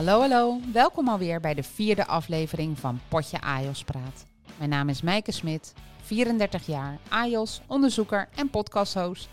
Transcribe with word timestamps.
Hallo, 0.00 0.20
hallo. 0.20 0.58
Welkom 0.72 1.08
alweer 1.08 1.40
bij 1.40 1.54
de 1.54 1.62
vierde 1.62 2.06
aflevering 2.06 2.78
van 2.78 3.00
Potje 3.08 3.40
AJOS 3.40 3.84
Praat. 3.84 4.24
Mijn 4.56 4.70
naam 4.70 4.88
is 4.88 5.02
Mijke 5.02 5.32
Smit, 5.32 5.74
34 6.02 6.66
jaar, 6.66 6.98
AJOS, 7.08 7.60
onderzoeker 7.66 8.28
en 8.34 8.50
podcasthost. 8.50 9.28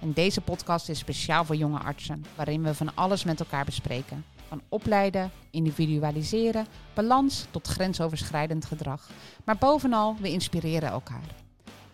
En 0.00 0.12
deze 0.12 0.40
podcast 0.40 0.88
is 0.88 0.98
speciaal 0.98 1.44
voor 1.44 1.56
jonge 1.56 1.78
artsen, 1.78 2.24
waarin 2.34 2.62
we 2.62 2.74
van 2.74 2.94
alles 2.94 3.24
met 3.24 3.40
elkaar 3.40 3.64
bespreken. 3.64 4.24
Van 4.48 4.62
opleiden, 4.68 5.30
individualiseren, 5.50 6.66
balans 6.94 7.46
tot 7.50 7.68
grensoverschrijdend 7.68 8.64
gedrag. 8.64 9.10
Maar 9.44 9.56
bovenal, 9.56 10.16
we 10.20 10.30
inspireren 10.30 10.90
elkaar. 10.90 11.34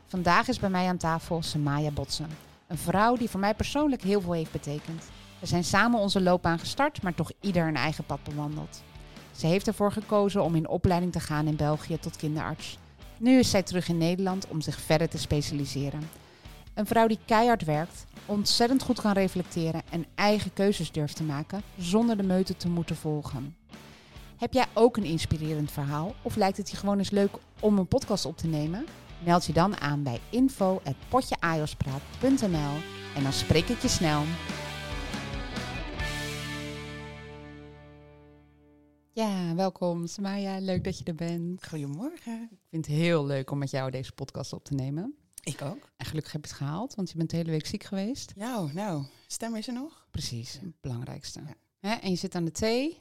Vandaag 0.07 0.49
is 0.49 0.59
bij 0.59 0.71
mij 0.71 0.87
aan 0.89 0.97
tafel 0.97 1.43
Samaya 1.43 1.91
Botsen. 1.91 2.29
Een 2.67 2.79
vrouw 2.79 3.17
die 3.17 3.31
voor 3.31 3.41
mij 3.41 3.55
persoonlijk 3.55 4.03
heel 4.03 4.21
veel 4.21 4.33
heeft 4.33 4.53
betekend. 4.53 5.05
We 5.41 5.47
zijn 5.47 5.65
samen 5.65 6.01
onze 6.01 6.21
loopbaan 6.21 6.59
gestart, 6.59 7.03
maar 7.03 7.15
toch 7.15 7.31
ieder 7.41 7.67
een 7.67 7.77
eigen 7.77 8.05
pad 8.05 8.25
bewandeld. 8.25 8.83
Ze 9.37 9.47
heeft 9.47 9.67
ervoor 9.67 9.93
gekozen 9.93 10.43
om 10.43 10.55
in 10.55 10.69
opleiding 10.69 11.13
te 11.13 11.21
gaan 11.21 11.47
in 11.47 11.57
België 11.57 11.99
tot 11.99 12.17
kinderarts. 12.17 12.79
Nu 13.19 13.39
is 13.39 13.51
zij 13.51 13.63
terug 13.63 13.89
in 13.89 13.99
Nederland 13.99 14.49
om 14.49 14.61
zich 14.61 14.81
verder 14.81 15.09
te 15.09 15.19
specialiseren. 15.19 16.09
Een 16.75 16.87
vrouw 16.87 17.07
die 17.07 17.19
keihard 17.25 17.65
werkt, 17.65 18.07
ontzettend 18.27 18.83
goed 18.83 19.01
kan 19.01 19.13
reflecteren 19.13 19.83
en 19.91 20.07
eigen 20.15 20.53
keuzes 20.53 20.93
durft 20.93 21.17
te 21.17 21.23
maken 21.23 21.63
zonder 21.79 22.17
de 22.17 22.23
meute 22.23 22.57
te 22.57 22.69
moeten 22.69 22.97
volgen. 22.97 23.57
Heb 24.37 24.53
jij 24.53 24.67
ook 24.73 24.97
een 24.97 25.05
inspirerend 25.05 25.73
verhaal 25.73 26.15
of 26.23 26.37
lijkt 26.37 26.57
het 26.57 26.71
je 26.71 26.77
gewoon 26.77 26.99
eens 26.99 27.11
leuk 27.11 27.31
om 27.61 27.79
een 27.79 27.89
podcast 27.89 28.25
op 28.25 28.37
te 28.37 28.47
nemen? 28.47 28.87
Meld 29.25 29.47
je 29.47 29.53
dan 29.53 29.81
aan 29.81 30.03
bij 30.03 30.21
info.potjeajospraat.nl 30.31 32.77
en 33.17 33.23
dan 33.23 33.33
spreek 33.33 33.69
ik 33.69 33.83
je 33.83 33.89
snel. 33.89 34.23
Ja, 39.13 39.55
welkom 39.55 40.07
Samaya. 40.07 40.59
Leuk 40.59 40.85
dat 40.85 40.99
je 40.99 41.05
er 41.05 41.15
bent. 41.15 41.69
Goedemorgen. 41.69 42.49
Ik 42.51 42.69
vind 42.69 42.87
het 42.87 42.95
heel 42.95 43.27
leuk 43.27 43.51
om 43.51 43.59
met 43.59 43.71
jou 43.71 43.91
deze 43.91 44.13
podcast 44.13 44.53
op 44.53 44.65
te 44.65 44.75
nemen. 44.75 45.15
Ik 45.43 45.63
ook. 45.63 45.91
En 45.97 46.07
gelukkig 46.07 46.33
heb 46.33 46.45
je 46.45 46.51
het 46.51 46.59
gehaald, 46.59 46.95
want 46.95 47.11
je 47.11 47.17
bent 47.17 47.31
de 47.31 47.37
hele 47.37 47.51
week 47.51 47.67
ziek 47.67 47.85
geweest. 47.85 48.33
Nou, 48.37 48.73
nou, 48.73 49.05
stem 49.27 49.57
is 49.57 49.69
er 49.69 49.75
nog? 49.75 50.07
Precies, 50.11 50.53
het 50.53 50.81
belangrijkste. 50.81 51.41
Ja. 51.41 51.55
Hè, 51.79 51.95
en 51.95 52.11
je 52.11 52.17
zit 52.17 52.35
aan 52.35 52.45
de 52.45 52.51
thee. 52.51 52.99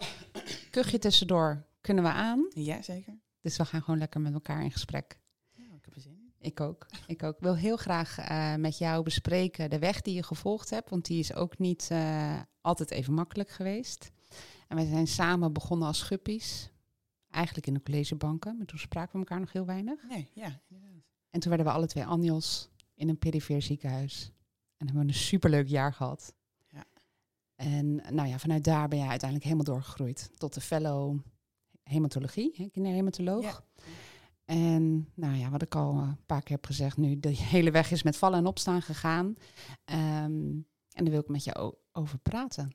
Kuchje 0.71 0.99
tussendoor 0.99 1.65
kunnen 1.81 2.03
we 2.03 2.09
aan. 2.09 2.47
Ja, 2.49 2.81
zeker. 2.81 3.19
Dus 3.41 3.57
we 3.57 3.65
gaan 3.65 3.81
gewoon 3.81 3.99
lekker 3.99 4.21
met 4.21 4.33
elkaar 4.33 4.63
in 4.63 4.71
gesprek. 4.71 5.19
Nou, 5.55 5.75
ik 5.75 5.85
heb 5.85 5.95
er 5.95 6.01
zin 6.01 6.11
in. 6.11 6.33
Ik 6.39 6.59
ook. 6.59 6.85
Ik 7.07 7.23
ook. 7.23 7.35
Ik 7.35 7.41
wil 7.41 7.55
heel 7.55 7.77
graag 7.77 8.17
eh, 8.17 8.55
met 8.55 8.77
jou 8.77 9.03
bespreken 9.03 9.69
de 9.69 9.79
weg 9.79 10.01
die 10.01 10.15
je 10.15 10.23
gevolgd 10.23 10.69
hebt. 10.69 10.89
Want 10.89 11.05
die 11.05 11.19
is 11.19 11.33
ook 11.33 11.57
niet 11.57 11.87
eh, 11.91 12.39
altijd 12.61 12.91
even 12.91 13.13
makkelijk 13.13 13.49
geweest. 13.49 14.11
En 14.69 14.75
wij 14.75 14.85
zijn 14.85 15.07
samen 15.07 15.53
begonnen 15.53 15.87
als 15.87 16.01
guppies. 16.01 16.69
Eigenlijk 17.29 17.67
in 17.67 17.73
de 17.73 17.81
collegebanken. 17.81 18.57
Maar 18.57 18.65
toen 18.65 18.79
spraken 18.79 19.11
we 19.11 19.17
elkaar 19.19 19.39
nog 19.39 19.51
heel 19.51 19.65
weinig. 19.65 20.03
Nee, 20.07 20.29
ja, 20.33 20.61
inderdaad. 20.69 21.03
En 21.29 21.39
toen 21.39 21.49
werden 21.49 21.67
we 21.67 21.73
alle 21.73 21.87
twee 21.87 22.05
anjos 22.05 22.69
in 22.93 23.09
een 23.09 23.17
perifeer 23.17 23.61
ziekenhuis. 23.61 24.31
En 24.77 24.85
hebben 24.85 25.05
we 25.05 25.11
een 25.11 25.17
superleuk 25.19 25.67
jaar 25.67 25.93
gehad. 25.93 26.33
Ja. 26.67 26.83
En 27.55 27.95
nou 27.95 28.27
ja, 28.27 28.39
vanuit 28.39 28.63
daar 28.63 28.87
ben 28.87 28.99
je 28.99 29.05
uiteindelijk 29.07 29.43
helemaal 29.49 29.73
doorgegroeid 29.73 30.31
tot 30.37 30.53
de 30.53 30.61
fellow 30.61 31.17
hematologie, 31.83 32.53
hè, 32.55 32.69
kinderhematoloog. 32.71 33.43
Ja. 33.43 33.63
En 34.45 35.09
nou 35.13 35.35
ja, 35.37 35.49
wat 35.49 35.61
ik 35.61 35.75
al 35.75 35.97
een 35.97 36.25
paar 36.25 36.41
keer 36.41 36.55
heb 36.55 36.65
gezegd 36.65 36.97
nu, 36.97 37.19
de 37.19 37.29
hele 37.29 37.71
weg 37.71 37.91
is 37.91 38.03
met 38.03 38.17
vallen 38.17 38.39
en 38.39 38.45
opstaan 38.45 38.81
gegaan. 38.81 39.35
Ehm, 39.85 40.31
en 40.91 41.03
daar 41.03 41.09
wil 41.09 41.19
ik 41.19 41.27
met 41.27 41.43
je 41.43 41.55
o- 41.55 41.77
over 41.91 42.17
praten. 42.17 42.71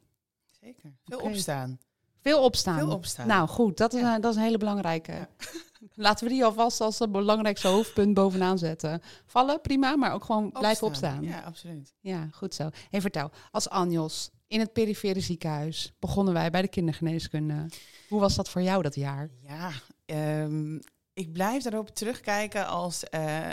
Zeker. 0.64 0.96
Veel 1.04 1.18
opstaan. 1.18 1.78
Veel 2.20 2.42
opstaan. 2.42 2.78
Veel 2.78 2.90
opstaan. 2.90 3.26
Nou 3.26 3.48
goed, 3.48 3.76
dat 3.76 3.92
is, 3.94 4.00
Ja. 4.00 4.14
een, 4.14 4.20
dat 4.20 4.30
is 4.30 4.36
een 4.36 4.44
hele 4.44 4.58
belangrijke. 4.58 5.12
Ja. 5.12 5.28
Laten 5.94 6.26
we 6.26 6.32
die 6.32 6.44
alvast 6.44 6.80
als 6.80 6.98
het 6.98 7.12
belangrijkste 7.12 7.68
hoofdpunt 7.68 8.14
bovenaan 8.14 8.58
zetten. 8.58 9.02
Vallen, 9.26 9.60
prima, 9.60 9.96
maar 9.96 10.12
ook 10.12 10.24
gewoon 10.24 10.52
blijven 10.52 10.86
opstaan. 10.86 11.22
Ja, 11.22 11.40
absoluut. 11.40 11.94
Ja, 12.00 12.28
goed 12.32 12.54
zo. 12.54 12.68
Hey, 12.90 13.00
vertel, 13.00 13.30
als 13.50 13.68
Anjos 13.68 14.30
in 14.46 14.60
het 14.60 14.72
perifere 14.72 15.20
ziekenhuis 15.20 15.92
begonnen 15.98 16.34
wij 16.34 16.50
bij 16.50 16.62
de 16.62 16.68
kindergeneeskunde. 16.68 17.66
Hoe 18.08 18.20
was 18.20 18.34
dat 18.34 18.48
voor 18.48 18.62
jou 18.62 18.82
dat 18.82 18.94
jaar? 18.94 19.30
Ja, 19.42 19.70
ehm, 20.04 20.78
ik 21.12 21.32
blijf 21.32 21.62
daarop 21.62 21.88
terugkijken 21.88 22.66
als 22.66 23.04
eh, 23.04 23.48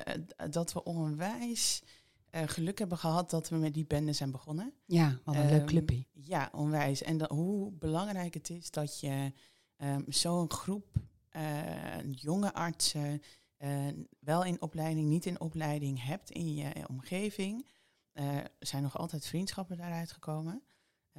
dat 0.49 0.73
we 0.73 0.83
onwijs 0.83 1.83
eh, 2.31 2.43
geluk 2.45 2.79
hebben 2.79 2.97
gehad 2.97 3.29
dat 3.29 3.49
we 3.49 3.55
met 3.57 3.73
die 3.73 3.85
bende 3.85 4.13
zijn 4.13 4.31
begonnen. 4.31 4.73
Ja, 4.85 5.19
wat 5.23 5.35
een 5.35 5.45
leuk 5.49 5.57
Ehm, 5.59 5.65
clubje. 5.65 6.05
Ja, 6.11 6.49
onwijs. 6.53 7.01
En 7.01 7.17
dat, 7.17 7.29
hoe 7.29 7.71
belangrijk 7.71 8.33
het 8.33 8.49
is 8.49 8.71
dat 8.71 8.99
je 8.99 9.33
ehm, 9.77 10.01
zo'n 10.07 10.51
groep 10.51 10.87
eh, 11.29 12.11
jonge 12.11 12.53
artsen, 12.53 13.21
eh, 13.57 13.87
wel 14.19 14.43
in 14.43 14.61
opleiding, 14.61 15.07
niet 15.09 15.25
in 15.25 15.39
opleiding, 15.39 16.03
hebt 16.03 16.29
in 16.29 16.53
je 16.53 16.87
omgeving. 16.87 17.67
Er 18.11 18.51
zijn 18.59 18.83
nog 18.83 18.97
altijd 18.97 19.25
vriendschappen 19.25 19.77
daaruit 19.77 20.11
gekomen. 20.11 20.63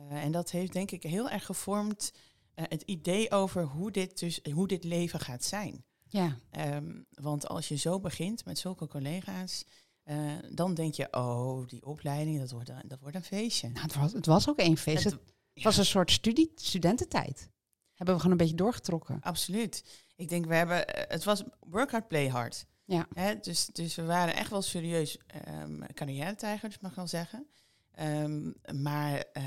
En 0.09 0.33
dat 0.33 0.50
heeft 0.50 0.73
denk 0.73 0.91
ik 0.91 1.03
heel 1.03 1.31
erg 1.31 1.47
gevormd 1.47 2.12
het 2.55 2.83
idee 2.83 3.31
over 3.31 3.65
hoe 3.65 3.91
dit, 3.91 4.19
dus, 4.19 4.41
hoe 4.53 4.69
dit 4.69 4.84
leven 4.84 5.21
gaat 5.21 5.44
zijn. 5.44 5.84
Ja, 6.09 6.37
Ehm, 6.50 7.00
want 7.11 7.49
als 7.49 7.69
je 7.69 7.77
zo 7.77 8.00
begint 8.00 8.44
met 8.44 8.59
zulke 8.59 8.87
collega's, 8.87 9.65
eh, 10.02 10.32
dan 10.50 10.74
denk 10.74 10.94
je, 10.94 11.08
oh, 11.12 11.66
die 11.66 11.86
opleiding, 11.86 12.38
dat 12.38 12.50
wordt 12.50 12.68
een, 12.68 12.82
dat 12.88 13.00
wordt 13.00 13.16
een 13.16 13.22
feestje. 13.24 13.68
nou, 13.68 13.82
het, 13.86 13.94
was, 13.94 14.12
het 14.12 14.26
was 14.26 14.48
ook 14.48 14.58
één 14.58 14.76
feest. 14.76 15.04
Het, 15.04 15.12
Het- 15.54 15.62
was 15.64 15.76
een 15.76 15.84
soort 15.84 16.10
studie, 16.10 16.52
studententijd. 16.54 17.50
Hebben 17.94 18.14
we 18.14 18.20
gewoon 18.20 18.38
een 18.38 18.44
beetje 18.46 18.62
doorgetrokken. 18.62 19.20
Absoluut. 19.20 19.84
Ik 20.16 20.28
denk, 20.28 20.46
we 20.46 20.54
hebben, 20.54 20.86
eh, 20.88 21.04
het 21.08 21.24
was 21.24 21.42
work 21.60 21.90
hard, 21.90 22.08
play 22.08 22.28
hard. 22.28 22.66
Ja. 22.84 23.06
Hè, 23.14 23.38
dus, 23.40 23.66
dus 23.66 23.94
we 23.94 24.04
waren 24.04 24.34
echt 24.34 24.50
wel 24.50 24.62
serieus 24.62 25.18
um, 25.48 25.86
carrière-tijgers, 25.94 26.78
mag 26.78 26.90
ik 26.90 26.96
wel 26.96 27.06
zeggen. 27.06 27.46
Ehm, 27.90 28.50
maar 28.82 29.19
eh, 29.32 29.42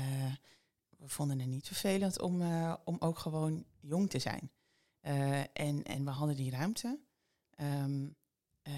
we 0.98 1.08
vonden 1.08 1.38
het 1.38 1.48
niet 1.48 1.66
vervelend 1.66 2.20
om, 2.20 2.42
om 2.84 2.96
ook 2.98 3.18
gewoon 3.18 3.64
jong 3.80 4.10
te 4.10 4.18
zijn. 4.18 4.50
En, 5.52 5.82
en 5.82 6.04
we 6.04 6.10
hadden 6.10 6.36
die 6.36 6.50
ruimte. 6.50 7.00
Ehm, 7.50 8.08
eh, 8.62 8.72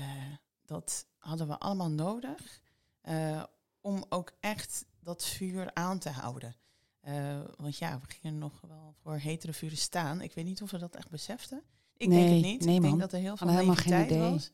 dat 0.65 1.07
hadden 1.19 1.49
we 1.49 1.59
allemaal 1.59 1.91
nodig 1.91 2.61
eh, 3.01 3.43
om 3.81 4.05
ook 4.09 4.33
echt 4.41 4.85
dat 5.01 5.25
vuur 5.25 5.75
aan 5.75 5.99
te 5.99 6.11
houden. 6.11 6.57
Eh, 7.01 7.41
want 7.57 7.77
ja, 7.79 7.99
we 7.99 8.15
gingen 8.21 8.39
nog 8.39 8.61
wel 8.69 8.95
voor 9.03 9.15
hetere 9.17 9.53
vuren 9.53 9.77
staan. 9.77 10.21
Ik 10.21 10.33
weet 10.35 10.45
niet 10.45 10.63
of 10.63 10.71
we 10.71 10.79
dat 10.79 10.97
echt 10.97 11.11
beseften. 11.11 11.63
Ik 11.97 12.11
denk 12.11 12.29
het 12.31 12.43
niet. 12.43 12.65
nee, 12.65 12.77
ik 12.77 12.83
denk 12.83 13.01
dat 13.01 13.13
er 13.13 13.19
heel 13.19 13.37
veel 13.37 13.49
helemaal 13.49 13.75
geen 13.75 14.05
idee. 14.05 14.19
was. 14.19 14.51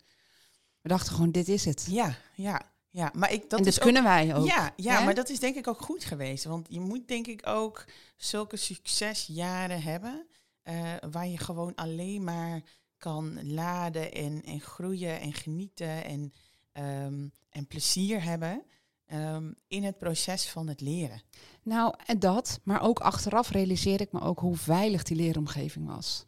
We 0.80 0.88
dachten 0.88 1.12
gewoon, 1.14 1.30
dit 1.30 1.48
is 1.48 1.64
het. 1.64 1.86
Ja, 1.91 2.14
ja, 2.34 2.62
ja. 2.91 3.10
Maar 3.14 3.32
ik, 3.32 3.50
dat 3.50 3.60
en 3.60 3.66
ook- 3.66 3.80
kunnen 3.80 4.03
wij 4.03 4.34
ook. 4.36 4.47
Ja, 4.47 4.72
ja 4.76 4.98
hè? 4.98 5.04
maar 5.04 5.14
dat 5.14 5.28
is 5.28 5.41
denk 5.41 5.56
ik 5.56 5.66
ook 5.69 5.80
goed 5.82 6.04
geweest. 6.04 6.44
Want 6.44 6.66
je 6.70 6.80
moet 6.80 7.08
denk 7.08 7.26
ik 7.26 7.47
ook 7.47 7.84
zulke 8.16 8.56
succesjaren 8.56 9.82
hebben... 9.82 10.26
eh, 10.62 10.92
waar 11.10 11.26
je 11.28 11.38
gewoon 11.38 11.74
alleen 11.74 12.24
maar 12.24 12.62
kan 12.98 13.53
laden 13.53 14.12
en, 14.12 14.42
en 14.44 14.60
groeien 14.60 15.20
en 15.20 15.32
genieten 15.32 16.04
en, 16.04 16.32
ehm, 16.74 17.28
en 17.50 17.66
plezier 17.66 18.22
hebben... 18.22 18.62
ehm, 19.06 19.52
in 19.68 19.84
het 19.84 19.98
proces 19.98 20.46
van 20.48 20.66
het 20.68 20.80
leren. 20.80 21.22
Nou, 21.62 21.94
en 22.06 22.18
dat, 22.18 22.60
maar 22.62 22.82
ook 22.82 22.98
achteraf 23.00 23.50
realiseerde 23.50 24.04
ik 24.04 24.12
me 24.12 24.20
ook 24.20 24.38
hoe 24.38 24.56
veilig 24.56 25.02
die 25.02 25.16
leeromgeving 25.16 25.86
was. 25.86 26.24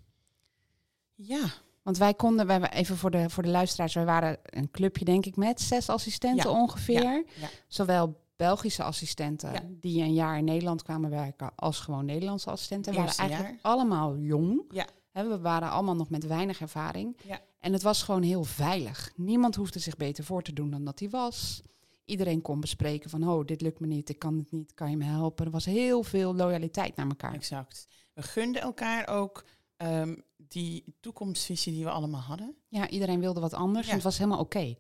Ja, 1.15 1.45
Want 1.83 1.99
wij 1.99 2.15
konden, 2.15 2.47
wij, 2.47 2.71
even 2.71 2.97
voor 2.97 3.11
de, 3.11 3.31
voor 3.31 3.43
de 3.43 3.49
luisteraars, 3.49 3.95
wij 3.95 4.05
waren 4.05 4.39
een 4.45 4.71
clubje 4.71 5.05
denk 5.05 5.27
ik 5.27 5.37
met 5.37 5.61
zes 5.61 5.89
assistenten 5.89 6.51
Ja, 6.51 6.61
ongeveer. 6.61 7.25
ja. 7.41 7.49
Zowel 7.69 8.25
Belgische 8.37 8.83
assistenten 8.83 9.79
die 9.81 10.03
een 10.03 10.15
jaar 10.15 10.39
in 10.39 10.45
Nederland 10.45 10.83
kwamen 10.83 11.11
werken, 11.11 11.53
als 11.55 11.81
gewoon 11.81 12.05
Nederlandse 12.05 12.51
assistenten. 12.51 12.93
We 12.93 12.99
waren 12.99 13.17
eigenlijk 13.17 13.51
jaar. 13.51 13.73
allemaal 13.73 14.17
jong. 14.17 14.63
Ja. 14.71 14.87
We 15.13 15.39
waren 15.39 15.71
allemaal 15.71 15.97
nog 15.97 16.11
met 16.11 16.27
weinig 16.27 16.61
ervaring. 16.61 17.17
Ja. 17.25 17.41
En 17.67 17.73
het 17.73 17.83
was 17.83 18.03
gewoon 18.03 18.23
heel 18.23 18.45
veilig. 18.45 19.13
Niemand 19.17 19.55
hoefde 19.55 19.79
zich 19.79 19.97
beter 19.97 20.25
voor 20.25 20.43
te 20.43 20.53
doen 20.53 20.71
dan 20.71 20.85
dat 20.85 20.99
hij 20.99 21.09
was. 21.11 21.63
Iedereen 22.05 22.43
kon 22.43 22.61
bespreken 22.61 23.11
van, 23.11 23.29
oh, 23.29 23.45
dit 23.45 23.61
lukt 23.61 23.81
me 23.81 23.87
niet, 23.87 24.09
ik 24.09 24.19
kan 24.19 24.39
het 24.39 24.51
niet, 24.51 24.75
kan 24.75 24.91
je 24.91 24.97
me 24.97 25.05
helpen? 25.05 25.45
Er 25.47 25.51
was 25.51 25.65
heel 25.65 26.03
veel 26.03 26.35
loyaliteit 26.35 26.97
naar 26.97 27.07
elkaar. 27.09 27.35
exact. 27.35 27.89
We 28.13 28.23
gunden 28.23 28.63
elkaar 28.63 29.09
ook 29.09 29.45
ehm, 29.77 30.17
die 30.37 30.85
toekomstvisie 31.01 31.73
die 31.73 31.85
we 31.85 31.91
allemaal 31.91 32.21
hadden. 32.21 32.57
Ja, 32.69 32.89
iedereen 32.89 33.21
wilde 33.21 33.41
wat 33.41 33.55
anders 33.55 33.85
Ja. 33.85 33.91
en 33.91 33.97
het 33.97 34.05
was 34.07 34.19
helemaal 34.19 34.41
oké. 34.41 34.77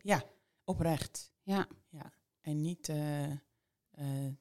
Oprecht. 0.64 1.32
Ja, 1.42 1.68
En 2.40 2.60
niet 2.60 2.88
eh 2.88 3.30
eh 3.30 3.36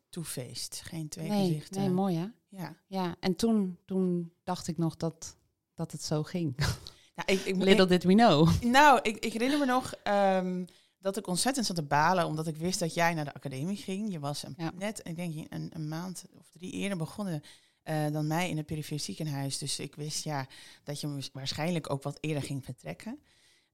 two-faced. 0.10 0.82
Geen 0.84 1.10
twee 1.10 1.30
nee, 1.30 1.48
gezichten. 1.48 1.82
nee, 1.82 1.90
mooi 1.90 2.16
hè? 2.16 2.28
Ja. 2.48 2.76
Ja, 2.88 3.16
en 3.20 3.36
toen, 3.36 3.78
toen 3.86 4.34
dacht 4.44 4.68
ik 4.68 4.78
nog 4.78 4.96
dat, 4.96 5.38
dat 5.74 5.92
het 5.92 6.02
zo 6.04 6.24
ging. 6.24 6.56
Nou, 7.16 7.32
ik, 7.40 7.46
ik, 7.46 7.56
Little 7.56 7.86
did 7.86 8.04
we 8.04 8.14
know. 8.14 8.64
nou, 8.64 9.00
ik, 9.02 9.18
ik 9.26 9.34
herinner 9.34 9.60
me 9.60 9.66
nog 9.66 9.94
ehm, 10.04 10.66
dat 11.00 11.18
ik 11.18 11.28
ontzettend 11.28 11.66
zat 11.66 11.76
te 11.76 11.84
balen, 11.84 12.26
omdat 12.26 12.48
ik 12.48 12.58
wist 12.58 12.80
dat 12.80 12.94
jij 12.94 13.14
naar 13.14 13.26
de 13.26 13.34
academie 13.34 13.78
ging. 13.78 14.12
Je 14.12 14.20
was 14.20 14.44
een- 14.44 14.54
Ja. 14.58 14.72
net, 14.78 15.02
ik 15.04 15.16
denk, 15.16 15.34
een, 15.50 15.70
een 15.74 15.88
maand 15.88 16.26
of 16.38 16.50
drie 16.50 16.72
eerder 16.72 16.98
begonnen 16.98 17.44
eh, 17.84 18.12
dan 18.12 18.28
mij 18.28 18.50
in 18.50 18.58
het 18.58 18.66
perifere 18.66 19.00
ziekenhuis. 19.00 19.58
Dus 19.58 19.80
ik 19.80 19.96
wist 19.96 20.24
ja, 20.24 20.48
dat 20.84 21.00
je 21.00 21.30
waarschijnlijk 21.34 21.90
ook 21.90 22.04
wat 22.04 22.18
eerder 22.22 22.44
ging 22.44 22.64
vertrekken. 22.66 23.20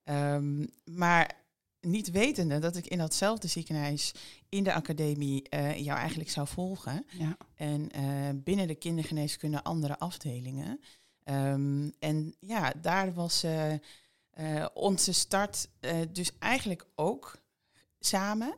Ehm, 0.03 0.65
maar 0.85 1.31
niet 1.81 2.11
wetende 2.11 2.59
dat 2.59 2.75
ik 2.75 2.87
in 2.87 2.97
datzelfde 2.97 3.47
ziekenhuis 3.47 4.11
in 4.49 4.63
de 4.63 4.73
academie 4.73 5.43
uh, 5.53 5.77
jou 5.79 5.97
eigenlijk 5.99 6.29
zou 6.29 6.47
volgen. 6.47 7.05
Ja. 7.19 7.37
En 7.55 7.89
binnen 8.43 8.67
de 8.67 8.75
kindergeneeskunde 8.75 9.63
andere 9.63 9.99
afdelingen. 9.99 10.79
Ehm, 11.23 11.89
en 11.99 12.35
ja, 12.39 12.73
daar 12.81 13.13
was 13.13 13.45
onze 14.73 15.13
start 15.13 15.69
dus 16.11 16.37
eigenlijk 16.39 16.85
ook 16.95 17.41
samen. 17.99 18.55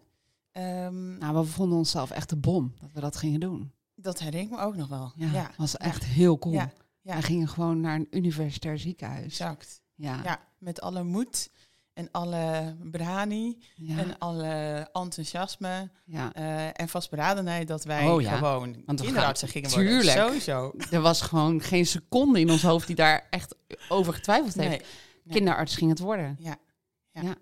Um, 0.57 1.17
nou, 1.17 1.35
we 1.35 1.43
vonden 1.43 1.77
onszelf 1.77 2.11
echt 2.11 2.29
de 2.29 2.35
bom 2.35 2.73
dat 2.79 2.91
we 2.93 2.99
dat 2.99 3.17
gingen 3.17 3.39
doen. 3.39 3.71
Dat 3.95 4.19
herinner 4.19 4.51
ik 4.51 4.57
me 4.57 4.63
ook 4.63 4.75
nog 4.75 4.87
wel. 4.87 5.11
Ja, 5.15 5.31
ja. 5.31 5.51
was 5.57 5.77
echt 5.77 6.03
heel 6.03 6.39
cool. 6.39 6.53
Ja. 6.53 6.71
Ja. 7.01 7.15
We 7.15 7.21
gingen 7.21 7.47
gewoon 7.47 7.79
naar 7.79 7.95
een 7.95 8.07
universitair 8.11 8.79
ziekenhuis. 8.79 9.23
Exact. 9.23 9.81
Ja. 9.95 10.19
ja, 10.23 10.39
met 10.57 10.81
alle 10.81 11.03
moed 11.03 11.49
en 11.93 12.11
alle 12.11 12.75
brani 12.91 13.57
en 13.87 14.17
alle 14.19 14.87
enthousiasme 14.93 15.89
ja. 16.05 16.31
Uh, 16.37 16.67
en 16.73 16.89
vastberadenheid 16.89 17.67
dat 17.67 17.83
wij 17.83 18.07
oh, 18.07 18.21
ja. 18.21 18.35
gewoon 18.37 18.83
Want 18.85 19.01
kinderartsen 19.01 19.47
gingen 19.47 19.69
worden. 19.69 19.87
Tuurlijk. 19.87 20.17
Sowieso. 20.17 20.73
Er 20.91 21.01
was 21.01 21.21
gewoon 21.21 21.61
geen 21.61 21.85
seconde 21.85 22.39
in 22.39 22.51
ons 22.51 22.61
hoofd 22.61 22.87
die 22.87 22.95
daar 22.95 23.27
echt 23.29 23.55
over 23.89 24.13
getwijfeld 24.13 24.53
heeft. 24.53 24.85
Nee. 25.23 25.35
Kinderarts 25.35 25.75
ging 25.75 25.89
het 25.89 25.99
worden. 25.99 26.37
Ja. 26.39 26.57
Ja. 27.11 27.35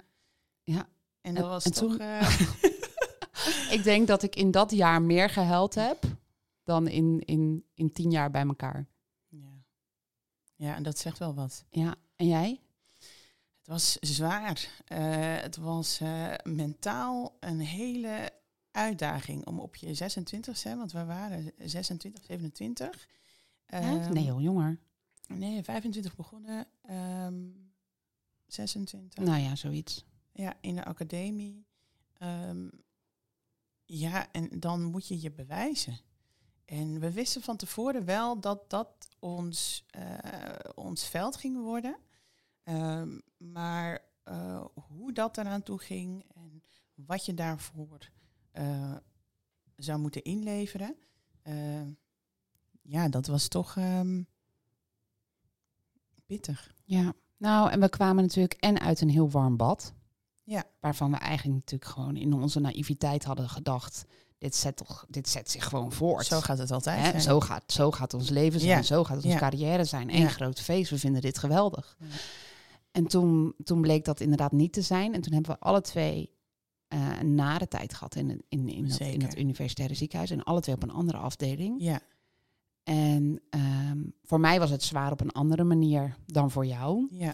ja. 0.64 0.88
En 1.22 1.36
dat 1.36 1.46
was 1.46 1.64
toch... 1.64 1.98
Uh... 2.00 2.40
ik 3.76 3.82
denk 3.84 4.08
dat 4.08 4.24
ik 4.24 4.36
in 4.36 4.52
dat 4.52 4.72
jaar 4.72 5.02
meer 5.02 5.30
gehuild 5.30 5.76
heb 5.76 6.04
dan 6.64 6.88
in, 6.88 7.22
in, 7.26 7.66
in 7.74 7.92
tien 7.92 8.12
jaar 8.12 8.32
bij 8.32 8.46
elkaar. 8.46 8.88
Ja. 9.28 9.64
ja, 10.56 10.76
en 10.76 10.84
dat 10.84 10.98
zegt 10.98 11.18
wel 11.18 11.34
wat. 11.34 11.66
Ja, 11.70 11.96
en 12.16 12.28
jij? 12.28 12.62
Het 13.72 13.80
was 13.80 14.16
zwaar. 14.16 14.70
Uh, 14.88 15.42
het 15.42 15.58
was 15.58 16.02
uh, 16.02 16.34
mentaal 16.44 17.38
een 17.40 17.60
hele 17.60 18.32
uitdaging 18.72 19.46
om 19.46 19.60
op 19.60 19.76
je 19.76 19.94
26 19.94 20.64
hè, 20.64 20.78
want 20.78 20.92
we 20.92 21.06
waren 21.06 21.52
26, 21.58 22.24
27. 22.24 23.08
Um, 23.74 24.14
nee, 24.14 24.24
heel 24.24 24.42
jonger. 24.42 24.80
Nee, 25.28 25.64
25 25.64 26.16
begonnen, 26.16 26.68
um, 26.90 26.96
ehm, 26.96 27.36
26. 28.48 29.24
Nou 29.24 29.40
ja, 29.40 29.56
zoiets. 29.56 30.06
Ja, 30.34 30.58
in 30.62 30.76
de 30.76 30.84
academie. 30.84 31.66
Um, 32.20 32.72
ja, 33.86 34.32
en 34.32 34.60
dan 34.60 34.84
moet 34.84 35.08
je 35.08 35.22
je 35.22 35.32
bewijzen. 35.32 36.00
En 36.66 37.00
we 37.00 37.12
wisten 37.12 37.42
van 37.42 37.58
tevoren 37.58 38.06
wel 38.06 38.40
dat 38.40 38.70
dat 38.70 39.08
ons, 39.20 39.86
uh, 39.98 40.54
ons 40.76 41.06
veld 41.06 41.38
ging 41.38 41.58
worden. 41.58 41.98
Um, 42.64 43.22
maar 43.52 44.00
uh, 44.26 44.66
hoe 44.74 45.14
dat 45.14 45.38
eraan 45.38 45.64
toe 45.64 45.80
ging 45.80 46.26
en 46.36 46.64
wat 46.96 47.26
je 47.26 47.34
daarvoor 47.34 48.10
uh, 48.54 48.96
zou 49.76 50.00
moeten 50.00 50.24
inleveren, 50.24 50.96
ja, 52.82 53.10
dat 53.10 53.28
was 53.28 53.48
toch 53.48 53.76
um, 53.76 54.28
pittig. 56.26 56.74
Ja, 56.84 57.14
nou, 57.38 57.72
en 57.72 57.80
we 57.80 57.90
kwamen 57.90 58.24
natuurlijk 58.24 58.54
en 58.54 58.80
uit 58.80 59.02
een 59.02 59.10
heel 59.10 59.30
warm 59.30 59.58
bad. 59.58 59.94
Ja. 60.44 60.64
Waarvan 60.80 61.12
we 61.12 61.18
eigenlijk 61.18 61.60
natuurlijk 61.60 61.92
gewoon 61.92 62.16
in 62.16 62.34
onze 62.34 62.60
naïviteit 62.60 63.24
hadden 63.24 63.50
gedacht. 63.50 64.06
Dit 64.38 64.56
zet, 64.56 64.76
toch, 64.76 65.06
dit 65.10 65.30
zet 65.30 65.52
zich 65.52 65.66
gewoon 65.66 65.92
voort. 65.92 66.26
Zo 66.26 66.40
gaat 66.40 66.58
het 66.58 66.72
altijd. 66.72 67.14
Hè? 67.14 67.20
Zo, 67.20 67.40
gaat, 67.40 67.64
zo 67.72 67.92
gaat 67.92 68.14
ons 68.14 68.30
leven 68.30 68.60
zijn. 68.60 68.72
Ja. 68.72 68.82
Zo 68.82 69.04
gaat 69.04 69.24
onze 69.24 69.38
carrière 69.38 69.86
zijn. 69.86 70.16
Eén 70.16 70.30
groot 70.30 70.60
feest. 70.60 70.90
We 70.90 70.98
vinden 70.98 71.22
dit 71.22 71.38
geweldig. 71.38 71.98
En 72.92 73.08
toen, 73.08 73.54
toen 73.64 73.82
bleek 73.82 74.06
dat 74.06 74.20
inderdaad 74.20 74.52
niet 74.52 74.74
te 74.74 74.82
zijn. 74.82 75.14
En 75.14 75.22
toen 75.22 75.34
hebben 75.34 75.52
we 75.52 75.60
alle 75.60 75.82
twee 75.82 76.32
uh, 76.94 77.20
een 77.20 77.36
nare 77.36 77.68
tijd 77.68 77.94
gehad 77.94 78.16
in, 78.16 78.30
in, 78.30 78.42
in, 78.50 78.70
in, 78.70 78.88
dat, 78.88 79.00
in 79.00 79.22
het 79.22 79.38
universitaire 79.38 79.96
ziekenhuis. 79.96 80.32
En 80.32 80.44
alle 80.44 80.62
twee 80.62 80.76
op 80.76 80.84
een 80.84 80.92
andere 80.92 81.18
afdeling. 81.18 81.76
Ja. 81.82 82.00
En 82.84 83.42
um, 83.92 84.14
voor 84.24 84.40
mij 84.40 84.60
was 84.60 84.70
het 84.70 84.84
zwaar 84.84 85.12
op 85.12 85.22
een 85.22 85.32
andere 85.32 85.64
manier 85.64 86.16
dan 86.26 86.52
voor 86.52 86.66
jou. 86.66 87.08
Ja. 87.12 87.34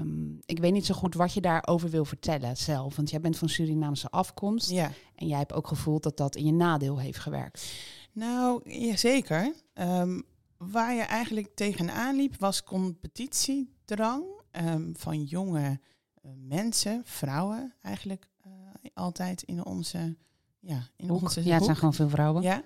Um, 0.00 0.40
ik 0.44 0.58
weet 0.58 0.72
niet 0.72 0.86
zo 0.86 0.94
goed 0.94 1.14
wat 1.14 1.32
je 1.32 1.40
daarover 1.40 1.90
wil 1.90 2.04
vertellen 2.04 2.56
zelf. 2.56 2.96
Want 2.96 3.10
jij 3.10 3.20
bent 3.20 3.38
van 3.38 3.48
Surinaamse 3.48 4.10
afkomst. 4.10 4.70
Ja. 4.70 4.92
En 5.14 5.26
jij 5.26 5.38
hebt 5.38 5.52
ook 5.52 5.66
gevoeld 5.66 6.02
dat 6.02 6.16
dat 6.16 6.36
in 6.36 6.44
je 6.44 6.52
nadeel 6.52 6.98
heeft 7.00 7.18
gewerkt. 7.18 7.72
Nou, 8.12 8.70
ja, 8.70 8.96
zeker. 8.96 9.54
Um, 9.74 10.22
waar 10.56 10.94
je 10.94 11.02
eigenlijk 11.02 11.54
tegenaan 11.54 12.16
liep 12.16 12.36
was 12.38 12.64
competitiedrang 12.64 14.24
um, 14.52 14.92
van 14.96 15.22
jonge 15.22 15.80
uh, 16.22 16.32
mensen, 16.36 17.02
vrouwen 17.04 17.74
eigenlijk 17.82 18.28
uh, 18.46 18.52
altijd 18.94 19.42
in 19.42 19.64
onze 19.64 20.16
ja, 20.60 20.88
in 20.96 21.08
hoek. 21.08 21.22
onze 21.22 21.44
Ja, 21.44 21.54
het 21.54 21.64
zijn 21.64 21.76
gewoon 21.76 21.94
veel 21.94 22.08
vrouwen. 22.08 22.42
Ja. 22.42 22.62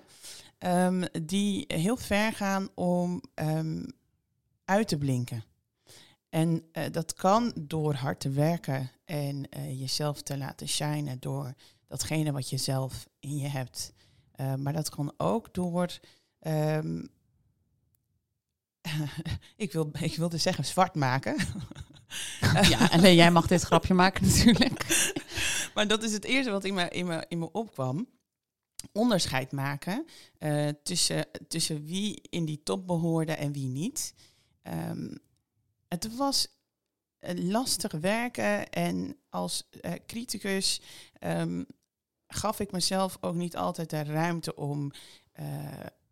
die 1.21 1.65
heel 1.67 1.97
ver 1.97 2.33
gaan 2.33 2.69
om 2.73 3.21
uit 4.65 4.87
te 4.87 4.97
blinken. 4.97 5.43
En 6.29 6.63
uh, 6.73 6.83
dat 6.91 7.13
kan 7.13 7.53
door 7.59 7.93
hard 7.93 8.19
te 8.19 8.29
werken 8.29 8.91
en 9.05 9.47
uh, 9.57 9.79
jezelf 9.79 10.21
te 10.21 10.37
laten 10.37 10.67
shinen 10.67 11.19
door 11.19 11.53
datgene 11.87 12.31
wat 12.31 12.49
je 12.49 12.57
zelf 12.57 13.07
in 13.19 13.37
je 13.37 13.47
hebt. 13.47 13.93
Uh, 14.35 14.55
maar 14.55 14.73
dat 14.73 14.89
kan 14.89 15.13
ook 15.17 15.53
door, 15.53 15.99
um, 16.39 17.09
ik, 19.55 19.71
wil, 19.71 19.91
ik 19.99 20.15
wilde 20.15 20.37
zeggen 20.37 20.65
zwart 20.65 20.95
maken. 20.95 21.35
ja, 22.69 22.87
alleen 22.91 23.15
jij 23.15 23.31
mag 23.31 23.47
dit 23.47 23.61
grapje 23.61 23.93
maken 23.93 24.27
natuurlijk. 24.27 25.11
maar 25.75 25.87
dat 25.87 26.03
is 26.03 26.13
het 26.13 26.23
eerste 26.23 26.51
wat 26.51 26.63
in 26.63 26.73
me, 26.73 26.89
in 26.89 27.05
me, 27.05 27.25
in 27.27 27.39
me 27.39 27.51
opkwam. 27.51 28.07
Onderscheid 28.91 29.51
maken 29.51 30.05
tussen, 30.83 31.25
tussen 31.47 31.85
wie 31.85 32.21
in 32.29 32.45
die 32.45 32.63
top 32.63 32.87
behoorde 32.87 33.31
en 33.31 33.51
wie 33.51 33.67
niet. 33.67 34.13
Um, 34.63 35.17
het 35.87 36.15
was 36.15 36.47
lastig 37.35 37.91
werken 37.91 38.69
en 38.69 39.17
als 39.29 39.69
uh, 39.81 39.91
criticus 40.05 40.81
um, 41.19 41.65
gaf 42.27 42.59
ik 42.59 42.71
mezelf 42.71 43.17
ook 43.21 43.35
niet 43.35 43.55
altijd 43.55 43.89
de 43.89 44.03
ruimte 44.03 44.55
om 44.55 44.91
uh, 45.39 45.45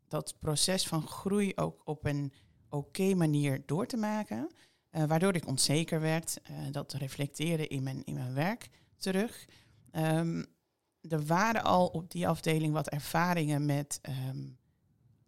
dat 0.07 0.35
proces 0.39 0.87
van 0.87 1.07
groei 1.07 1.51
ook 1.55 1.81
op 1.83 2.05
een 2.05 2.33
oké 2.75 3.13
manier 3.13 3.63
door 3.65 3.85
te 3.85 3.97
maken. 3.97 4.49
Uh, 4.91 5.03
waardoor 5.03 5.35
ik 5.35 5.47
onzeker 5.47 6.01
werd. 6.01 6.41
dat 6.71 6.93
reflecteerde 6.93 7.67
in 7.67 7.83
mijn, 7.83 8.03
in 8.03 8.13
mijn 8.13 8.33
werk 8.33 8.69
terug. 8.97 9.45
Um, 9.91 10.45
er 11.09 11.25
waren 11.25 11.63
al 11.63 11.87
op 11.87 12.11
die 12.11 12.27
afdeling 12.27 12.73
wat 12.73 12.89
ervaringen 12.89 13.65
met 13.65 13.99
um, 14.29 14.57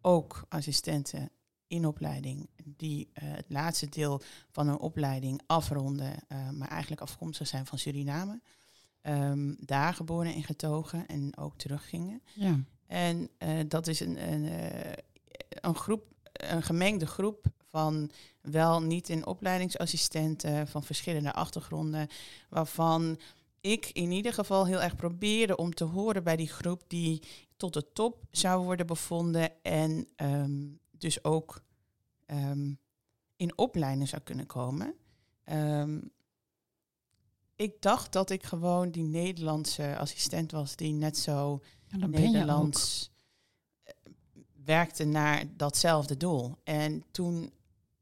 ook 0.02 0.46
assistenten 0.50 1.30
in 1.68 1.86
opleiding 1.86 2.50
die 2.64 3.10
uh, 3.14 3.34
het 3.36 3.46
laatste 3.48 3.90
deel 3.90 4.22
van 4.50 4.68
hun 4.68 4.80
opleiding 4.80 5.42
afronden, 5.46 6.14
uh, 6.28 6.50
maar 6.50 6.68
eigenlijk 6.68 7.02
afkomstig 7.02 7.48
zijn 7.48 7.66
van 7.66 7.78
Suriname. 7.78 8.42
Um, 9.02 9.56
daar 9.60 9.94
geboren 9.94 10.34
en 10.34 10.44
getogen 10.44 11.08
en 11.08 11.38
ook 11.38 11.58
teruggingen. 11.58 12.22
Ja. 12.34 12.60
En 12.86 13.30
uh, 13.40 13.60
dat 13.68 13.88
is 13.88 14.00
een, 14.00 14.32
een, 14.34 14.50
een 15.50 15.76
groep, 15.76 16.04
een 16.38 16.64
gemengde 16.64 17.06
groep 17.08 17.46
van 17.70 18.10
wel 18.42 18.82
niet 18.82 19.10
in 19.10 19.26
opleidingsassistenten 19.26 20.68
van 20.68 20.84
verschillende 20.84 21.34
achtergronden, 21.34 22.08
waarvan 22.50 23.20
ik 23.62 23.90
in 23.94 24.12
ieder 24.12 24.34
geval 24.34 24.66
heel 24.66 24.82
erg 24.82 24.96
probeerde 24.96 25.56
om 25.56 25.74
te 25.74 25.84
horen 25.84 26.24
bij 26.24 26.36
die 26.36 26.48
groep 26.48 26.84
die 26.88 27.24
tot 27.58 27.74
de 27.74 27.92
top 27.94 28.24
zou 28.32 28.64
worden 28.64 28.88
bevonden 28.88 29.64
en 29.64 30.08
um, 30.16 30.80
dus 30.92 31.24
ook 31.24 31.62
um, 32.26 32.80
in 33.36 33.58
opleiding 33.58 34.08
zou 34.08 34.22
kunnen 34.22 34.46
komen. 34.46 34.94
Um, 35.46 36.12
ik 37.56 37.82
dacht 37.82 38.12
dat 38.14 38.30
ik 38.30 38.44
gewoon 38.44 38.92
die 38.92 39.04
Nederlandse 39.04 39.98
assistent 39.98 40.52
was 40.52 40.76
die 40.76 40.94
net 40.94 41.18
zo 41.18 41.62
ja, 41.88 42.06
Nederlands 42.06 43.12
werkte 44.68 45.04
naar 45.04 45.44
datzelfde 45.56 46.18
doel. 46.18 46.58
En 46.64 47.04
toen 47.12 47.54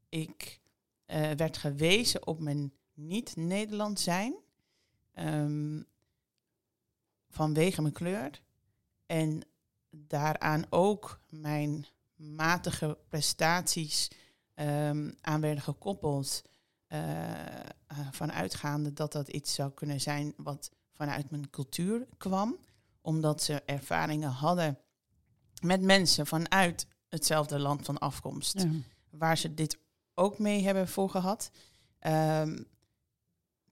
ik 0.08 0.60
uh, 1.06 1.30
werd 1.30 1.56
gewezen 1.56 2.26
op 2.26 2.38
mijn 2.38 2.72
niet-Nederland 2.94 4.00
zijn, 4.00 4.34
um, 5.14 5.86
vanwege 7.28 7.82
mijn 7.82 7.94
kleur, 7.94 8.42
en 9.06 9.42
daaraan 9.90 10.66
ook 10.70 11.20
mijn 11.28 11.86
matige 12.14 12.98
prestaties 13.08 14.10
um, 14.54 15.14
aan 15.20 15.40
werden 15.40 15.62
gekoppeld. 15.62 16.42
Uh, 16.88 17.00
vanuitgaande 18.10 18.92
dat 18.92 19.12
dat 19.12 19.28
iets 19.28 19.54
zou 19.54 19.70
kunnen 19.70 20.00
zijn 20.00 20.34
wat 20.36 20.70
vanuit 20.92 21.30
mijn 21.30 21.50
cultuur 21.50 22.06
kwam. 22.16 22.56
Omdat 23.00 23.42
ze 23.42 23.62
ervaringen 23.62 24.30
hadden 24.30 24.78
met 25.62 25.82
mensen 25.82 26.26
vanuit 26.26 26.86
hetzelfde 27.08 27.58
land 27.58 27.84
van 27.84 27.98
afkomst. 27.98 28.66
Waar 29.10 29.38
ze 29.38 29.54
dit 29.54 29.78
ook 30.14 30.38
mee 30.38 30.62
hebben 30.62 30.88
voor 30.88 31.10
gehad. 31.10 31.50
Ehm, 31.98 32.62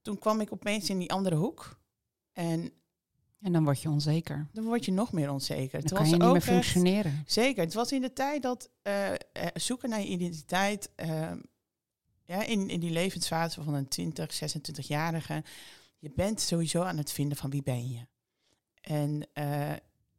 toen 0.02 0.18
kwam 0.18 0.40
ik 0.40 0.52
opeens 0.52 0.90
in 0.90 0.98
die 0.98 1.12
andere 1.12 1.36
hoek. 1.36 1.78
En, 2.32 2.72
en 3.40 3.52
dan 3.52 3.64
word 3.64 3.82
je 3.82 3.88
onzeker. 3.88 4.48
Dan 4.52 4.64
word 4.64 4.84
je 4.84 4.92
nog 4.92 5.12
meer 5.12 5.30
onzeker. 5.30 5.80
Dan 5.80 5.98
kan 5.98 6.08
je 6.08 6.16
niet 6.16 6.32
meer 6.32 6.40
functioneren. 6.40 7.22
zeker. 7.26 7.64
Het 7.64 7.74
was 7.74 7.92
in 7.92 8.00
de 8.00 8.12
tijd 8.12 8.42
dat 8.42 8.70
uh, 8.82 9.10
zoeken 9.54 9.88
naar 9.88 10.00
je 10.00 10.08
identiteit... 10.08 10.90
Ehm, 10.94 11.38
ja, 12.26 12.42
in, 12.42 12.68
in 12.68 12.80
die 12.80 12.90
levensfase 12.90 13.62
van 13.62 13.74
een 13.74 13.88
20, 13.88 14.40
26-jarige... 14.42 15.44
je 15.98 16.10
bent 16.14 16.40
sowieso 16.40 16.82
aan 16.82 16.96
het 16.96 17.12
vinden 17.12 17.36
van 17.36 17.50
wie 17.50 17.62
ben 17.62 17.90
je. 17.90 18.06
En 18.80 19.26
uh, 19.34 19.72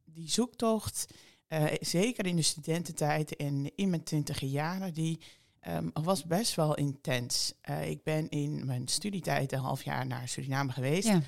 die 0.03 0.29
zoektocht, 0.29 1.13
uh, 1.49 1.65
zeker 1.79 2.25
in 2.25 2.35
de 2.35 2.41
studententijd 2.41 3.35
en 3.35 3.75
in 3.75 3.89
mijn 3.89 4.03
twintige 4.03 4.49
jaren... 4.49 4.93
die 4.93 5.19
um, 5.67 5.91
was 5.93 6.23
best 6.23 6.55
wel 6.55 6.75
intens. 6.75 7.53
Uh, 7.69 7.89
ik 7.89 8.03
ben 8.03 8.29
in 8.29 8.65
mijn 8.65 8.87
studietijd 8.87 9.51
een 9.51 9.59
half 9.59 9.83
jaar 9.83 10.07
naar 10.07 10.27
Suriname 10.27 10.71
geweest. 10.71 11.07
Ja. 11.07 11.21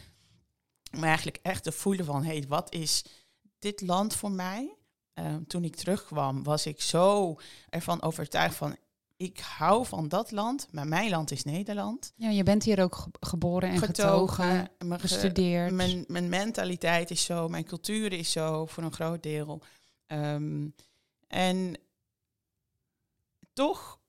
Om 0.95 1.03
eigenlijk 1.03 1.39
echt 1.41 1.63
te 1.63 1.71
voelen 1.71 2.05
van, 2.05 2.23
hé, 2.23 2.37
hey, 2.37 2.45
wat 2.47 2.73
is 2.73 3.05
dit 3.59 3.81
land 3.81 4.15
voor 4.15 4.31
mij? 4.31 4.75
Um, 5.13 5.47
toen 5.47 5.63
ik 5.63 5.75
terugkwam, 5.75 6.43
was 6.43 6.65
ik 6.65 6.81
zo 6.81 7.35
ervan 7.69 8.01
overtuigd 8.01 8.55
van, 8.55 8.75
ik 9.15 9.39
hou 9.39 9.85
van 9.85 10.07
dat 10.07 10.31
land, 10.31 10.67
maar 10.71 10.87
mijn 10.87 11.09
land 11.09 11.31
is 11.31 11.43
Nederland. 11.43 12.13
Ja, 12.15 12.29
je 12.29 12.43
bent 12.43 12.63
hier 12.63 12.81
ook 12.81 13.07
geboren 13.19 13.69
en 13.69 13.77
getogen, 13.77 14.69
getogen 14.79 14.99
gestudeerd. 14.99 15.73
Mijn, 15.73 16.05
mijn 16.07 16.29
mentaliteit 16.29 17.11
is 17.11 17.23
zo, 17.23 17.47
mijn 17.47 17.65
cultuur 17.65 18.13
is 18.13 18.31
zo, 18.31 18.65
voor 18.65 18.83
een 18.83 18.93
groot 18.93 19.23
deel. 19.23 19.61
Um, 20.07 20.75
en 21.27 21.79
toch 23.53 23.99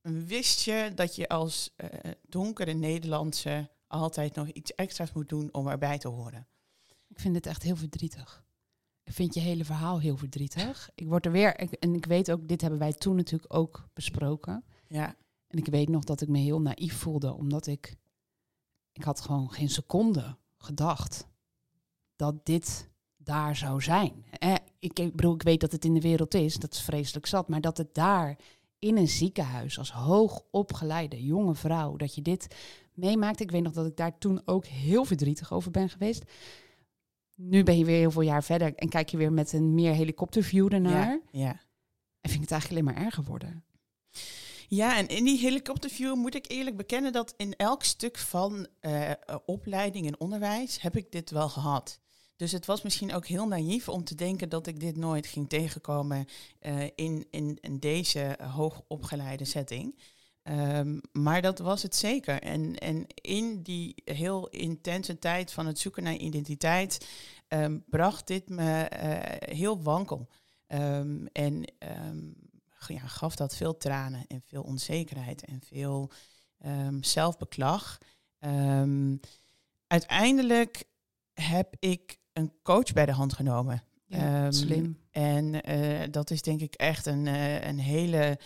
wist 0.00 0.60
je 0.60 0.92
dat 0.94 1.16
je 1.16 1.28
als 1.28 1.74
uh, 1.76 1.88
donkere 2.28 2.72
Nederlandse 2.72 3.70
altijd 3.86 4.34
nog 4.34 4.48
iets 4.48 4.74
extra's 4.74 5.12
moet 5.12 5.28
doen 5.28 5.48
om 5.52 5.68
erbij 5.68 5.98
te 5.98 6.08
horen? 6.08 6.46
Ik 7.08 7.20
vind 7.20 7.34
het 7.34 7.46
echt 7.46 7.62
heel 7.62 7.76
verdrietig. 7.76 8.44
Ik 9.02 9.12
vind 9.12 9.34
je 9.34 9.40
hele 9.40 9.64
verhaal 9.64 10.00
heel 10.00 10.16
verdrietig. 10.16 10.90
Ik 10.94 11.08
word 11.08 11.26
er 11.26 11.32
weer, 11.32 11.56
en 11.56 11.94
ik 11.94 12.04
weet 12.06 12.30
ook, 12.30 12.48
dit 12.48 12.60
hebben 12.60 12.78
wij 12.78 12.92
toen 12.92 13.16
natuurlijk 13.16 13.54
ook 13.54 13.88
besproken. 13.92 14.64
Ja. 14.86 15.16
En 15.46 15.58
ik 15.58 15.66
weet 15.66 15.88
nog 15.88 16.04
dat 16.04 16.20
ik 16.20 16.28
me 16.28 16.38
heel 16.38 16.60
naïef 16.60 16.96
voelde, 16.96 17.32
omdat 17.32 17.66
ik, 17.66 17.96
ik 18.92 19.02
had 19.02 19.20
gewoon 19.20 19.50
geen 19.50 19.68
seconde 19.68 20.36
gedacht 20.56 21.26
dat 22.16 22.46
dit 22.46 22.90
daar 23.16 23.56
zou 23.56 23.82
zijn. 23.82 24.24
Eh, 24.30 24.54
ik, 24.82 24.98
ik 24.98 25.16
bedoel, 25.16 25.34
ik 25.34 25.42
weet 25.42 25.60
dat 25.60 25.72
het 25.72 25.84
in 25.84 25.94
de 25.94 26.00
wereld 26.00 26.34
is, 26.34 26.54
dat 26.54 26.72
is 26.72 26.80
vreselijk 26.80 27.26
zat, 27.26 27.48
maar 27.48 27.60
dat 27.60 27.76
het 27.76 27.94
daar 27.94 28.38
in 28.78 28.96
een 28.96 29.08
ziekenhuis 29.08 29.78
als 29.78 29.92
hoogopgeleide 29.92 31.24
jonge 31.24 31.54
vrouw, 31.54 31.96
dat 31.96 32.14
je 32.14 32.22
dit 32.22 32.46
meemaakt. 32.94 33.40
Ik 33.40 33.50
weet 33.50 33.62
nog 33.62 33.72
dat 33.72 33.86
ik 33.86 33.96
daar 33.96 34.18
toen 34.18 34.42
ook 34.44 34.66
heel 34.66 35.04
verdrietig 35.04 35.52
over 35.52 35.70
ben 35.70 35.88
geweest. 35.88 36.22
Nu 37.34 37.62
ben 37.62 37.78
je 37.78 37.84
weer 37.84 37.98
heel 37.98 38.10
veel 38.10 38.22
jaar 38.22 38.44
verder 38.44 38.74
en 38.74 38.88
kijk 38.88 39.08
je 39.08 39.16
weer 39.16 39.32
met 39.32 39.52
een 39.52 39.74
meer 39.74 39.92
helikopterview 39.92 40.72
ernaar. 40.72 41.10
Ja, 41.10 41.20
ja. 41.30 41.60
En 42.20 42.30
vind 42.30 42.34
ik 42.34 42.40
het 42.40 42.50
eigenlijk 42.50 42.70
alleen 42.70 42.94
maar 42.94 43.04
erger 43.04 43.24
worden. 43.24 43.64
Ja, 44.68 44.96
en 44.96 45.08
in 45.08 45.24
die 45.24 45.38
helikopterview 45.38 46.14
moet 46.14 46.34
ik 46.34 46.50
eerlijk 46.50 46.76
bekennen 46.76 47.12
dat 47.12 47.34
in 47.36 47.56
elk 47.56 47.82
stuk 47.82 48.18
van 48.18 48.66
uh, 48.80 49.10
opleiding 49.46 50.06
en 50.06 50.20
onderwijs 50.20 50.80
heb 50.80 50.96
ik 50.96 51.12
dit 51.12 51.30
wel 51.30 51.48
gehad. 51.48 52.00
Dus 52.36 52.52
het 52.52 52.66
was 52.66 52.82
misschien 52.82 53.14
ook 53.14 53.26
heel 53.26 53.46
naïef 53.46 53.88
om 53.88 54.04
te 54.04 54.14
denken 54.14 54.48
dat 54.48 54.66
ik 54.66 54.80
dit 54.80 54.96
nooit 54.96 55.26
ging 55.26 55.48
tegenkomen 55.48 56.26
uh, 56.60 56.82
in, 56.82 57.26
in, 57.30 57.58
in, 57.60 57.78
deze 57.78 58.38
hoogopgeleide 58.42 59.44
setting. 59.44 59.98
Um, 60.42 61.00
maar 61.12 61.42
dat 61.42 61.58
was 61.58 61.82
het 61.82 61.96
zeker. 61.96 62.40
En, 62.40 62.78
en 62.78 63.06
in 63.14 63.62
die 63.62 63.94
heel 64.04 64.48
intense 64.48 65.18
tijd 65.18 65.52
van 65.52 65.66
het 65.66 65.78
zoeken 65.78 66.02
naar 66.02 66.16
identiteit 66.16 67.08
um, 67.48 67.84
bracht 67.88 68.26
dit 68.26 68.48
me 68.48 68.90
uh, 68.92 69.56
heel 69.56 69.82
wankel. 69.82 70.28
Um, 70.68 71.26
en 71.26 71.64
ja, 72.86 73.06
gaf 73.06 73.36
dat 73.36 73.56
veel 73.56 73.76
tranen 73.76 74.24
en 74.26 74.42
veel 74.46 74.62
onzekerheid 74.62 75.44
en 75.44 75.60
veel 75.64 76.10
zelfbeklag. 77.00 77.98
uiteindelijk 79.86 80.84
heb 81.34 81.76
ik 81.78 82.20
een 82.32 82.52
coach 82.62 82.92
bij 82.92 83.06
de 83.06 83.12
hand 83.12 83.32
genomen. 83.32 83.82
Ja, 84.06 84.44
um, 84.44 84.52
slim. 84.52 84.98
En 85.10 85.70
uh, 85.70 86.00
dat 86.10 86.30
is 86.30 86.42
denk 86.42 86.60
ik 86.60 86.74
echt 86.74 87.06
een, 87.06 87.26
uh, 87.26 87.66
een 87.66 87.78
hele 87.78 88.38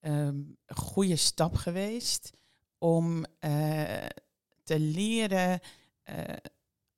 um, 0.00 0.56
goede 0.66 1.16
stap 1.16 1.54
geweest 1.54 2.30
om 2.78 3.16
uh, 3.16 3.82
te 4.62 4.78
leren 4.78 5.60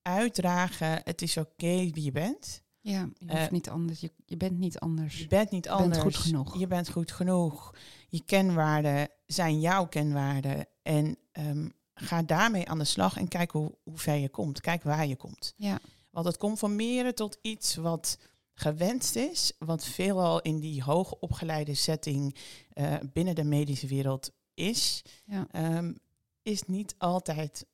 uitdragen, 0.03 1.01
het 1.05 1.23
is 1.23 1.37
oké 1.37 1.49
okay 1.65 1.91
wie 1.91 2.05
je 2.05 2.13
bent. 2.13 2.63
Ja, 2.81 3.09
je 3.19 3.39
hoeft 3.39 3.51
niet 3.51 3.71
anders. 3.71 4.01
Je, 4.01 4.11
je 4.25 4.37
bent 4.37 4.59
niet 4.59 4.79
anders. 4.79 5.19
Je 5.19 5.27
bent 5.27 5.51
niet 5.51 5.69
anders. 5.69 5.97
Je 5.97 6.03
bent 6.03 6.17
goed 6.17 6.25
genoeg. 6.25 6.59
Je 6.59 6.67
bent 6.67 6.91
goed 6.91 7.13
genoeg. 7.13 7.75
Je 8.09 8.23
kenwaarden 8.25 9.09
zijn 9.27 9.61
jouw 9.61 9.87
kenwaarden. 9.87 10.67
En 10.83 11.17
um, 11.33 11.73
ga 11.95 12.23
daarmee 12.23 12.69
aan 12.69 12.79
de 12.79 12.85
slag 12.85 13.17
en 13.17 13.29
kijk 13.29 13.51
hoe, 13.51 13.75
hoe 13.83 13.99
ver 13.99 14.15
je 14.15 14.29
komt. 14.29 14.61
Kijk 14.61 14.83
waar 14.83 15.07
je 15.07 15.17
komt. 15.17 15.55
Ja. 15.57 15.79
Want 16.15 16.27
het 16.27 16.37
conformeren 16.37 17.15
tot 17.15 17.39
iets 17.43 17.75
wat 17.75 18.19
gewenst 18.53 19.17
is, 19.17 19.53
wat 19.59 19.85
veelal 19.85 20.41
in 20.41 20.61
die 20.61 20.83
hoogopgeleide 20.83 21.75
setting 21.75 22.37
uh, 22.75 22.95
binnen 23.13 23.35
de 23.35 23.45
medische 23.45 23.87
wereld 23.87 24.33
is, 24.55 25.03
ja. 25.25 25.77
um, 25.77 25.99
is 26.43 26.63
niet 26.63 26.95
altijd 26.99 27.67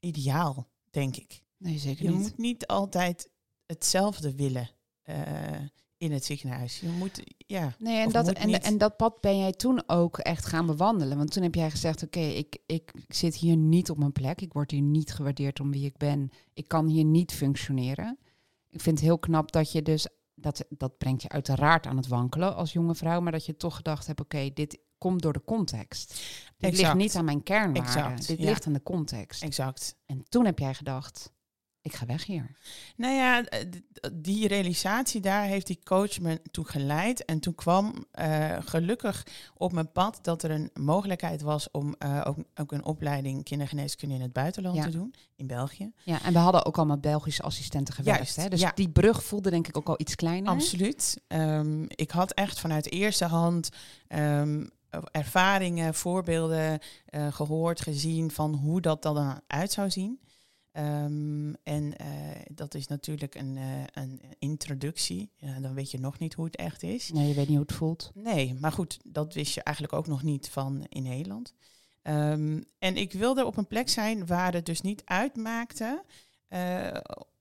ideaal, 0.00 0.68
denk 0.90 1.16
ik. 1.16 1.42
Nee, 1.56 1.78
zeker 1.78 2.04
je 2.04 2.10
niet. 2.10 2.18
Je 2.18 2.22
moet 2.22 2.38
niet 2.38 2.66
altijd 2.66 3.30
hetzelfde 3.66 4.34
willen. 4.34 4.70
Uh, 5.04 5.16
in 5.98 6.12
het 6.12 6.24
ziekenhuis. 6.24 6.80
Je 6.80 6.88
moet, 6.88 7.22
ja. 7.36 7.74
Nee, 7.78 8.00
en 8.00 8.10
dat, 8.10 8.32
en, 8.32 8.62
en 8.62 8.78
dat 8.78 8.96
pad 8.96 9.20
ben 9.20 9.38
jij 9.38 9.52
toen 9.52 9.82
ook 9.86 10.18
echt 10.18 10.46
gaan 10.46 10.66
bewandelen. 10.66 11.16
Want 11.16 11.32
toen 11.32 11.42
heb 11.42 11.54
jij 11.54 11.70
gezegd: 11.70 12.02
Oké, 12.02 12.20
ik, 12.20 12.58
ik 12.66 12.92
zit 13.08 13.34
hier 13.34 13.56
niet 13.56 13.90
op 13.90 13.98
mijn 13.98 14.12
plek. 14.12 14.40
Ik 14.40 14.52
word 14.52 14.70
hier 14.70 14.82
niet 14.82 15.12
gewaardeerd 15.12 15.60
om 15.60 15.70
wie 15.70 15.84
ik 15.84 15.96
ben. 15.96 16.30
Ik 16.54 16.68
kan 16.68 16.86
hier 16.86 17.04
niet 17.04 17.32
functioneren. 17.32 18.18
Ik 18.70 18.80
vind 18.80 18.98
het 18.98 19.06
heel 19.06 19.18
knap 19.18 19.52
dat 19.52 19.72
je 19.72 19.82
dus. 19.82 20.08
Dat, 20.38 20.64
dat 20.68 20.98
brengt 20.98 21.22
je 21.22 21.28
uiteraard 21.28 21.86
aan 21.86 21.96
het 21.96 22.06
wankelen 22.06 22.56
als 22.56 22.72
jonge 22.72 22.94
vrouw. 22.94 23.20
Maar 23.20 23.32
dat 23.32 23.46
je 23.46 23.56
toch 23.56 23.76
gedacht 23.76 24.06
hebt: 24.06 24.20
Oké, 24.20 24.50
dit 24.54 24.78
komt 24.98 25.22
door 25.22 25.32
de 25.32 25.44
context. 25.44 26.08
Dit 26.08 26.70
exact. 26.70 26.76
ligt 26.78 26.94
niet 26.94 27.16
aan 27.16 27.24
mijn 27.24 27.42
kernwaarden. 27.42 28.26
Dit 28.26 28.38
ligt 28.38 28.66
aan 28.66 28.72
de 28.72 28.82
context. 28.82 29.42
Exact. 29.42 29.96
En 30.06 30.24
toen 30.28 30.44
heb 30.44 30.58
jij 30.58 30.74
gedacht: 30.74 31.32
ik 31.86 31.94
ga 31.94 32.06
weg 32.06 32.24
hier. 32.24 32.50
Nou 32.96 33.14
ja, 33.14 33.44
die 34.12 34.48
realisatie 34.48 35.20
daar 35.20 35.44
heeft 35.44 35.66
die 35.66 35.80
coach 35.84 36.20
me 36.20 36.40
toe 36.50 36.64
geleid. 36.64 37.24
En 37.24 37.40
toen 37.40 37.54
kwam 37.54 38.06
uh, 38.20 38.56
gelukkig 38.60 39.26
op 39.56 39.72
mijn 39.72 39.92
pad 39.92 40.18
dat 40.22 40.42
er 40.42 40.50
een 40.50 40.70
mogelijkheid 40.74 41.42
was 41.42 41.70
om 41.70 41.94
uh, 41.98 42.20
ook, 42.24 42.36
ook, 42.54 42.72
een 42.72 42.84
opleiding 42.84 43.44
kindergeneeskunde 43.44 44.14
in 44.14 44.20
het 44.20 44.32
buitenland 44.32 44.76
ja. 44.76 44.82
te 44.82 44.90
doen, 44.90 45.14
in 45.36 45.46
België. 45.46 45.92
Ja, 46.02 46.22
en 46.22 46.32
we 46.32 46.38
hadden 46.38 46.64
ook 46.64 46.76
allemaal 46.76 46.98
Belgische 46.98 47.42
assistenten 47.42 47.94
gewerkt. 47.94 48.18
Juist, 48.18 48.36
hè? 48.36 48.48
Dus 48.48 48.60
ja. 48.60 48.72
die 48.74 48.88
brug 48.88 49.24
voelde 49.24 49.50
denk 49.50 49.68
ik 49.68 49.76
ook 49.76 49.88
al 49.88 50.00
iets 50.00 50.14
kleiner. 50.14 50.52
Absoluut. 50.52 51.20
Um, 51.28 51.86
ik 51.88 52.10
had 52.10 52.32
echt 52.32 52.60
vanuit 52.60 52.90
eerste 52.90 53.24
hand 53.24 53.68
um, 54.08 54.70
ervaringen, 55.10 55.94
voorbeelden 55.94 56.78
uh, 57.10 57.32
gehoord, 57.32 57.80
gezien 57.80 58.30
van 58.30 58.54
hoe 58.54 58.80
dat 58.80 59.02
dan 59.02 59.40
uit 59.46 59.72
zou 59.72 59.90
zien. 59.90 60.20
Um, 60.78 61.56
en 61.62 61.84
uh, 61.84 62.06
dat 62.54 62.74
is 62.74 62.86
natuurlijk 62.86 63.34
een, 63.34 63.56
uh, 63.56 63.82
een 63.92 64.20
introductie. 64.38 65.30
Uh, 65.40 65.50
dan 65.60 65.74
weet 65.74 65.90
je 65.90 66.00
nog 66.00 66.18
niet 66.18 66.34
hoe 66.34 66.44
het 66.44 66.56
echt 66.56 66.82
is. 66.82 67.10
Nee, 67.10 67.28
je 67.28 67.34
weet 67.34 67.48
niet 67.48 67.56
hoe 67.56 67.66
het 67.66 67.76
voelt. 67.76 68.10
Nee, 68.14 68.54
maar 68.60 68.72
goed, 68.72 68.98
dat 69.04 69.34
wist 69.34 69.54
je 69.54 69.62
eigenlijk 69.62 69.96
ook 69.96 70.06
nog 70.06 70.22
niet 70.22 70.48
van 70.48 70.86
in 70.88 71.02
Nederland. 71.02 71.54
Um, 72.02 72.64
en 72.78 72.96
ik 72.96 73.12
wilde 73.12 73.44
op 73.44 73.56
een 73.56 73.66
plek 73.66 73.88
zijn 73.88 74.26
waar 74.26 74.52
het 74.52 74.66
dus 74.66 74.80
niet 74.80 75.02
uitmaakte 75.04 76.04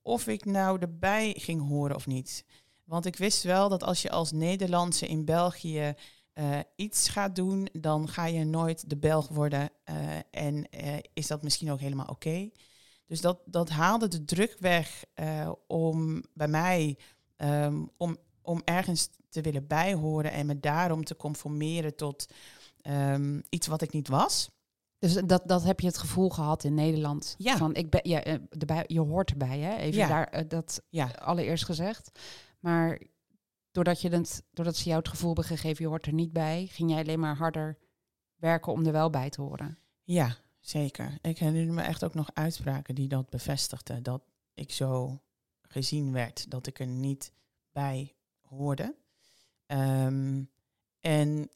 of 0.02 0.28
ik 0.28 0.46
nou 0.46 0.80
erbij 0.80 1.36
ging 1.38 1.68
horen 1.68 1.96
of 1.96 2.08
niet. 2.08 2.46
Want 2.84 3.06
ik 3.06 3.16
wist 3.16 3.44
wel 3.44 3.70
dat 3.70 3.84
als 3.84 4.02
je 4.02 4.10
als 4.10 4.32
Nederlandse 4.32 5.08
in 5.08 5.26
België 5.26 5.94
iets 6.76 7.10
gaat 7.10 7.36
doen, 7.36 7.68
dan 7.72 8.08
ga 8.08 8.26
je 8.26 8.44
nooit 8.44 8.90
de 8.90 8.98
Belg 8.98 9.28
worden. 9.28 9.70
en 10.32 10.68
is 11.14 11.28
dat 11.28 11.44
misschien 11.44 11.72
ook 11.72 11.80
helemaal 11.80 12.06
oké. 12.06 12.28
Okay. 12.28 12.52
Dus 13.06 13.22
dat, 13.22 13.40
dat 13.46 13.70
haalde 13.70 14.08
de 14.08 14.26
druk 14.26 14.56
weg 14.60 15.04
uh, 15.16 15.52
om 15.68 16.24
bij 16.34 16.48
mij 16.48 16.98
um, 17.38 17.90
om, 17.98 18.18
om 18.42 18.62
ergens 18.64 19.10
te 19.30 19.42
willen 19.42 19.68
bijhoren 19.68 20.32
en 20.32 20.46
me 20.46 20.60
daarom 20.60 21.04
te 21.04 21.16
conformeren 21.16 21.96
tot 21.96 22.34
um, 22.84 23.44
iets 23.50 23.68
wat 23.68 23.82
ik 23.82 23.92
niet 23.92 24.08
was. 24.08 24.50
Dus 25.00 25.14
dat, 25.14 25.42
dat 25.46 25.64
heb 25.64 25.80
je 25.80 25.88
het 25.88 25.98
gevoel 25.98 26.30
gehad 26.30 26.64
in 26.64 26.74
Nederland. 26.74 27.36
Ja. 27.38 27.58
Van 27.58 27.76
ik 27.76 27.90
ben, 27.90 28.00
ja, 28.04 28.24
erbij, 28.50 28.84
je 28.88 29.00
hoort 29.00 29.32
erbij, 29.32 29.60
hè? 29.60 29.76
Even 29.76 30.00
ja. 30.00 30.08
daar 30.08 30.36
uh, 30.36 30.50
dat 30.50 30.82
ja. 30.90 31.06
allereerst 31.08 31.66
gezegd. 31.66 32.20
Maar 32.60 33.02
doordat, 33.72 34.02
je 34.02 34.10
het, 34.10 34.44
doordat 34.52 34.76
ze 34.76 34.86
jou 34.86 34.98
het 34.98 35.08
gevoel 35.08 35.34
hebben 35.34 35.46
gegeven, 35.58 35.84
je 35.84 35.90
hoort 35.90 36.06
er 36.06 36.14
niet 36.14 36.34
bij, 36.34 36.68
ging 36.72 36.90
jij 36.90 37.00
alleen 37.00 37.20
maar 37.20 37.36
harder 37.36 37.78
werken 38.36 38.72
om 38.72 38.86
er 38.86 38.92
wel 38.92 39.10
bij 39.10 39.30
te 39.30 39.42
horen? 39.42 39.78
Ja, 40.04 40.36
zeker. 40.68 41.18
Ik 41.22 41.38
herinner 41.38 41.74
me 41.74 41.82
echt 41.82 42.04
ook 42.04 42.14
nog 42.14 42.30
uitspraken 42.34 42.96
die 42.96 43.08
dat 43.08 43.30
bevestigden. 43.30 44.04
Dat 44.04 44.24
ik 44.54 44.72
zo 44.72 45.22
gezien 45.62 46.12
werd, 46.12 46.52
dat 46.52 46.68
ik 46.68 46.80
er 46.80 46.88
niet 46.88 47.34
bij 47.72 48.16
hoorde. 48.42 48.96
Ehm, 49.66 50.44
en 51.00 51.50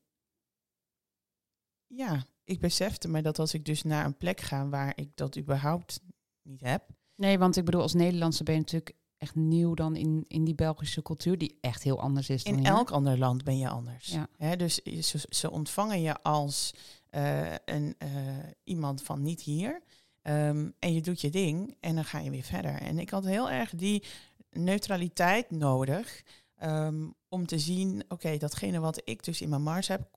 ja, 1.87 2.25
ik 2.43 2.59
besefte 2.59 3.07
me 3.07 3.21
dat 3.21 3.39
als 3.39 3.53
ik 3.53 3.65
dus 3.65 3.83
naar 3.83 4.05
een 4.05 4.17
plek 4.17 4.41
ga 4.41 4.67
waar 4.67 4.93
ik 4.95 5.09
dat 5.15 5.37
überhaupt 5.37 6.01
niet 6.41 6.61
heb. 6.61 6.87
Nee, 7.15 7.39
want 7.39 7.57
ik 7.57 7.65
bedoel, 7.65 7.81
als 7.81 7.93
Nederlandse 7.93 8.43
ben 8.43 8.53
je 8.53 8.59
natuurlijk 8.59 8.95
echt 9.17 9.35
nieuw 9.35 9.73
dan 9.73 9.95
in, 9.95 10.25
in 10.27 10.43
die 10.43 10.55
Belgische 10.55 11.01
cultuur, 11.01 11.37
die 11.37 11.57
echt 11.61 11.83
heel 11.83 11.99
anders 11.99 12.29
is. 12.29 12.43
Dan 12.43 12.57
in 12.57 12.65
elk 12.65 12.91
ander 12.91 13.17
land 13.17 13.43
ben 13.43 13.57
je 13.57 13.69
anders. 13.69 14.17
Ja. 14.37 14.55
dus 14.55 14.75
ze, 14.83 15.19
ze, 15.29 15.51
ontvangen 15.51 16.01
je 16.01 16.21
als 16.21 16.73
een, 17.65 17.95
uh, 18.03 18.09
iemand 18.63 19.03
van 19.03 19.21
niet 19.21 19.41
hier. 19.41 19.81
Um, 20.23 20.73
en 20.79 20.93
je 20.93 21.01
doet 21.01 21.21
je 21.21 21.29
ding 21.29 21.75
en 21.79 21.95
dan 21.95 22.05
ga 22.05 22.19
je 22.19 22.29
weer 22.29 22.43
verder. 22.43 22.81
En 22.81 22.99
ik 22.99 23.09
had 23.09 23.25
heel 23.25 23.49
erg 23.49 23.71
die 23.75 24.03
neutraliteit 24.49 25.51
nodig 25.51 26.23
um, 26.63 27.15
om 27.27 27.45
te 27.45 27.59
zien, 27.59 28.03
oké, 28.07 28.37
datgene 28.37 28.79
wat 28.79 29.01
ik 29.03 29.23
dus 29.23 29.41
in 29.41 29.49
mijn 29.49 29.63
mars 29.63 29.87
heb, 29.87 30.09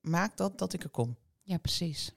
maakt 0.00 0.36
dat 0.36 0.58
dat 0.58 0.72
ik 0.72 0.84
er 0.84 0.90
kom. 0.90 1.16
Ja, 1.42 1.58
precies. 1.58 2.12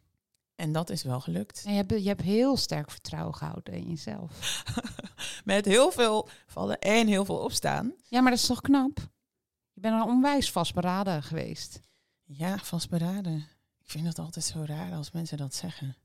En 0.56 0.72
dat 0.72 0.89
is 0.89 1.04
wel 1.04 1.20
gelukt. 1.20 1.63
En 1.66 1.72
je, 1.72 1.77
hebt, 1.77 1.92
je 1.92 2.08
hebt 2.08 2.22
heel 2.22 2.58
sterk 2.58 2.92
vertrouwen 2.92 3.36
gehouden 3.36 3.74
in 3.74 3.89
jezelf. 3.89 4.63
Met 5.46 5.66
heel 5.66 5.92
veel 5.92 6.30
vallen 6.46 6.80
en 6.80 7.08
heel 7.08 7.25
veel 7.25 7.38
opstaan. 7.38 7.94
Ja, 8.04 8.22
maar 8.22 8.32
dat 8.32 8.39
is 8.39 8.46
toch 8.46 8.62
knap? 8.62 8.98
Je 9.74 9.82
bent 9.82 9.94
een 9.94 10.08
onwijs 10.08 10.51
vastberaden 10.51 11.24
geweest. 11.24 11.80
Ja, 12.24 12.58
vastberaden. 12.58 13.48
Ik 13.88 13.94
vind 13.94 14.08
het 14.08 14.20
altijd 14.20 14.46
zo 14.46 14.63
raar 14.65 14.94
als 14.94 15.12
mensen 15.12 15.38
dat 15.38 15.56
zeggen. 15.56 15.96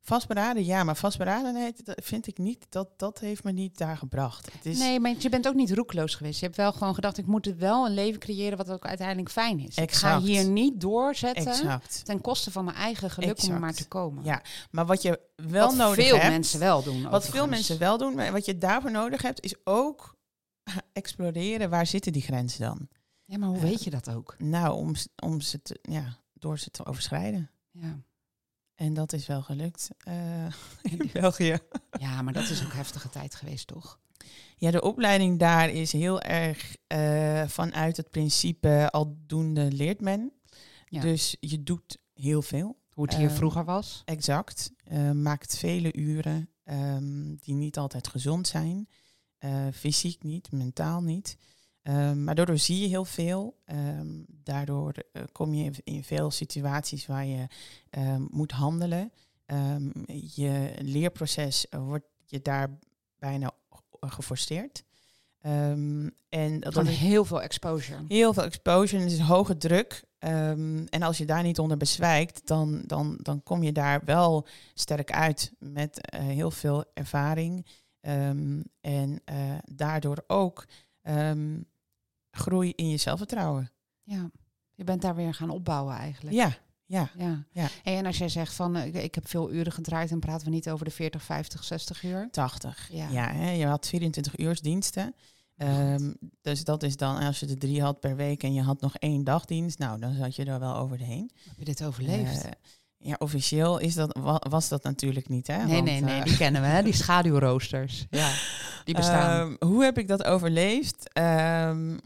Vastberaden, 0.00 0.64
ja, 0.64 0.84
maar 0.84 0.96
vastberadenheid 0.96 1.82
vind 1.84 2.26
ik 2.26 2.38
niet, 2.38 2.66
dat, 2.68 2.88
dat 2.96 3.18
heeft 3.18 3.44
me 3.44 3.52
niet 3.52 3.78
daar 3.78 3.96
gebracht. 3.96 4.52
Het 4.52 4.66
is... 4.66 4.78
Nee, 4.78 5.00
maar 5.00 5.14
je 5.18 5.28
bent 5.28 5.48
ook 5.48 5.54
niet 5.54 5.72
roekloos 5.72 6.14
geweest. 6.14 6.38
Je 6.38 6.44
hebt 6.44 6.56
wel 6.56 6.72
gewoon 6.72 6.94
gedacht, 6.94 7.18
ik 7.18 7.26
moet 7.26 7.44
het 7.44 7.58
wel 7.58 7.86
een 7.86 7.94
leven 7.94 8.20
creëren 8.20 8.56
wat 8.56 8.70
ook 8.70 8.86
uiteindelijk 8.86 9.30
fijn 9.30 9.58
is. 9.58 9.76
Exact. 9.76 9.90
Ik 9.90 9.94
ga 9.94 10.20
hier 10.20 10.48
niet 10.48 10.80
doorzetten 10.80 11.46
exact. 11.46 12.04
ten 12.04 12.20
koste 12.20 12.50
van 12.50 12.64
mijn 12.64 12.76
eigen 12.76 13.10
geluk 13.10 13.42
om 13.42 13.50
er 13.50 13.60
maar 13.60 13.74
te 13.74 13.88
komen. 13.88 14.24
Ja, 14.24 14.42
maar 14.70 14.86
wat 14.86 15.02
je 15.02 15.20
wel 15.36 15.66
wat 15.66 15.76
nodig 15.76 16.06
veel 16.06 16.16
hebt... 16.16 16.28
mensen 16.28 16.60
wel 16.60 16.82
doen. 16.82 16.94
Wat 16.94 17.04
overigens. 17.04 17.36
veel 17.36 17.46
mensen 17.46 17.78
wel 17.78 17.98
doen, 17.98 18.14
maar 18.14 18.32
wat 18.32 18.44
je 18.44 18.58
daarvoor 18.58 18.90
nodig 18.90 19.22
hebt, 19.22 19.40
is 19.40 19.54
ook 19.64 20.16
exploreren. 20.92 21.70
Waar 21.70 21.86
zitten 21.86 22.12
die 22.12 22.22
grenzen 22.22 22.60
dan? 22.60 22.88
Ja, 23.24 23.38
maar 23.38 23.48
hoe 23.48 23.60
weet 23.60 23.84
je 23.84 23.90
dat 23.90 24.10
ook? 24.10 24.34
Nou, 24.38 24.74
om, 24.74 24.94
om 25.22 25.40
ze 25.40 25.62
te, 25.62 25.78
ja, 25.82 26.18
door 26.44 26.58
ze 26.58 26.70
te 26.70 26.86
overschrijden. 26.86 27.50
Ja. 27.70 28.02
En 28.74 28.94
dat 28.94 29.12
is 29.12 29.26
wel 29.26 29.42
gelukt 29.42 29.90
uh, 30.08 30.46
in 30.82 31.10
België. 31.12 31.58
Ja, 31.98 32.22
maar 32.22 32.32
dat 32.32 32.48
is 32.48 32.64
ook 32.64 32.72
heftige 32.72 33.08
tijd 33.08 33.34
geweest, 33.34 33.66
toch? 33.66 33.98
Ja, 34.56 34.70
de 34.70 34.82
opleiding 34.82 35.38
daar 35.38 35.70
is 35.70 35.92
heel 35.92 36.20
erg 36.20 36.76
uh, 36.88 37.48
vanuit 37.48 37.96
het 37.96 38.10
principe 38.10 38.88
aldoende 38.90 39.72
leert 39.72 40.00
men. 40.00 40.32
Ja. 40.86 41.00
Dus 41.00 41.36
je 41.40 41.62
doet 41.62 41.98
heel 42.14 42.42
veel. 42.42 42.78
Hoe 42.90 43.04
het 43.04 43.16
hier 43.16 43.30
uh, 43.30 43.36
vroeger 43.36 43.64
was? 43.64 44.02
Exact. 44.04 44.72
maakt 45.12 45.56
vele 45.56 45.92
uren 45.96 46.48
um, 46.64 47.36
die 47.36 47.54
niet 47.54 47.78
altijd 47.78 48.08
gezond 48.08 48.46
zijn. 48.46 48.88
fysiek 49.72 50.22
niet, 50.22 50.52
mentaal 50.52 51.02
niet. 51.02 51.36
Um, 51.88 52.24
maar 52.24 52.34
daardoor 52.34 52.58
zie 52.58 52.80
je 52.80 52.88
heel 52.88 53.04
veel. 53.04 53.56
Um, 53.66 54.24
daardoor 54.28 54.94
uh, 55.12 55.22
kom 55.32 55.54
je 55.54 55.72
in, 55.84 56.04
veel 56.04 56.30
situaties 56.30 57.06
waar 57.06 57.26
je 57.26 57.46
um, 57.90 58.28
moet 58.30 58.52
handelen. 58.52 59.12
je 60.34 60.74
leerproces 60.78 61.66
wordt 61.70 62.06
je 62.26 62.42
daar 62.42 62.78
bijna 63.18 63.50
geforceerd. 64.00 64.84
en 66.28 66.60
dat 66.60 66.86
is 66.86 66.96
heel 66.96 67.24
veel 67.24 67.42
exposure. 67.42 68.04
Heel 68.08 68.34
veel 68.34 68.44
exposure. 68.44 69.02
En 69.02 69.08
is 69.08 69.18
hoge 69.18 69.56
druk. 69.56 70.04
en 70.18 71.02
als 71.02 71.18
je 71.18 71.24
daar 71.24 71.42
niet 71.42 71.58
onder 71.58 71.76
bezwijkt, 71.76 72.46
dan, 72.46 72.82
dan, 72.86 73.18
dan 73.22 73.42
kom 73.42 73.62
je 73.62 73.72
daar 73.72 74.00
wel 74.04 74.46
sterk 74.74 75.12
uit 75.12 75.52
met 75.58 76.14
uh, 76.14 76.20
heel 76.20 76.50
veel 76.50 76.84
ervaring. 76.94 77.66
en 78.80 79.22
daardoor 79.64 80.24
ook 80.26 80.66
um, 81.02 81.66
groei 82.34 82.72
in 82.76 82.88
je 82.88 82.96
zelfvertrouwen. 82.96 83.70
Ja, 84.02 84.30
je 84.74 84.84
bent 84.84 85.02
daar 85.02 85.14
weer 85.14 85.34
gaan 85.34 85.50
opbouwen 85.50 85.94
eigenlijk. 85.94 86.36
Ja, 86.36 86.56
ja. 86.86 87.10
ja. 87.16 87.44
ja. 87.52 87.68
En 87.82 88.06
als 88.06 88.18
jij 88.18 88.28
zegt 88.28 88.54
van 88.54 88.76
uh, 88.76 88.94
ik 88.94 89.14
heb 89.14 89.28
veel 89.28 89.52
uren 89.52 89.72
gedraaid, 89.72 90.08
dan 90.08 90.20
praten 90.20 90.46
we 90.46 90.52
niet 90.52 90.70
over 90.70 90.84
de 90.84 90.90
40, 90.90 91.22
50, 91.22 91.64
60 91.64 92.02
uur. 92.02 92.28
80. 92.30 92.88
Ja, 92.92 93.08
ja 93.08 93.32
hè, 93.32 93.50
je 93.50 93.66
had 93.66 93.86
24 93.86 94.38
uur 94.38 94.58
diensten. 94.62 95.14
Um, 95.56 96.16
dus 96.42 96.64
dat 96.64 96.82
is 96.82 96.96
dan, 96.96 97.16
als 97.16 97.40
je 97.40 97.46
de 97.46 97.56
drie 97.56 97.82
had 97.82 98.00
per 98.00 98.16
week 98.16 98.42
en 98.42 98.54
je 98.54 98.62
had 98.62 98.80
nog 98.80 98.96
één 98.96 99.24
dagdienst, 99.24 99.78
nou, 99.78 100.00
dan 100.00 100.14
zat 100.14 100.36
je 100.36 100.44
er 100.44 100.60
wel 100.60 100.76
overheen. 100.76 101.30
Heb 101.48 101.58
je 101.58 101.64
dit 101.64 101.84
overleefd? 101.84 102.44
Uh, 102.44 102.50
ja, 102.96 103.16
officieel 103.18 103.78
is 103.78 103.94
dat, 103.94 104.18
was 104.48 104.68
dat 104.68 104.82
natuurlijk 104.82 105.28
niet. 105.28 105.46
Hè? 105.46 105.64
Nee, 105.64 105.74
Want, 105.74 105.84
nee, 105.84 106.00
nee, 106.00 106.18
uh, 106.18 106.24
die 106.24 106.36
kennen 106.36 106.60
we, 106.60 106.66
hè? 106.66 106.82
die 106.82 106.92
schaduwroosters. 107.02 108.06
Ja, 108.10 108.32
die 108.84 108.94
bestaan. 108.94 109.40
Um, 109.40 109.56
hoe 109.68 109.84
heb 109.84 109.98
ik 109.98 110.08
dat 110.08 110.24
overleefd? 110.24 111.18
Um, 111.18 112.00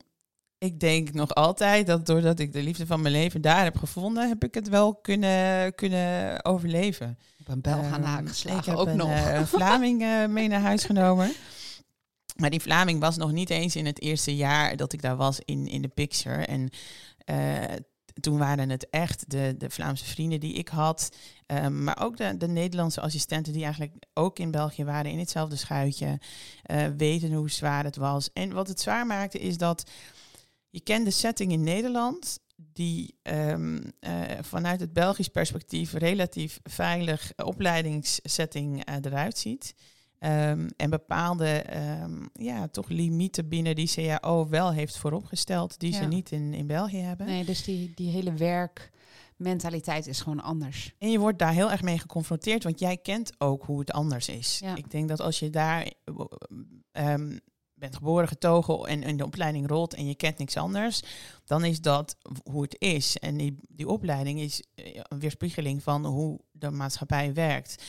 ik 0.58 0.80
denk 0.80 1.12
nog 1.12 1.34
altijd 1.34 1.86
dat 1.86 2.06
doordat 2.06 2.38
ik 2.38 2.52
de 2.52 2.62
liefde 2.62 2.86
van 2.86 3.00
mijn 3.00 3.14
leven 3.14 3.40
daar 3.40 3.64
heb 3.64 3.76
gevonden, 3.76 4.28
heb 4.28 4.44
ik 4.44 4.54
het 4.54 4.68
wel 4.68 4.94
kunnen, 4.94 5.74
kunnen 5.74 6.44
overleven. 6.44 7.18
Op 7.40 7.48
een 7.48 7.60
Belg 7.60 7.90
aan 7.90 8.18
um, 8.18 8.26
geslagen 8.26 8.58
ik 8.58 8.64
heb 8.64 8.76
ook 8.76 8.86
een, 8.86 8.96
nog. 8.96 9.08
Uh, 9.08 9.42
Vlaming 9.56 10.02
uh, 10.02 10.26
mee 10.26 10.48
naar 10.48 10.60
huis 10.60 10.84
genomen. 10.84 11.32
Maar 12.36 12.50
die 12.50 12.60
Vlaming 12.60 13.00
was 13.00 13.16
nog 13.16 13.32
niet 13.32 13.50
eens 13.50 13.76
in 13.76 13.86
het 13.86 14.00
eerste 14.00 14.36
jaar 14.36 14.76
dat 14.76 14.92
ik 14.92 15.02
daar 15.02 15.16
was 15.16 15.40
in, 15.44 15.66
in 15.66 15.82
de 15.82 15.88
picture. 15.88 16.44
En 16.44 16.70
uh, 17.30 17.76
toen 18.20 18.38
waren 18.38 18.70
het 18.70 18.90
echt 18.90 19.30
de, 19.30 19.54
de 19.58 19.70
Vlaamse 19.70 20.04
vrienden 20.04 20.40
die 20.40 20.54
ik 20.54 20.68
had. 20.68 21.16
Um, 21.46 21.84
maar 21.84 22.02
ook 22.02 22.16
de, 22.16 22.36
de 22.36 22.48
Nederlandse 22.48 23.00
assistenten 23.00 23.52
die 23.52 23.62
eigenlijk 23.62 23.92
ook 24.14 24.38
in 24.38 24.50
België 24.50 24.84
waren 24.84 25.10
in 25.10 25.18
hetzelfde 25.18 25.56
schuitje. 25.56 26.18
Weten 26.96 27.32
hoe 27.32 27.50
zwaar 27.50 27.84
het 27.84 27.96
was. 27.96 28.30
En 28.32 28.52
wat 28.52 28.68
het 28.68 28.80
zwaar 28.80 29.06
maakte 29.06 29.38
is 29.38 29.58
dat 29.58 29.84
je 30.70 30.80
kent 30.80 31.04
de 31.04 31.10
setting 31.10 31.52
in 31.52 31.62
Nederland, 31.62 32.38
die 32.56 33.18
um, 33.22 33.92
uh, 34.00 34.22
vanuit 34.40 34.80
het 34.80 34.92
Belgisch 34.92 35.28
perspectief 35.28 35.92
relatief 35.92 36.60
veilig 36.62 37.32
opleidingssetting 37.36 38.88
uh, 38.88 38.94
eruit 39.02 39.38
ziet. 39.38 39.74
Um, 40.20 40.68
en 40.76 40.90
bepaalde 40.90 41.64
um, 42.02 42.28
ja, 42.32 42.68
toch 42.68 42.88
limieten 42.88 43.48
binnen 43.48 43.74
die 43.74 43.90
CAO 43.94 44.48
wel 44.48 44.72
heeft 44.72 44.96
vooropgesteld, 44.96 45.78
die 45.80 45.92
ja. 45.92 45.98
ze 45.98 46.04
niet 46.04 46.32
in, 46.32 46.54
in 46.54 46.66
België 46.66 46.98
hebben. 46.98 47.26
Nee, 47.26 47.44
dus 47.44 47.64
die, 47.64 47.92
die 47.94 48.10
hele 48.10 48.32
werkmentaliteit 48.32 50.06
is 50.06 50.20
gewoon 50.20 50.42
anders. 50.42 50.94
En 50.98 51.10
je 51.10 51.18
wordt 51.18 51.38
daar 51.38 51.52
heel 51.52 51.70
erg 51.70 51.82
mee 51.82 51.98
geconfronteerd, 51.98 52.62
want 52.64 52.80
jij 52.80 52.96
kent 52.96 53.32
ook 53.38 53.64
hoe 53.64 53.78
het 53.78 53.92
anders 53.92 54.28
is. 54.28 54.58
Ja. 54.58 54.76
Ik 54.76 54.90
denk 54.90 55.08
dat 55.08 55.20
als 55.20 55.38
je 55.38 55.50
daar 55.50 55.92
um, 56.92 57.40
bent 57.78 57.96
geboren, 57.96 58.28
getogen 58.28 58.88
en 58.88 59.02
in 59.02 59.16
de 59.16 59.24
opleiding 59.24 59.68
rolt 59.68 59.94
en 59.94 60.06
je 60.06 60.14
kent 60.14 60.38
niks 60.38 60.56
anders, 60.56 61.02
dan 61.44 61.64
is 61.64 61.80
dat 61.80 62.16
hoe 62.50 62.62
het 62.62 62.76
is. 62.78 63.18
En 63.18 63.36
die, 63.36 63.58
die 63.68 63.88
opleiding 63.88 64.40
is 64.40 64.62
een 64.74 65.18
weerspiegeling 65.18 65.82
van 65.82 66.06
hoe 66.06 66.40
de 66.50 66.70
maatschappij 66.70 67.34
werkt. 67.34 67.84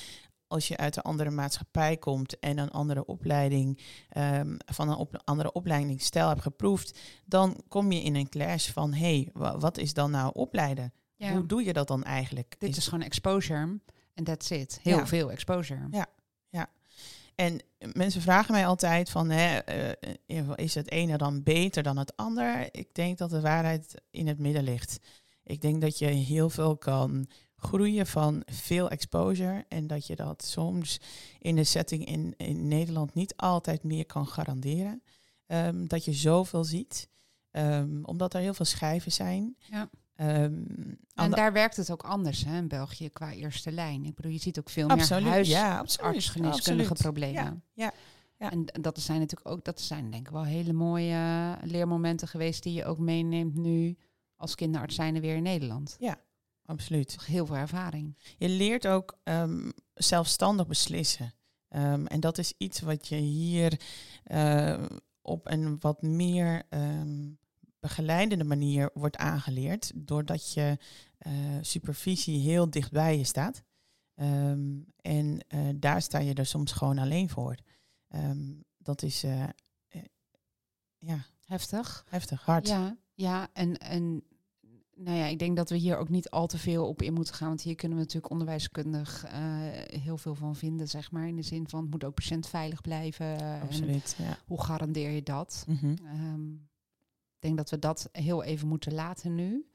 Als 0.48 0.68
je 0.68 0.78
uit 0.78 0.96
een 0.96 1.02
andere 1.02 1.30
maatschappij 1.30 1.98
komt 1.98 2.40
en 2.40 2.58
een 2.58 2.72
andere 2.72 3.06
opleiding, 3.06 3.80
um, 4.18 4.58
van 4.66 4.90
een 4.90 4.96
op, 4.96 5.22
andere 5.24 5.52
opleidingsstijl 5.52 6.28
hebt 6.28 6.42
geproefd, 6.42 7.00
dan 7.26 7.64
kom 7.68 7.92
je 7.92 8.02
in 8.02 8.16
een 8.16 8.30
clash 8.30 8.70
van 8.70 8.94
hé, 8.94 9.30
hey, 9.34 9.54
wat 9.60 9.78
is 9.78 9.94
dan 9.94 10.12
nou 10.12 10.32
opleiden? 10.34 10.94
Ja. 11.16 11.32
Hoe 11.32 11.46
doe 11.46 11.64
je 11.64 11.74
dat 11.74 11.88
dan 11.88 12.04
eigenlijk? 12.04 12.56
Dit 12.58 12.70
is, 12.70 12.78
is 12.78 12.88
gewoon 12.88 13.06
exposure 13.06 13.80
en 14.14 14.24
that's 14.24 14.50
it. 14.50 14.80
Heel 14.82 14.98
ja. 14.98 15.08
veel 15.08 15.32
exposure. 15.32 15.88
Ja, 15.92 15.98
ja. 15.98 16.08
En 17.40 17.62
mensen 17.94 18.22
vragen 18.22 18.52
mij 18.52 18.68
altijd 18.68 19.10
van, 19.10 19.30
hè, 19.30 19.60
uh, 20.28 20.50
is 20.56 20.76
het 20.76 20.92
ene 20.92 21.18
dan 21.18 21.44
beter 21.44 21.84
dan 21.84 21.98
het 21.98 22.16
ander? 22.16 22.68
Ik 22.72 22.94
denk 22.94 23.18
dat 23.18 23.30
de 23.30 23.42
waarheid 23.42 24.02
in 24.12 24.28
het 24.28 24.40
midden 24.40 24.64
ligt. 24.64 25.00
Ik 25.44 25.62
denk 25.62 25.82
dat 25.82 25.98
je 25.98 26.06
heel 26.06 26.50
veel 26.50 26.78
kan 26.78 27.28
groeien 27.56 28.08
van 28.08 28.44
veel 28.46 28.90
exposure 28.90 29.66
en 29.68 29.88
dat 29.88 30.08
je 30.08 30.16
dat 30.16 30.44
soms 30.44 31.00
in 31.40 31.56
de 31.56 31.64
setting 31.64 32.06
in, 32.06 32.34
in 32.38 32.68
Nederland 32.68 33.14
niet 33.14 33.36
altijd 33.36 33.84
meer 33.84 34.06
kan 34.06 34.28
garanderen. 34.28 35.04
Um, 35.48 35.88
dat 35.88 36.06
je 36.06 36.14
zoveel 36.14 36.64
ziet, 36.64 37.10
um, 37.52 38.06
omdat 38.06 38.34
er 38.34 38.42
heel 38.42 38.54
veel 38.54 38.66
schijven 38.66 39.12
zijn. 39.12 39.56
Ja. 39.60 39.90
Um, 40.22 40.98
en 41.14 41.32
daar 41.32 41.54
werkt 41.54 41.76
het 41.76 41.92
ook 41.92 42.04
anders 42.04 42.46
hè, 42.46 42.58
in 42.58 42.68
België 42.68 43.10
qua 43.10 43.34
eerste 43.34 43.72
lijn. 43.72 44.06
Ik 44.06 44.16
bedoel, 44.16 44.32
je 44.32 44.38
ziet 44.38 44.60
ook 44.60 44.70
veel 44.70 44.90
absoluut, 44.90 45.24
meer 45.24 45.32
huis, 45.32 45.48
ja, 45.48 45.86
problemen. 46.94 47.64
Ja, 47.74 47.84
ja. 47.84 47.94
Ja. 48.38 48.52
En 48.52 48.66
dat 48.82 49.00
zijn 49.00 49.20
natuurlijk 49.20 49.50
ook, 49.50 49.66
dat 49.66 49.82
zijn 49.82 50.12
denk 50.12 50.28
ik 50.28 50.34
wel 50.34 50.44
hele 50.44 50.74
mooie 50.74 51.58
leermomenten 51.62 52.28
geweest 52.28 52.64
die 52.64 52.74
je 52.74 52.86
ook 52.86 52.98
meeneemt 52.98 53.56
nu 53.56 53.98
als 54.36 54.56
kinderarts 54.56 54.96
zijn 54.96 55.22
weer 55.22 55.36
in 55.36 55.44
Nederland. 55.44 55.96
Ja, 56.00 56.18
absoluut. 56.66 57.26
Heel 57.26 57.46
veel 57.46 57.56
ervaring. 57.56 58.18
Je 58.38 58.50
leert 58.50 58.88
ook 58.88 59.20
um, 59.24 59.72
zelfstandig 59.94 60.68
beslissen. 60.68 61.34
Um, 61.70 62.08
en 62.08 62.20
dat 62.20 62.38
is 62.38 62.54
iets 62.58 62.80
wat 62.80 63.08
je 63.08 63.16
hier 63.16 63.82
uh, 64.26 64.86
op 65.22 65.52
een 65.52 65.78
wat 65.80 66.02
meer 66.02 66.64
um, 66.70 67.39
begeleidende 67.80 68.44
manier 68.44 68.90
wordt 68.94 69.18
aangeleerd, 69.18 69.92
doordat 69.96 70.54
je 70.54 70.78
uh, 71.28 71.34
supervisie 71.62 72.40
heel 72.40 72.70
dichtbij 72.70 73.18
je 73.18 73.24
staat. 73.24 73.64
en 75.02 75.46
uh, 75.56 75.70
daar 75.76 76.02
sta 76.02 76.20
je 76.20 76.34
er 76.34 76.46
soms 76.46 76.72
gewoon 76.72 76.98
alleen 76.98 77.30
voor. 77.30 77.56
dat 78.78 79.02
is 79.02 79.22
ja. 80.98 81.26
heftig. 81.46 82.06
Heftig, 82.10 82.46
hard. 82.46 82.68
Ja, 82.68 82.98
ja, 83.14 83.48
en, 83.54 83.78
en 83.78 84.24
nou 85.00 85.18
ja, 85.18 85.26
ik 85.26 85.40
denk 85.40 85.56
dat 85.56 85.70
we 85.70 85.76
hier 85.76 85.98
ook 85.98 86.10
niet 86.10 86.30
al 86.30 86.48
te 86.48 86.58
veel 86.58 86.88
op 86.88 87.02
in 87.02 87.14
moeten 87.14 87.34
gaan. 87.34 87.48
Want 87.48 87.62
hier 87.62 87.76
kunnen 87.76 87.98
we 87.98 88.04
natuurlijk 88.04 88.32
onderwijskundig 88.32 89.26
uh, 89.26 89.32
heel 90.02 90.18
veel 90.18 90.36
van 90.36 90.56
vinden, 90.56 90.88
zeg 90.88 91.12
maar. 91.12 91.28
In 91.28 91.36
de 91.36 91.42
zin 91.42 91.70
van 91.70 91.82
het 91.82 91.92
moet 91.92 92.04
ook 92.04 92.14
patiëntveilig 92.14 92.82
blijven. 92.82 93.62
Absoluut, 93.62 94.16
ja. 94.18 94.38
Hoe 94.48 94.62
garandeer 94.64 95.10
je 95.10 95.24
dat? 95.24 95.66
Mm 95.68 95.78
-hmm. 95.82 95.96
um, 96.34 96.69
denk 97.40 97.58
dat 97.58 97.70
we 97.70 97.80
dat 97.80 98.10
heel 98.12 98.44
even 98.44 98.68
moeten 98.68 98.94
laten 98.94 99.36
nu. 99.36 99.66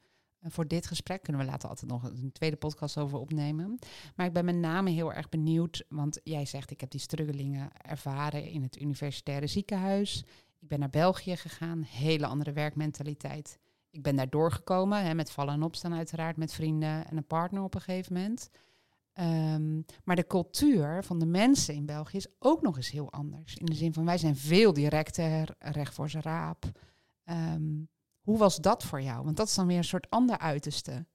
Uh, 0.41 0.51
voor 0.51 0.67
dit 0.67 0.87
gesprek 0.87 1.23
kunnen 1.23 1.41
we 1.41 1.47
later 1.47 1.69
altijd 1.69 1.91
nog 1.91 2.03
een 2.03 2.31
tweede 2.31 2.55
podcast 2.55 2.97
over 2.97 3.19
opnemen. 3.19 3.79
Maar 4.15 4.25
ik 4.25 4.33
ben 4.33 4.45
met 4.45 4.55
name 4.55 4.89
heel 4.89 5.13
erg 5.13 5.29
benieuwd, 5.29 5.85
want 5.89 6.19
jij 6.23 6.45
zegt 6.45 6.71
ik 6.71 6.79
heb 6.79 6.89
die 6.89 6.99
struggelingen 6.99 7.69
ervaren 7.81 8.43
in 8.43 8.61
het 8.61 8.81
universitaire 8.81 9.47
ziekenhuis. 9.47 10.23
Ik 10.59 10.67
ben 10.67 10.79
naar 10.79 10.89
België 10.89 11.35
gegaan, 11.35 11.81
hele 11.81 12.25
andere 12.25 12.51
werkmentaliteit. 12.51 13.59
Ik 13.89 14.01
ben 14.01 14.15
daar 14.15 14.29
doorgekomen, 14.29 15.03
hè, 15.05 15.13
met 15.13 15.31
vallen 15.31 15.53
en 15.53 15.63
opstaan 15.63 15.93
uiteraard, 15.93 16.37
met 16.37 16.53
vrienden 16.53 17.07
en 17.07 17.17
een 17.17 17.27
partner 17.27 17.63
op 17.63 17.75
een 17.75 17.81
gegeven 17.81 18.13
moment. 18.13 18.49
Um, 19.19 19.85
maar 20.03 20.15
de 20.15 20.27
cultuur 20.27 21.03
van 21.03 21.19
de 21.19 21.25
mensen 21.25 21.73
in 21.73 21.85
België 21.85 22.17
is 22.17 22.27
ook 22.39 22.61
nog 22.61 22.75
eens 22.77 22.91
heel 22.91 23.11
anders. 23.11 23.55
In 23.55 23.65
de 23.65 23.75
zin 23.75 23.93
van 23.93 24.05
wij 24.05 24.17
zijn 24.17 24.35
veel 24.35 24.73
directer, 24.73 25.55
recht 25.59 25.93
voor 25.93 26.09
zijn 26.09 26.23
raap. 26.23 26.65
Um, 27.29 27.89
hoe 28.21 28.37
was 28.37 28.57
dat 28.57 28.83
voor 28.83 29.01
jou? 29.01 29.23
Want 29.23 29.37
dat 29.37 29.47
is 29.47 29.55
dan 29.55 29.67
weer 29.67 29.77
een 29.77 29.83
soort 29.83 30.09
ander 30.09 30.37
uiterste. 30.37 31.05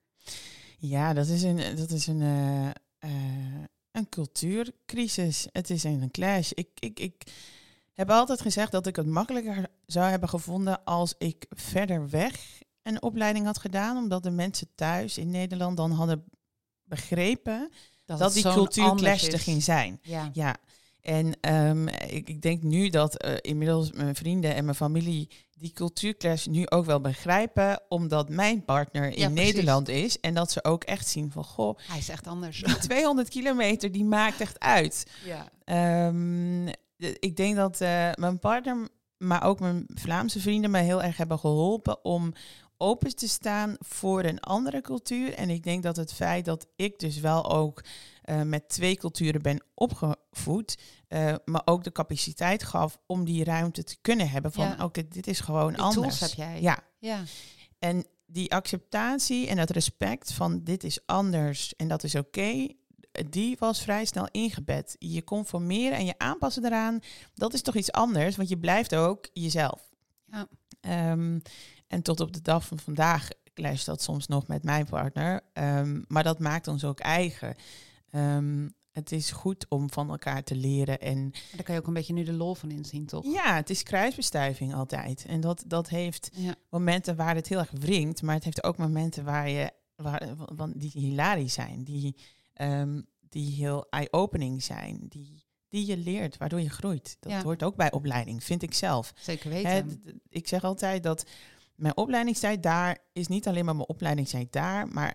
Ja, 0.79 1.12
dat 1.12 1.27
is 1.27 1.42
een, 1.42 1.77
dat 1.77 1.90
is 1.90 2.07
een, 2.07 2.20
uh, 2.20 2.66
uh, 3.01 3.64
een 3.90 4.09
cultuurcrisis. 4.09 5.46
Het 5.53 5.70
is 5.70 5.85
een 5.85 6.11
clash. 6.11 6.51
Ik, 6.51 6.68
ik, 6.75 7.01
ik, 7.01 7.23
heb 7.92 8.11
altijd 8.11 8.40
gezegd 8.40 8.73
dat 8.73 8.87
ik 8.87 8.96
het 8.96 9.07
makkelijker 9.07 9.66
zou 9.87 10.11
hebben 10.11 10.29
gevonden 10.29 10.85
als 10.85 11.14
ik 11.18 11.46
verder 11.49 12.09
weg 12.09 12.62
een 12.83 13.03
opleiding 13.03 13.46
had 13.46 13.59
gedaan. 13.59 13.96
Omdat 13.96 14.23
de 14.23 14.31
mensen 14.31 14.68
thuis 14.75 15.18
in 15.18 15.31
Nederland 15.31 15.77
dan 15.77 15.90
hadden 15.90 16.25
begrepen 16.85 17.70
dat, 18.05 18.18
dat 18.18 18.33
die 18.33 18.42
cultuurclash 18.42 19.27
er 19.27 19.38
ging 19.38 19.62
zijn. 19.62 19.99
Ja. 20.03 20.31
ja. 20.33 20.57
En 21.02 21.54
um, 21.54 21.88
ik, 21.88 22.28
ik, 22.28 22.42
denk 22.42 22.62
nu 22.62 22.88
dat 22.88 23.24
uh, 23.24 23.32
inmiddels 23.40 23.92
mijn 23.92 24.14
vrienden 24.14 24.54
en 24.54 24.64
mijn 24.64 24.76
familie 24.76 25.28
die 25.50 25.72
cultuurclash 25.72 26.46
nu 26.46 26.68
ook 26.68 26.84
wel 26.84 27.00
begrijpen, 27.00 27.82
omdat 27.88 28.28
mijn 28.28 28.64
partner 28.64 29.04
in 29.04 29.18
ja, 29.18 29.28
Nederland 29.28 29.88
is 29.88 30.20
en 30.20 30.34
dat 30.34 30.50
ze 30.50 30.64
ook 30.64 30.84
echt 30.84 31.08
zien 31.08 31.30
van 31.30 31.44
goh, 31.44 31.78
hij 31.82 31.98
is 31.98 32.08
echt 32.08 32.26
anders. 32.26 32.64
200 32.80 33.28
kilometer 33.38 33.92
die 33.92 34.04
maakt 34.04 34.40
echt 34.40 34.60
uit. 34.60 35.06
Ja. 35.24 36.06
Um, 36.06 36.68
ik 37.18 37.36
denk 37.36 37.56
dat 37.56 37.80
uh, 37.80 38.10
mijn 38.14 38.38
partner, 38.38 38.88
maar 39.16 39.44
ook 39.44 39.60
mijn 39.60 39.84
Vlaamse 39.94 40.40
vrienden 40.40 40.70
mij 40.70 40.84
heel 40.84 41.02
erg 41.02 41.16
hebben 41.16 41.38
geholpen 41.38 42.04
om 42.04 42.32
open 42.76 43.16
te 43.16 43.28
staan 43.28 43.76
voor 43.78 44.24
een 44.24 44.40
andere 44.40 44.80
cultuur. 44.80 45.34
En 45.34 45.50
ik 45.50 45.62
denk 45.62 45.82
dat 45.82 45.96
het 45.96 46.12
feit 46.12 46.44
dat 46.44 46.66
ik 46.76 46.98
dus 46.98 47.20
wel 47.20 47.50
ook 47.50 47.84
uh, 48.31 48.43
met 48.43 48.69
twee 48.69 48.97
culturen 48.97 49.43
ben 49.43 49.64
opgevoed, 49.75 50.79
uh, 51.09 51.35
maar 51.45 51.62
ook 51.64 51.85
de 51.85 51.93
capaciteit 51.93 52.62
gaf 52.62 52.99
om 53.07 53.25
die 53.25 53.45
ruimte 53.45 53.85
te 53.85 53.97
kunnen 54.01 54.31
hebben 54.31 54.53
van 54.53 54.73
oké, 54.73 54.83
okay, 54.83 55.09
dit 55.09 55.27
is 55.27 55.40
gewoon 55.40 55.69
die 55.69 55.81
anders. 55.81 56.19
Tools 56.19 56.21
heb 56.21 56.47
jij. 56.47 56.61
Ja. 56.61 56.79
ja. 56.99 57.23
En 57.79 58.07
die 58.27 58.55
acceptatie 58.55 59.47
en 59.47 59.59
het 59.59 59.71
respect 59.71 60.33
van 60.33 60.64
dit 60.64 60.85
is 60.85 61.07
anders 61.07 61.77
en 61.77 61.88
dat 61.88 62.03
is 62.03 62.14
oké, 62.14 62.38
okay, 62.38 62.77
die 63.31 63.57
was 63.59 63.83
vrij 63.83 64.05
snel 64.05 64.29
ingebed. 64.31 64.97
Je 64.99 65.25
conformeren 65.25 65.99
en 65.99 66.05
je 66.05 66.19
aanpassen 66.19 66.64
eraan, 66.64 67.01
dat 67.35 67.55
is 67.55 67.62
toch 67.62 67.75
iets 67.75 67.93
anders, 67.93 68.37
want 68.37 68.49
je 68.49 68.59
blijft 68.59 68.95
ook 68.95 69.29
jezelf. 69.33 69.81
Ja. 70.27 70.49
Um, 71.12 71.43
en 71.87 72.03
tot 72.03 72.21
op 72.21 72.33
de 72.33 72.43
dag 72.43 72.66
van 72.66 72.79
vandaag 72.79 73.29
clasht 73.55 73.87
dat 73.87 74.03
soms 74.03 74.27
nog 74.27 74.47
met 74.47 74.64
mijn 74.64 74.87
partner, 74.87 75.40
um, 75.53 76.05
maar 76.09 76.25
dat 76.25 76.38
maakt 76.38 76.69
ons 76.69 76.85
ook 76.85 77.01
eigen. 77.01 77.55
Um, 78.12 78.75
het 78.92 79.12
is 79.12 79.31
goed 79.31 79.66
om 79.68 79.90
van 79.90 80.11
elkaar 80.11 80.42
te 80.42 80.55
leren. 80.55 81.01
En 81.01 81.31
daar 81.31 81.62
kan 81.62 81.75
je 81.75 81.81
ook 81.81 81.87
een 81.87 81.92
beetje 81.94 82.12
nu 82.12 82.23
de 82.25 82.33
lol 82.33 82.55
van 82.55 82.70
inzien, 82.70 83.07
toch? 83.07 83.25
Ja, 83.25 83.55
het 83.55 83.70
is 83.70 83.83
kruisbestuiving 83.83 84.75
altijd. 84.75 85.25
En 85.27 85.40
dat, 85.40 85.64
dat 85.66 85.88
heeft 85.88 86.31
ja. 86.35 86.55
momenten 86.70 87.16
waar 87.16 87.35
het 87.35 87.49
heel 87.49 87.59
erg 87.59 87.70
wringt, 87.70 88.23
maar 88.23 88.35
het 88.35 88.44
heeft 88.44 88.64
ook 88.64 88.77
momenten 88.77 89.25
waar 89.25 89.49
je, 89.49 89.70
waar, 89.96 90.37
die 90.75 90.90
hilarisch 90.94 91.53
zijn, 91.53 91.85
die, 91.85 92.16
um, 92.61 93.07
die 93.29 93.55
heel 93.55 93.87
eye-opening 93.90 94.62
zijn, 94.62 95.07
die, 95.09 95.44
die 95.68 95.87
je 95.87 95.96
leert, 95.96 96.37
waardoor 96.37 96.61
je 96.61 96.70
groeit. 96.70 97.16
Dat 97.20 97.33
Ja. 97.33 97.42
hoort 97.42 97.62
ook 97.62 97.77
bij 97.77 97.92
opleiding, 97.92 98.44
vind 98.44 98.62
ik 98.62 98.75
zelf. 98.75 99.12
Zeker 99.20 99.51
weten. 99.51 99.70
Hè, 99.70 99.83
ik 100.29 100.49
zeg 100.49 100.64
altijd 100.64 101.03
dat 101.03 101.25
mijn 101.75 101.96
opleidingstijd 101.96 102.62
daar 102.62 102.99
is 103.12 103.27
niet 103.27 103.49
alleen 103.49 103.64
maar 103.64 103.77
mijn 103.77 103.88
opleidingstijd 103.88 104.53
daar, 104.53 104.88
maar 104.88 105.14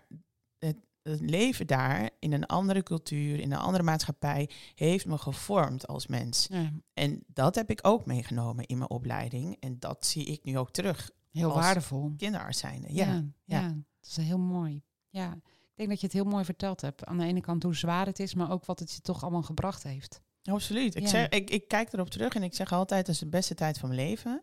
het, 1.09 1.19
leven 1.21 1.67
daar 1.67 2.09
in 2.19 2.33
een 2.33 2.45
andere 2.45 2.83
cultuur, 2.83 3.39
in 3.39 3.51
een 3.51 3.57
andere 3.59 3.83
maatschappij, 3.83 4.49
heeft 4.75 5.05
me 5.05 5.17
gevormd 5.17 5.87
als 5.87 6.07
mens. 6.07 6.47
Ja, 6.49 6.71
En 6.93 7.23
dat 7.27 7.55
heb 7.55 7.69
ik 7.69 7.79
ook 7.81 8.05
meegenomen 8.05 8.65
in 8.65 8.77
mijn 8.77 8.89
opleiding. 8.89 9.57
En 9.59 9.79
dat 9.79 10.05
zie 10.05 10.25
ik 10.25 10.43
nu 10.43 10.57
ook 10.57 10.71
terug, 10.71 11.09
heel 11.31 11.51
Als- 11.51 11.63
waardevol. 11.63 12.13
kinderarts 12.17 12.59
zijnde. 12.59 12.93
Ja, 12.93 13.05
Ja, 13.05 13.13
ja. 13.43 13.59
ja. 13.59 13.67
dat 13.67 14.09
is 14.09 14.17
heel 14.17 14.39
mooi. 14.39 14.81
Ja, 15.09 15.33
ik 15.43 15.75
denk 15.75 15.89
dat 15.89 15.99
je 15.99 16.05
het 16.05 16.15
heel 16.15 16.25
mooi 16.25 16.45
verteld 16.45 16.81
hebt. 16.81 17.05
Aan 17.05 17.17
de 17.17 17.25
ene 17.25 17.41
kant 17.41 17.63
hoe 17.63 17.75
zwaar 17.75 18.05
het 18.05 18.19
is, 18.19 18.33
maar 18.33 18.51
ook 18.51 18.65
wat 18.65 18.79
het 18.79 18.91
je 18.91 19.01
toch 19.01 19.21
allemaal 19.23 19.43
gebracht 19.43 19.83
heeft. 19.83 20.21
absoluut. 20.43 20.95
Ik, 20.95 21.01
Ja. 21.01 21.07
zeg, 21.09 21.29
ik, 21.29 21.49
ik 21.49 21.67
kijk 21.67 21.93
erop 21.93 22.09
terug 22.09 22.33
en 22.35 22.43
ik 22.43 22.53
zeg 22.55 22.71
altijd, 22.71 23.05
dat 23.05 23.15
is 23.15 23.21
de 23.21 23.27
beste 23.29 23.53
tijd 23.55 23.77
van 23.77 23.89
mijn 23.89 24.01
leven. 24.07 24.41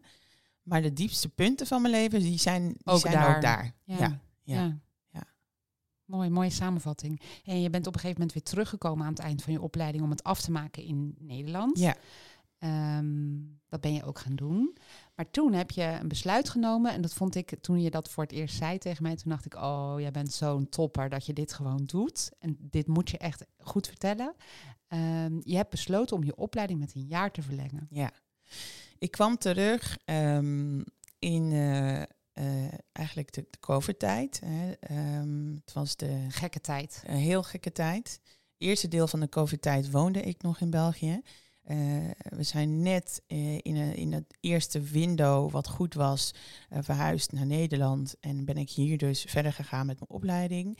Maar 0.62 0.82
de 0.82 0.92
diepste 0.92 1.28
punten 1.28 1.66
van 1.66 1.82
mijn 1.82 1.94
leven, 1.94 2.20
die 2.20 2.38
zijn, 2.38 2.66
die 2.68 2.76
Ook 2.84 2.98
zijn 2.98 3.12
daar. 3.14 3.36
ook 3.36 3.42
daar. 3.42 3.74
Ja. 3.84 4.20
ja. 4.42 4.78
Mooi, 6.12 6.30
mooie 6.30 6.50
samenvatting. 6.50 7.20
En 7.44 7.60
je 7.60 7.70
bent 7.70 7.86
op 7.86 7.94
een 7.94 8.00
gegeven 8.00 8.20
moment 8.20 8.32
weer 8.32 8.52
teruggekomen 8.52 9.06
aan 9.06 9.12
het 9.12 9.22
eind 9.22 9.42
van 9.42 9.52
je 9.52 9.60
opleiding 9.60 10.04
om 10.04 10.10
het 10.10 10.22
af 10.22 10.40
te 10.40 10.50
maken 10.50 10.82
in 10.82 11.16
Nederland. 11.18 11.78
Ja. 11.78 11.96
Ehm, 12.58 13.40
dat 13.68 13.80
ben 13.80 13.94
je 13.94 14.04
ook 14.04 14.18
gaan 14.18 14.34
doen. 14.34 14.76
Maar 15.14 15.30
toen 15.30 15.52
heb 15.52 15.70
je 15.70 15.96
een 16.00 16.08
besluit 16.08 16.48
genomen. 16.48 16.92
En 16.92 17.00
dat 17.02 17.14
vond 17.14 17.34
ik, 17.34 17.54
toen 17.60 17.80
je 17.80 17.90
dat 17.90 18.10
voor 18.10 18.22
het 18.22 18.32
eerst 18.32 18.56
zei 18.56 18.78
tegen 18.78 19.02
mij, 19.02 19.16
toen 19.16 19.30
dacht 19.30 19.44
ik, 19.44 19.54
oh, 19.54 19.94
jij 19.98 20.10
bent 20.10 20.32
zo'n 20.32 20.68
topper 20.68 21.08
dat 21.08 21.26
je 21.26 21.32
dit 21.32 21.52
gewoon 21.52 21.84
doet. 21.86 22.30
En 22.38 22.56
dit 22.60 22.86
moet 22.86 23.10
je 23.10 23.18
echt 23.18 23.44
goed 23.58 23.86
vertellen. 23.86 24.34
Ehm, 24.86 25.40
je 25.40 25.56
hebt 25.56 25.70
besloten 25.70 26.16
om 26.16 26.24
je 26.24 26.36
opleiding 26.36 26.78
met 26.78 26.94
een 26.94 27.06
jaar 27.06 27.30
te 27.30 27.42
verlengen. 27.42 27.86
Ja. 27.90 28.10
Ik 28.98 29.10
kwam 29.10 29.38
terug 29.38 29.98
ehm, 30.04 30.82
in 31.18 31.52
eh, 31.52 32.02
eh, 32.32 32.44
eigenlijk 32.92 33.32
de, 33.32 33.46
de 33.50 33.58
COVID-tijd. 33.60 34.40
hè. 34.44 34.72
Ehm, 34.72 35.54
het 35.54 35.72
was 35.72 35.96
de 35.96 36.26
Gekke 36.28 36.60
tijd. 36.60 37.02
een 37.06 37.16
heel 37.16 37.42
gekke 37.42 37.72
tijd. 37.72 38.20
Eerste 38.58 38.88
deel 38.88 39.06
van 39.06 39.20
de 39.20 39.28
COVID-tijd 39.28 39.90
woonde 39.90 40.22
ik 40.22 40.42
nog 40.42 40.60
in 40.60 40.70
België. 40.70 41.20
Eh, 41.62 41.76
we 42.22 42.42
zijn 42.42 42.82
net 42.82 43.22
eh, 43.26 43.54
in, 43.54 43.76
een, 43.76 43.94
in 43.96 44.12
het 44.12 44.36
eerste 44.40 44.80
window, 44.80 45.50
wat 45.50 45.68
goed 45.68 45.94
was, 45.94 46.34
verhuisd 46.70 47.32
naar 47.32 47.46
Nederland. 47.46 48.14
En 48.20 48.44
ben 48.44 48.56
ik 48.56 48.70
hier 48.70 48.98
dus 48.98 49.24
verder 49.28 49.52
gegaan 49.52 49.86
met 49.86 49.98
mijn 49.98 50.10
opleiding. 50.10 50.78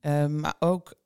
Ehm, 0.00 0.40
maar 0.40 0.56
ook 0.58 0.96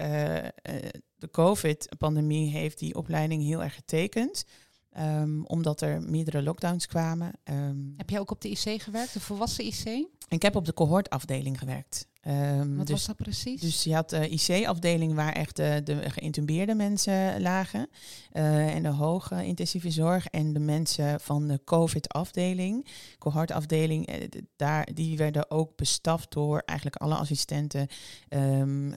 de 1.17 1.31
COVID-pandemie 1.31 2.51
heeft 2.51 2.79
die 2.79 2.95
opleiding 2.95 3.43
heel 3.43 3.63
erg 3.63 3.75
getekend. 3.75 4.45
Ehm, 4.93 5.43
omdat 5.45 5.81
er 5.81 6.03
meerdere 6.03 6.43
lockdowns 6.43 6.87
kwamen. 6.87 7.33
Ehm, 7.45 7.77
Heb 7.97 8.11
jij 8.11 8.21
ook 8.21 8.31
op 8.31 8.41
de 8.41 8.49
IC 8.51 8.83
gewerkt, 8.83 9.13
de 9.13 9.21
volwassen 9.21 9.65
IC? 9.67 10.07
ik 10.29 10.43
heb 10.43 10.57
op 10.57 10.65
de 10.65 10.75
cohortafdeling 10.75 11.59
gewerkt. 11.59 12.07
Ehm, 12.21 12.77
Wat 12.77 12.87
dus 12.87 12.95
was 12.97 13.07
dat 13.07 13.17
precies? 13.17 13.61
dus 13.61 13.85
je 13.85 13.95
had 13.95 14.11
de 14.11 14.29
IC-afdeling 14.29 15.15
waar 15.15 15.33
echt 15.33 15.57
de, 15.57 15.81
de 15.85 16.11
geïntubeerde 16.11 16.75
mensen 16.75 17.41
lagen. 17.41 17.89
eh, 18.33 18.75
en 18.75 18.83
de 18.83 18.89
hoge 18.89 19.45
intensieve 19.45 19.91
zorg. 19.91 20.27
En 20.27 20.53
de 20.53 20.59
mensen 20.59 21.21
van 21.21 21.47
de 21.49 21.61
COVID-afdeling, 21.65 22.87
cohortafdeling, 23.19 24.07
eh, 24.07 24.29
daar, 24.57 24.89
die 24.95 25.17
werden 25.17 25.51
ook 25.51 25.77
bestaft 25.77 26.33
door 26.33 26.63
eigenlijk 26.65 27.03
alle 27.03 27.15
assistenten 27.15 27.89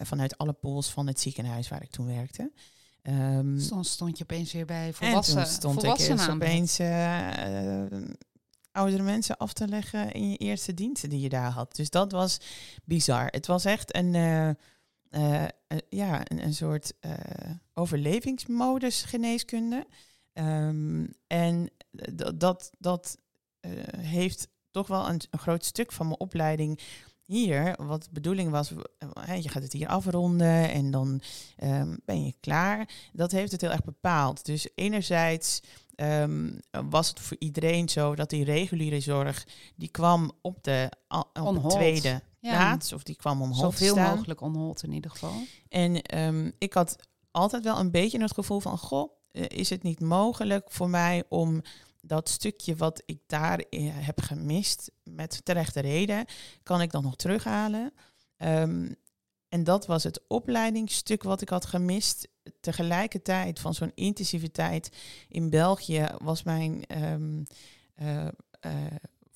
vanuit 0.01 0.37
alle 0.37 0.53
pools 0.53 0.89
van 0.89 1.07
het 1.07 1.19
ziekenhuis 1.19 1.67
waar 1.69 1.83
ik 1.83 1.89
toen 1.89 2.05
werkte. 2.07 2.51
Um, 3.03 3.59
stond, 3.59 3.87
stond 3.87 4.17
je 4.17 4.23
opeens 4.23 4.53
weer 4.53 4.65
bij 4.65 4.93
volwassenen. 4.93 5.43
En 5.43 5.49
stond 5.49 5.83
ik 5.83 6.29
opeens 6.29 6.79
uh, 6.79 7.85
oudere 8.71 9.03
mensen 9.03 9.37
af 9.37 9.53
te 9.53 9.67
leggen 9.67 10.11
in 10.11 10.29
je 10.29 10.37
eerste 10.37 10.73
diensten 10.73 11.09
die 11.09 11.19
je 11.19 11.29
daar 11.29 11.51
had. 11.51 11.75
Dus 11.75 11.89
dat 11.89 12.11
was 12.11 12.37
bizar. 12.83 13.25
Het 13.25 13.47
was 13.47 13.65
echt 13.65 13.95
een, 13.95 14.13
uh, 14.13 14.49
uh, 15.11 15.47
ja, 15.89 16.21
een, 16.23 16.43
een 16.43 16.53
soort 16.53 16.93
overlevingsmodus 17.73 19.01
geneeskunde. 19.01 19.87
Um, 20.33 21.13
en 21.27 21.69
dat, 22.35 22.71
dat 22.79 23.17
heeft 23.97 24.47
toch 24.71 24.87
wel 24.87 25.09
een, 25.09 25.21
een 25.29 25.39
groot 25.39 25.65
stuk 25.65 25.91
van 25.91 26.05
mijn 26.07 26.19
opleiding 26.19 26.79
hier, 27.31 27.75
wat 27.77 28.03
de 28.03 28.09
bedoeling 28.11 28.51
was, 28.51 28.69
je 29.41 29.49
gaat 29.49 29.63
het 29.63 29.73
hier 29.73 29.87
afronden 29.87 30.71
en 30.71 30.91
dan 30.91 31.21
um, 31.63 31.99
ben 32.05 32.25
je 32.25 32.33
klaar. 32.39 32.89
Dat 33.13 33.31
heeft 33.31 33.51
het 33.51 33.61
heel 33.61 33.71
erg 33.71 33.83
bepaald. 33.83 34.45
Dus 34.45 34.67
enerzijds 34.75 35.61
um, 35.95 36.59
was 36.89 37.09
het 37.09 37.19
voor 37.19 37.37
iedereen 37.39 37.89
zo 37.89 38.15
dat 38.15 38.29
die 38.29 38.43
reguliere 38.43 38.99
zorg, 38.99 39.47
die 39.75 39.89
kwam 39.89 40.31
op 40.41 40.63
de, 40.63 40.91
op 41.33 41.63
de 41.63 41.67
tweede 41.67 42.21
plaats, 42.39 42.93
of 42.93 43.03
die 43.03 43.15
kwam 43.15 43.41
om 43.41 43.53
Zoveel 43.53 43.95
mogelijk 43.95 44.41
onhold 44.41 44.83
in 44.83 44.91
ieder 44.91 45.11
geval. 45.11 45.43
En 45.69 46.17
um, 46.19 46.51
ik 46.57 46.73
had 46.73 46.95
altijd 47.31 47.63
wel 47.63 47.79
een 47.79 47.91
beetje 47.91 48.21
het 48.21 48.33
gevoel 48.33 48.59
van, 48.59 48.77
goh, 48.77 49.11
eh, 49.31 49.45
is 49.47 49.69
het 49.69 49.83
niet 49.83 49.99
mogelijk 49.99 50.71
voor 50.71 50.89
mij 50.89 51.23
om 51.29 51.61
dat 52.01 52.29
stukje 52.29 52.75
wat 52.75 53.03
ik 53.05 53.19
daar 53.27 53.63
heb 53.79 54.21
gemist, 54.21 54.91
met 55.03 55.45
terechte 55.45 55.79
reden, 55.79 56.25
kan 56.63 56.81
ik 56.81 56.91
dan 56.91 57.03
nog 57.03 57.15
terughalen. 57.15 57.93
Um, 58.37 58.95
en 59.49 59.63
dat 59.63 59.85
was 59.85 60.03
het 60.03 60.21
opleidingsstuk 60.27 61.23
wat 61.23 61.41
ik 61.41 61.49
had 61.49 61.65
gemist. 61.65 62.27
Tegelijkertijd 62.59 63.59
van 63.59 63.73
zo'n 63.73 63.91
intensiviteit 63.95 64.91
in 65.27 65.49
België 65.49 66.07
was 66.17 66.43
mijn 66.43 66.83
um, 67.03 67.43
uh, 68.01 68.27
uh, 68.65 68.71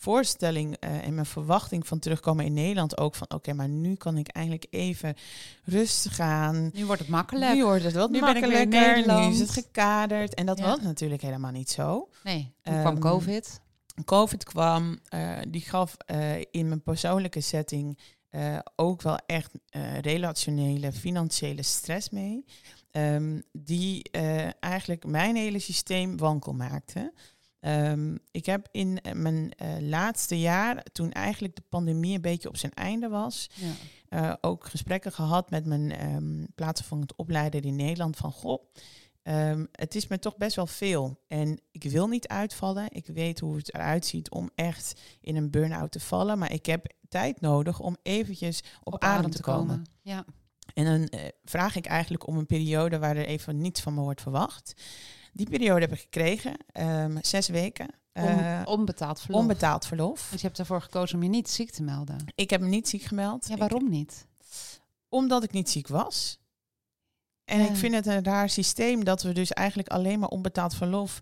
voorstelling 0.06 0.78
uh, 0.80 1.08
en 1.08 1.14
mijn 1.14 1.26
verwachting 1.26 1.88
van 1.88 2.00
terugkomen 2.00 2.46
in 2.46 2.54
Nederland 2.54 2.98
ook 2.98 3.16
van 3.16 3.30
oké, 3.30 3.54
maar 3.54 3.70
nu 3.70 3.96
kan 3.96 4.18
ik 4.18 4.28
eindelijk 4.28 4.66
even 4.70 5.16
rustig 5.64 6.16
gaan. 6.16 6.70
Nu 6.74 6.86
wordt 6.86 7.02
het 7.02 7.10
makkelijk. 7.10 7.54
Nu 7.54 7.64
wordt 7.64 7.84
het 7.84 7.94
wat 7.94 8.10
nu 8.10 8.20
makkelijker. 8.20 9.08
Nu 9.08 9.32
is 9.32 9.40
het 9.40 9.50
gekaderd. 9.50 10.34
En 10.34 10.46
dat 10.46 10.60
was 10.60 10.80
natuurlijk 10.82 11.22
helemaal 11.22 11.52
niet 11.52 11.70
zo. 11.70 12.10
Nee, 12.24 12.54
toen 12.62 12.74
um, 12.74 12.82
kwam 12.82 13.00
COVID. 13.00 13.62
COVID 14.06 14.44
kwam, 14.44 15.00
uh, 15.14 15.38
die 15.48 15.62
gaf 15.62 15.98
uh, 16.12 16.38
in 16.52 16.68
mijn 16.68 16.82
persoonlijke 16.82 17.42
setting 17.42 18.00
ook 18.76 19.02
wel 19.02 19.18
echt 19.26 19.52
relationele, 20.02 20.92
financiële 20.92 21.64
stress 21.64 22.10
mee. 22.10 22.46
Um, 22.92 23.44
die 23.52 24.12
eigenlijk 24.60 25.06
mijn 25.06 25.36
hele 25.36 25.60
systeem 25.60 26.18
wankel 26.18 26.54
maakte. 26.54 27.14
Um, 27.68 28.18
ik 28.32 28.46
heb 28.46 28.68
in 28.72 29.02
eh, 29.02 29.14
mijn 29.14 29.52
uh, 29.62 29.68
laatste 29.80 30.40
jaar, 30.40 30.84
toen 30.84 31.12
eigenlijk 31.12 31.56
de 31.56 31.64
pandemie 31.70 32.16
een 32.16 32.22
beetje 32.22 32.50
op 32.50 32.58
zijn 32.58 32.74
einde 32.74 33.08
was, 33.08 33.50
ja. 34.10 34.30
uh, 34.30 34.34
ook 34.42 34.66
gesprekken 34.66 35.12
gehad 35.12 35.50
met 35.50 35.66
mijn 35.66 36.14
um, 36.16 36.48
plaatsvervangend 36.56 37.16
opleider 37.16 37.66
in 37.66 37.76
Nederland 37.76 38.18
van 38.18 38.32
goh, 38.32 38.64
um, 39.24 39.68
het 39.72 39.96
is 39.96 40.08
me 40.08 40.20
toch 40.20 40.38
best 40.38 40.56
wel 40.56 40.68
veel. 40.68 41.20
En 41.28 41.60
ik 41.72 41.84
wil 41.84 42.08
niet 42.08 42.28
uitvallen. 42.28 42.86
Ik 42.90 43.08
weet 43.08 43.40
hoe 43.40 43.56
het 43.56 43.74
eruit 43.74 44.06
ziet 44.06 44.30
om 44.30 44.50
echt 44.56 45.02
in 45.22 45.36
een 45.36 45.52
burn-out 45.52 45.92
te 45.92 46.00
vallen. 46.00 46.38
Maar 46.38 46.52
ik 46.52 46.66
heb 46.66 46.94
tijd 47.10 47.42
nodig 47.42 47.80
om 47.80 47.98
eventjes 48.04 48.64
op, 48.84 48.94
op 48.94 49.04
adem, 49.04 49.18
adem, 49.18 49.32
te 49.32 49.42
komen. 49.42 49.68
komen. 49.68 49.86
Ja. 50.02 50.26
En 50.74 50.86
dan 50.86 51.20
uh, 51.20 51.28
vraag 51.44 51.76
ik 51.76 51.86
eigenlijk 51.86 52.28
om 52.28 52.38
een 52.38 52.46
periode 52.46 53.00
waar 53.00 53.18
er 53.18 53.26
even 53.26 53.58
niets 53.58 53.82
van 53.82 53.94
me 53.94 54.02
wordt 54.02 54.22
verwacht. 54.22 54.74
Die 55.36 55.50
periode 55.50 55.82
heb 55.82 55.92
ik 55.92 56.00
gekregen, 56.00 56.54
um, 56.74 57.18
zes 57.22 57.48
weken. 57.48 57.90
Uh, 58.14 58.62
onbetaald 58.66 59.22
verlof. 59.22 59.42
Onbetaald 59.42 59.86
verlof. 59.86 60.28
Dus 60.32 60.42
je 60.42 60.48
hebt 60.48 60.60
ervoor 60.60 60.82
gekozen 60.82 61.16
om 61.16 61.24
je 61.24 61.30
niet 61.30 61.50
ziek 61.50 61.72
te 61.72 61.84
melden? 61.84 62.26
Ik 62.36 62.50
heb 62.50 62.62
me 62.62 62.68
niet 62.68 62.90
ziek 62.90 63.02
gemeld. 63.02 63.48
Ja, 63.48 63.56
waarom 63.56 63.84
ik, 63.84 63.90
niet? 63.90 64.28
Omdat 65.10 65.44
ik 65.44 65.52
niet 65.52 65.70
ziek 65.70 65.88
was. 65.88 66.40
En 67.44 67.60
ja. 67.60 67.70
ik 67.70 67.76
vind 67.76 67.94
het 67.94 68.06
een 68.06 68.24
raar 68.24 68.50
systeem 68.50 69.04
dat 69.04 69.22
we 69.22 69.32
dus 69.32 69.52
eigenlijk 69.52 69.90
alleen 69.90 70.20
maar 70.20 70.30
onbetaald 70.30 70.76
verlof 70.76 71.22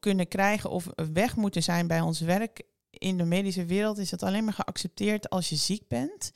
kunnen 0.00 0.28
krijgen 0.28 0.70
of 0.70 0.86
weg 1.12 1.36
moeten 1.36 1.62
zijn 1.62 1.86
bij 1.86 2.00
ons 2.00 2.20
werk. 2.20 2.62
In 2.90 3.16
de 3.16 3.24
medische 3.24 3.64
wereld 3.64 3.98
is 3.98 4.10
dat 4.10 4.22
alleen 4.22 4.44
maar 4.44 4.52
geaccepteerd 4.52 5.30
als 5.30 5.48
je 5.48 5.56
ziek 5.56 5.88
bent. 5.88 6.32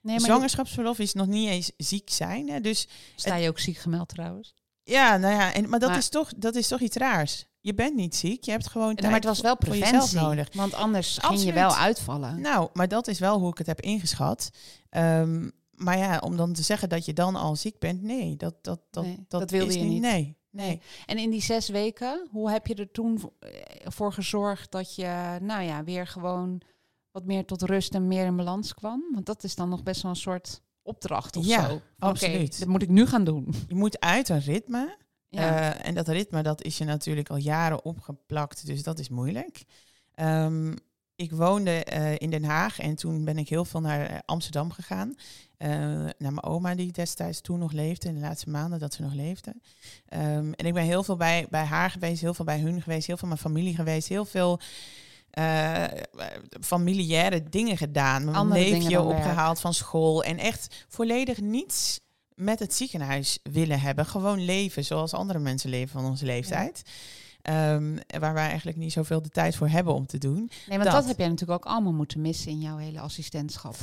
Nee, 0.00 0.16
maar 0.16 0.24
Zwangerschapsverlof 0.24 0.98
is 0.98 1.12
nog 1.12 1.26
niet 1.26 1.48
eens 1.48 1.72
ziek 1.76 2.10
zijn. 2.10 2.48
Hè? 2.48 2.60
Dus 2.60 2.88
Sta 3.16 3.34
je 3.34 3.48
ook 3.48 3.58
ziek 3.58 3.76
gemeld 3.76 4.08
trouwens? 4.08 4.54
Ja, 4.84 5.16
nou 5.16 5.34
ja, 5.34 5.52
en, 5.52 5.68
maar, 5.68 5.78
dat, 5.78 5.96
Is 5.96 6.08
toch, 6.08 6.32
dat 6.36 6.54
is 6.54 6.68
toch 6.68 6.80
iets 6.80 6.96
raars. 6.96 7.46
Je 7.60 7.74
bent 7.74 7.94
niet 7.94 8.14
ziek, 8.14 8.44
je 8.44 8.50
hebt 8.50 8.68
gewoon 8.68 8.94
tijd 8.94 9.06
maar 9.06 9.14
het 9.20 9.24
was 9.24 9.40
wel 9.40 9.56
preventie 9.56 10.18
nodig. 10.18 10.48
Want 10.52 10.74
anders 10.74 11.16
Absoluut. 11.16 11.40
ging 11.40 11.54
je 11.54 11.60
wel 11.60 11.76
uitvallen. 11.76 12.40
Nou, 12.40 12.68
maar 12.72 12.88
dat 12.88 13.08
is 13.08 13.18
wel 13.18 13.38
hoe 13.38 13.50
ik 13.50 13.58
het 13.58 13.66
heb 13.66 13.80
ingeschat. 13.80 14.50
Um, 14.90 15.52
maar 15.70 15.98
ja, 15.98 16.18
om 16.18 16.36
dan 16.36 16.52
te 16.52 16.62
zeggen 16.62 16.88
dat 16.88 17.04
je 17.04 17.12
dan 17.12 17.36
al 17.36 17.56
ziek 17.56 17.78
bent, 17.78 18.02
nee, 18.02 18.36
dat, 18.36 18.54
dat, 18.60 18.80
dat, 18.90 19.04
nee, 19.04 19.24
dat, 19.28 19.40
dat 19.40 19.50
wilde 19.50 19.72
is 19.72 19.74
je 19.74 19.84
niet. 19.84 20.00
Nee, 20.00 20.36
nee. 20.50 20.80
En 21.06 21.18
in 21.18 21.30
die 21.30 21.42
zes 21.42 21.68
weken, 21.68 22.28
hoe 22.30 22.50
heb 22.50 22.66
je 22.66 22.74
er 22.74 22.90
toen 22.90 23.20
voor 23.84 24.12
gezorgd 24.12 24.70
dat 24.70 24.94
je, 24.94 25.38
nou 25.40 25.62
ja, 25.62 25.84
weer 25.84 26.06
gewoon 26.06 26.60
wat 27.10 27.24
meer 27.24 27.44
tot 27.44 27.62
rust 27.62 27.94
en 27.94 28.08
meer 28.08 28.26
in 28.26 28.36
balans 28.36 28.74
kwam? 28.74 29.04
Want 29.12 29.26
dat 29.26 29.44
is 29.44 29.54
dan 29.54 29.68
nog 29.68 29.82
best 29.82 30.02
wel 30.02 30.10
een 30.10 30.16
soort 30.16 30.62
opdracht 30.84 31.36
of 31.36 31.46
ja, 31.46 31.68
zo. 31.68 31.80
absoluut. 31.98 32.34
Okay, 32.34 32.58
dat 32.58 32.68
moet 32.68 32.82
ik 32.82 32.88
nu 32.88 33.06
gaan 33.06 33.24
doen. 33.24 33.54
Je 33.68 33.74
moet 33.74 34.00
uit 34.00 34.28
een 34.28 34.40
ritme. 34.40 34.96
Ja. 35.28 35.74
Uh, 35.74 35.86
en 35.86 35.94
dat 35.94 36.08
ritme, 36.08 36.42
dat 36.42 36.62
is 36.62 36.78
je 36.78 36.84
natuurlijk 36.84 37.30
al 37.30 37.36
jaren 37.36 37.84
opgeplakt, 37.84 38.66
dus 38.66 38.82
dat 38.82 38.98
is 38.98 39.08
moeilijk. 39.08 39.64
Um, 40.20 40.74
ik 41.16 41.32
woonde 41.32 41.86
uh, 41.92 42.12
in 42.18 42.30
Den 42.30 42.44
Haag 42.44 42.78
en 42.78 42.94
toen 42.94 43.24
ben 43.24 43.38
ik 43.38 43.48
heel 43.48 43.64
veel 43.64 43.80
naar 43.80 44.22
Amsterdam 44.24 44.70
gegaan. 44.72 45.08
Uh, 45.08 45.68
naar 45.68 46.14
mijn 46.18 46.42
oma 46.42 46.74
die 46.74 46.92
destijds 46.92 47.40
toen 47.40 47.58
nog 47.58 47.72
leefde, 47.72 48.08
in 48.08 48.14
de 48.14 48.20
laatste 48.20 48.50
maanden 48.50 48.78
dat 48.78 48.94
ze 48.94 49.02
nog 49.02 49.14
leefde. 49.14 49.50
Um, 50.08 50.52
en 50.52 50.66
ik 50.66 50.74
ben 50.74 50.84
heel 50.84 51.02
veel 51.02 51.16
bij, 51.16 51.46
bij 51.50 51.64
haar 51.64 51.90
geweest, 51.90 52.20
heel 52.20 52.34
veel 52.34 52.44
bij 52.44 52.60
hun 52.60 52.82
geweest, 52.82 53.06
heel 53.06 53.16
veel 53.16 53.28
mijn 53.28 53.40
familie 53.40 53.74
geweest, 53.74 54.08
heel 54.08 54.24
veel 54.24 54.60
uh, 55.38 55.84
familiaire 56.60 57.42
dingen 57.42 57.76
gedaan. 57.76 58.24
Mijn 58.24 58.36
Andere 58.36 58.60
neefje 58.60 59.02
opgehaald 59.02 59.60
van 59.60 59.74
school. 59.74 60.24
En 60.24 60.38
echt 60.38 60.84
volledig 60.88 61.40
niets 61.40 62.00
met 62.34 62.58
het 62.58 62.74
ziekenhuis 62.74 63.38
willen 63.42 63.80
hebben. 63.80 64.06
Gewoon 64.06 64.44
leven 64.44 64.84
zoals 64.84 65.12
andere 65.12 65.38
mensen 65.38 65.70
leven 65.70 66.00
van 66.00 66.10
onze 66.10 66.24
leeftijd. 66.24 66.82
Ja. 66.84 67.74
Um, 67.74 67.98
waar 68.18 68.34
wij 68.34 68.46
eigenlijk 68.48 68.76
niet 68.76 68.92
zoveel 68.92 69.22
de 69.22 69.28
tijd 69.28 69.56
voor 69.56 69.68
hebben 69.68 69.94
om 69.94 70.06
te 70.06 70.18
doen. 70.18 70.36
Nee, 70.36 70.78
want 70.78 70.82
dat, 70.82 70.92
dat 70.92 71.06
heb 71.06 71.18
jij 71.18 71.28
natuurlijk 71.28 71.64
ook 71.64 71.72
allemaal 71.72 71.92
moeten 71.92 72.20
missen 72.20 72.50
in 72.50 72.60
jouw 72.60 72.76
hele 72.76 73.00
assistentschap. 73.00 73.76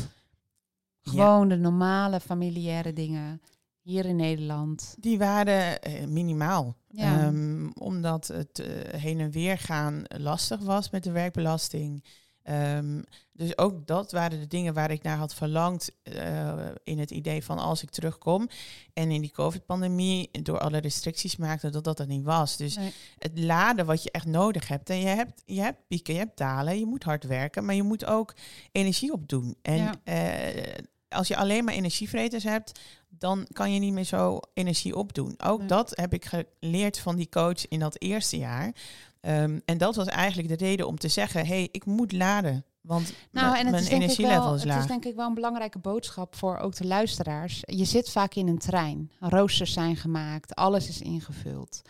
Gewoon 1.02 1.50
ja. 1.50 1.56
de 1.56 1.62
normale 1.62 2.20
familiaire 2.20 2.94
dingen 2.94 3.42
hier 3.82 4.06
in 4.06 4.15
Nederland? 4.15 4.96
Die 5.00 5.17
waren 5.17 5.80
uh, 5.88 6.06
minimaal. 6.06 6.76
Ja. 6.88 7.26
Um, 7.26 7.72
omdat 7.74 8.28
het 8.28 8.60
uh, 8.60 8.67
heen 9.02 9.20
en 9.20 9.32
weer 9.32 9.58
gaan 9.58 10.04
lastig 10.08 10.60
was 10.60 10.89
met 10.89 11.04
de 11.04 11.12
werkbelasting. 11.12 12.04
Um, 12.50 13.04
dus 13.32 13.58
ook 13.58 13.88
dat 13.88 14.12
waren 14.12 14.39
de 14.39 14.48
dingen 14.48 14.74
waar 14.74 14.91
ik 14.91 15.04
naar 15.04 15.17
had 15.17 15.34
verlangd 15.34 15.91
uh, 16.04 16.70
in 16.84 17.00
het 17.00 17.12
idee 17.12 17.44
van 17.44 17.60
als 17.60 17.84
ik 17.84 17.89
terugkom. 17.89 18.50
En 18.94 19.12
in 19.12 19.22
die 19.22 19.32
COVID-pandemie 19.32 20.30
door 20.44 20.60
alle 20.60 20.78
restricties 20.78 21.36
maakte 21.36 21.70
dat 21.70 21.84
dat 21.84 22.00
er 22.00 22.08
niet 22.08 22.24
was. 22.24 22.58
Dus 22.58 22.76
nee. 22.76 22.94
het 23.17 23.39
laden 23.39 23.86
wat 23.86 24.04
je 24.04 24.12
echt 24.12 24.26
nodig 24.26 24.67
hebt. 24.67 24.89
En 24.89 25.00
je 25.00 25.08
hebt, 25.08 25.41
je 25.46 25.62
hebt 25.62 25.88
pieken, 25.88 26.13
je 26.13 26.20
hebt 26.20 26.38
dalen, 26.38 26.80
je 26.80 26.86
moet 26.86 27.04
hard 27.04 27.24
werken, 27.24 27.65
maar 27.65 27.76
je 27.76 27.84
moet 27.84 28.06
ook 28.06 28.36
energie 28.72 29.13
opdoen. 29.13 29.56
En 29.62 29.78
ja. 29.78 29.94
uh, 30.04 30.74
als 31.10 31.28
je 31.28 31.36
alleen 31.36 31.63
maar 31.63 31.74
energievreters 31.74 32.44
hebt, 32.44 32.80
dan 33.17 33.47
kan 33.52 33.74
je 33.74 33.80
niet 33.80 33.93
meer 33.93 34.04
zo 34.04 34.39
energie 34.54 34.95
opdoen. 34.95 35.36
Ook 35.43 35.60
nee. 35.60 35.67
dat 35.67 35.91
heb 35.95 36.13
ik 36.13 36.26
geleerd 36.26 37.00
van 37.00 37.15
die 37.15 37.30
coach 37.30 37.67
in 37.67 37.80
dat 37.80 38.02
eerste 38.02 38.38
jaar. 38.38 38.76
Um, 39.21 39.62
en 39.65 39.78
dat 39.78 39.95
was 39.95 40.08
eigenlijk 40.08 40.47
de 40.47 40.65
reden 40.65 40.88
om 40.88 40.97
te 40.97 41.08
zeggen: 41.08 41.45
hé, 41.45 41.47
hey, 41.47 41.69
ik 41.71 41.86
moet 41.86 42.12
laden. 42.12 42.65
Want 42.82 43.13
nou, 43.32 43.58
en 43.58 43.71
mijn 43.71 43.84
is 43.84 43.89
energielevel 43.89 44.43
wel, 44.43 44.56
is 44.56 44.63
laag. 44.63 44.74
Het 44.74 44.84
is 44.84 44.89
denk 44.89 45.06
ik 45.06 45.15
wel 45.15 45.28
een 45.28 45.34
belangrijke 45.34 45.80
boodschap 45.80 46.36
voor 46.36 46.58
ook 46.58 46.76
de 46.76 46.88
luisteraars. 46.88 47.60
Je 47.62 47.86
zit 47.86 48.10
vaak 48.10 48.36
in 48.36 48.47
een 48.47 48.58
trein. 48.58 49.12
Roosters 49.19 49.74
zijn 49.74 49.95
gemaakt, 49.95 50.56
alles 50.56 50.88
is 50.88 51.02
ingevuld. 51.02 51.82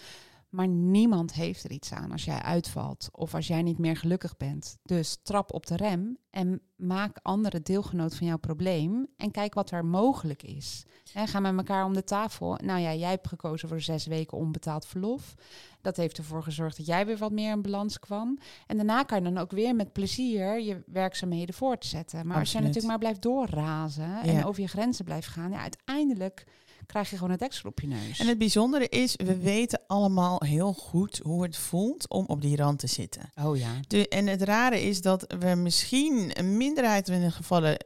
Maar 0.52 0.68
niemand 0.68 1.34
heeft 1.34 1.64
er 1.64 1.72
iets 1.72 1.94
aan 1.94 2.12
als 2.12 2.26
jij 2.26 2.42
uitvalt 2.42 3.10
of 3.12 3.36
als 3.36 3.48
jij 3.48 3.62
niet 3.62 3.78
meer 3.78 3.98
gelukkig 3.98 4.38
bent. 4.38 4.78
Dus 4.84 5.18
trap 5.24 5.54
op 5.54 5.66
de 5.66 5.76
rem 5.76 6.18
en 6.30 6.62
maak 6.76 7.20
andere 7.22 7.62
deelgenoot 7.62 8.16
van 8.16 8.28
jouw 8.28 8.38
probleem 8.38 9.08
en 9.18 9.32
kijk 9.32 9.54
wat 9.54 9.72
er 9.72 9.86
mogelijk 9.86 10.44
is. 10.44 10.86
En 11.14 11.28
ga 11.28 11.40
met 11.40 11.58
elkaar 11.58 11.86
om 11.86 11.94
de 11.94 12.04
tafel. 12.04 12.58
Nou 12.64 12.80
ja, 12.80 12.94
jij 12.94 13.10
hebt 13.10 13.28
gekozen 13.28 13.70
voor 13.70 13.82
zes 13.82 14.06
weken 14.06 14.38
onbetaald 14.38 14.86
verlof. 14.86 15.36
Dat 15.82 15.98
heeft 15.98 16.18
ervoor 16.18 16.44
gezorgd 16.44 16.78
dat 16.78 16.86
jij 16.86 17.06
weer 17.06 17.18
wat 17.18 17.32
meer 17.32 17.52
in 17.52 17.62
balans 17.62 18.00
kwam. 18.00 18.38
En 18.68 18.78
daarna 18.78 19.04
kan 19.04 19.18
je 19.18 19.24
dan 19.24 19.38
ook 19.38 19.52
weer 19.52 19.76
met 19.76 19.94
plezier 19.94 20.62
je 20.62 20.84
werkzaamheden 20.86 21.56
voortzetten. 21.56 22.28
Maar 22.28 22.38
Absoluut. 22.38 22.42
als 22.42 22.52
je 22.52 22.60
natuurlijk 22.60 22.88
maar 22.88 22.98
blijft 22.98 23.22
doorrazen 23.22 24.10
ja. 24.10 24.24
en 24.24 24.46
over 24.46 24.62
je 24.62 24.68
grenzen 24.68 25.06
blijft 25.06 25.28
gaan, 25.28 25.52
ja, 25.52 25.60
uiteindelijk 25.60 26.46
krijg 26.91 27.10
je 27.10 27.15
gewoon 27.15 27.32
een 27.32 27.38
deksel 27.38 27.69
op 27.69 27.80
je 27.80 27.88
neus. 27.88 28.19
En 28.19 28.27
het 28.27 28.38
bijzondere 28.38 28.89
is, 28.89 29.15
we 29.15 29.38
weten 29.38 29.82
allemaal 29.88 30.41
heel 30.45 30.73
goed 30.73 31.19
hoe 31.23 31.43
het 31.43 31.58
voelt 31.58 32.10
om 32.10 32.25
op 32.25 32.41
die 32.41 32.56
rand 32.56 32.80
te 32.80 32.88
zitten. 32.88 33.32
Oh 33.43 33.58
ja. 33.58 33.69
De, 33.88 34.08
en 34.08 34.27
het 34.27 34.41
rare 34.41 34.82
is 34.82 35.01
dat 35.01 35.36
we 35.39 35.56
misschien 35.56 36.39
een 36.39 36.58
minderheid 36.58 37.10
in 37.10 37.21
de 37.21 37.32
gevallen 37.32 37.77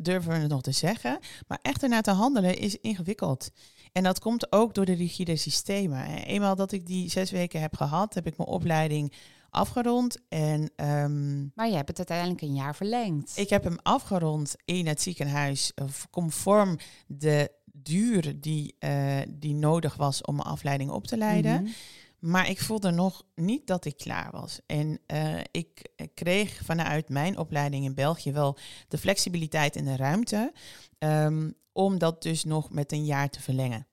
durven 0.00 0.32
we 0.32 0.38
het 0.38 0.48
nog 0.48 0.62
te 0.62 0.72
zeggen, 0.72 1.18
maar 1.48 1.58
echt 1.62 1.82
ernaar 1.82 2.02
te 2.02 2.10
handelen 2.10 2.58
is 2.58 2.76
ingewikkeld. 2.80 3.50
En 3.92 4.02
dat 4.02 4.18
komt 4.18 4.52
ook 4.52 4.74
door 4.74 4.84
de 4.84 4.94
rigide 4.94 5.36
systemen. 5.36 6.06
Eenmaal 6.06 6.56
dat 6.56 6.72
ik 6.72 6.86
die 6.86 7.10
zes 7.10 7.30
weken 7.30 7.60
heb 7.60 7.76
gehad, 7.76 8.14
heb 8.14 8.26
ik 8.26 8.36
mijn 8.36 8.48
opleiding 8.48 9.12
afgerond. 9.50 10.18
En, 10.28 10.70
um, 10.76 11.52
maar 11.54 11.68
je 11.68 11.74
hebt 11.74 11.88
het 11.88 11.98
uiteindelijk 11.98 12.40
een 12.40 12.54
jaar 12.54 12.76
verlengd. 12.76 13.32
Ik 13.34 13.48
heb 13.48 13.64
hem 13.64 13.78
afgerond 13.82 14.54
in 14.64 14.86
het 14.86 15.02
ziekenhuis, 15.02 15.72
conform 16.10 16.78
de 17.06 17.50
duur 17.82 18.40
die, 18.40 18.76
uh, 18.80 19.20
die 19.28 19.54
nodig 19.54 19.94
was 19.94 20.22
om 20.22 20.36
mijn 20.36 20.48
afleiding 20.48 20.90
op 20.90 21.06
te 21.06 21.16
leiden. 21.16 21.62
Mhm. 21.62 21.72
Maar 22.18 22.50
ik 22.50 22.60
voelde 22.60 22.90
nog 22.90 23.24
niet 23.34 23.66
dat 23.66 23.84
ik 23.84 23.96
klaar 23.96 24.30
was. 24.30 24.60
En 24.66 25.00
uh, 25.06 25.40
ik 25.50 25.88
kreeg 26.14 26.60
vanuit 26.64 27.08
mijn 27.08 27.38
opleiding 27.38 27.84
in 27.84 27.94
België 27.94 28.32
wel 28.32 28.58
de 28.88 28.98
flexibiliteit 28.98 29.76
en 29.76 29.84
de 29.84 29.96
ruimte 29.96 30.52
um, 30.98 31.54
om 31.72 31.98
dat 31.98 32.22
dus 32.22 32.44
nog 32.44 32.70
met 32.70 32.92
een 32.92 33.04
jaar 33.04 33.30
te 33.30 33.40
verlengen. 33.40 33.86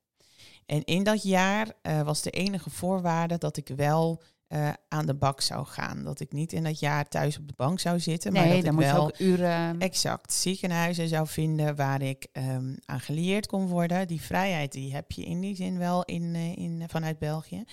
En 0.65 0.83
in 0.83 1.03
dat 1.03 1.23
jaar 1.23 1.71
uh, 1.83 2.01
was 2.01 2.21
de 2.21 2.29
enige 2.29 2.69
voorwaarde 2.69 3.37
dat 3.37 3.57
ik 3.57 3.67
wel 3.67 4.21
uh, 4.49 4.69
aan 4.87 5.05
de 5.05 5.15
bak 5.15 5.41
zou 5.41 5.65
gaan. 5.65 6.03
Dat 6.03 6.19
ik 6.19 6.31
niet 6.31 6.53
in 6.53 6.63
dat 6.63 6.79
jaar 6.79 7.07
thuis 7.07 7.37
op 7.37 7.47
de 7.47 7.53
bank 7.55 7.79
zou 7.79 7.99
zitten. 7.99 8.33
Nee, 8.33 8.41
maar 8.41 8.53
dat 8.55 8.63
dan 8.63 8.73
ik 8.73 8.79
moet 8.79 8.91
wel 8.91 9.03
ook 9.03 9.19
uren... 9.19 9.79
exact 9.79 10.33
ziekenhuizen 10.33 11.07
zou 11.07 11.27
vinden 11.27 11.75
waar 11.75 12.01
ik 12.01 12.27
um, 12.33 12.77
aan 12.85 12.99
geleerd 12.99 13.47
kon 13.47 13.67
worden. 13.67 14.07
Die 14.07 14.21
vrijheid 14.21 14.71
die 14.71 14.93
heb 14.93 15.11
je 15.11 15.23
in 15.25 15.39
die 15.39 15.55
zin 15.55 15.77
wel 15.77 16.03
in, 16.03 16.23
uh, 16.23 16.57
in, 16.57 16.83
vanuit 16.87 17.19
België. 17.19 17.63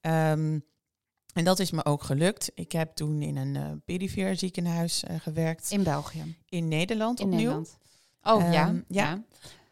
Um, 0.00 0.64
en 1.34 1.44
dat 1.44 1.58
is 1.58 1.70
me 1.70 1.84
ook 1.84 2.02
gelukt. 2.02 2.50
Ik 2.54 2.72
heb 2.72 2.94
toen 2.94 3.22
in 3.22 3.36
een 3.36 3.54
uh, 3.54 3.66
perifere 3.84 4.34
ziekenhuis 4.34 5.04
gewerkt. 5.18 5.70
In 5.70 5.82
België? 5.82 6.36
In 6.48 6.68
Nederland 6.68 7.20
in 7.20 7.26
opnieuw. 7.26 7.40
Nederland. 7.40 7.78
Oh 8.22 8.44
um, 8.44 8.52
ja. 8.52 8.66
ja. 8.66 8.82
ja. 8.88 9.22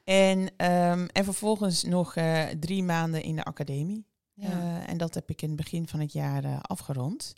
En, 0.04 0.38
um, 0.38 1.06
en 1.06 1.24
vervolgens 1.24 1.84
nog 1.84 2.16
uh, 2.16 2.44
drie 2.44 2.82
maanden 2.82 3.22
in 3.22 3.36
de 3.36 3.44
academie. 3.44 4.06
Ja. 4.40 4.48
Uh, 4.48 4.88
en 4.88 4.96
dat 4.96 5.14
heb 5.14 5.30
ik 5.30 5.42
in 5.42 5.48
het 5.48 5.56
begin 5.56 5.88
van 5.88 6.00
het 6.00 6.12
jaar 6.12 6.44
uh, 6.44 6.58
afgerond. 6.60 7.32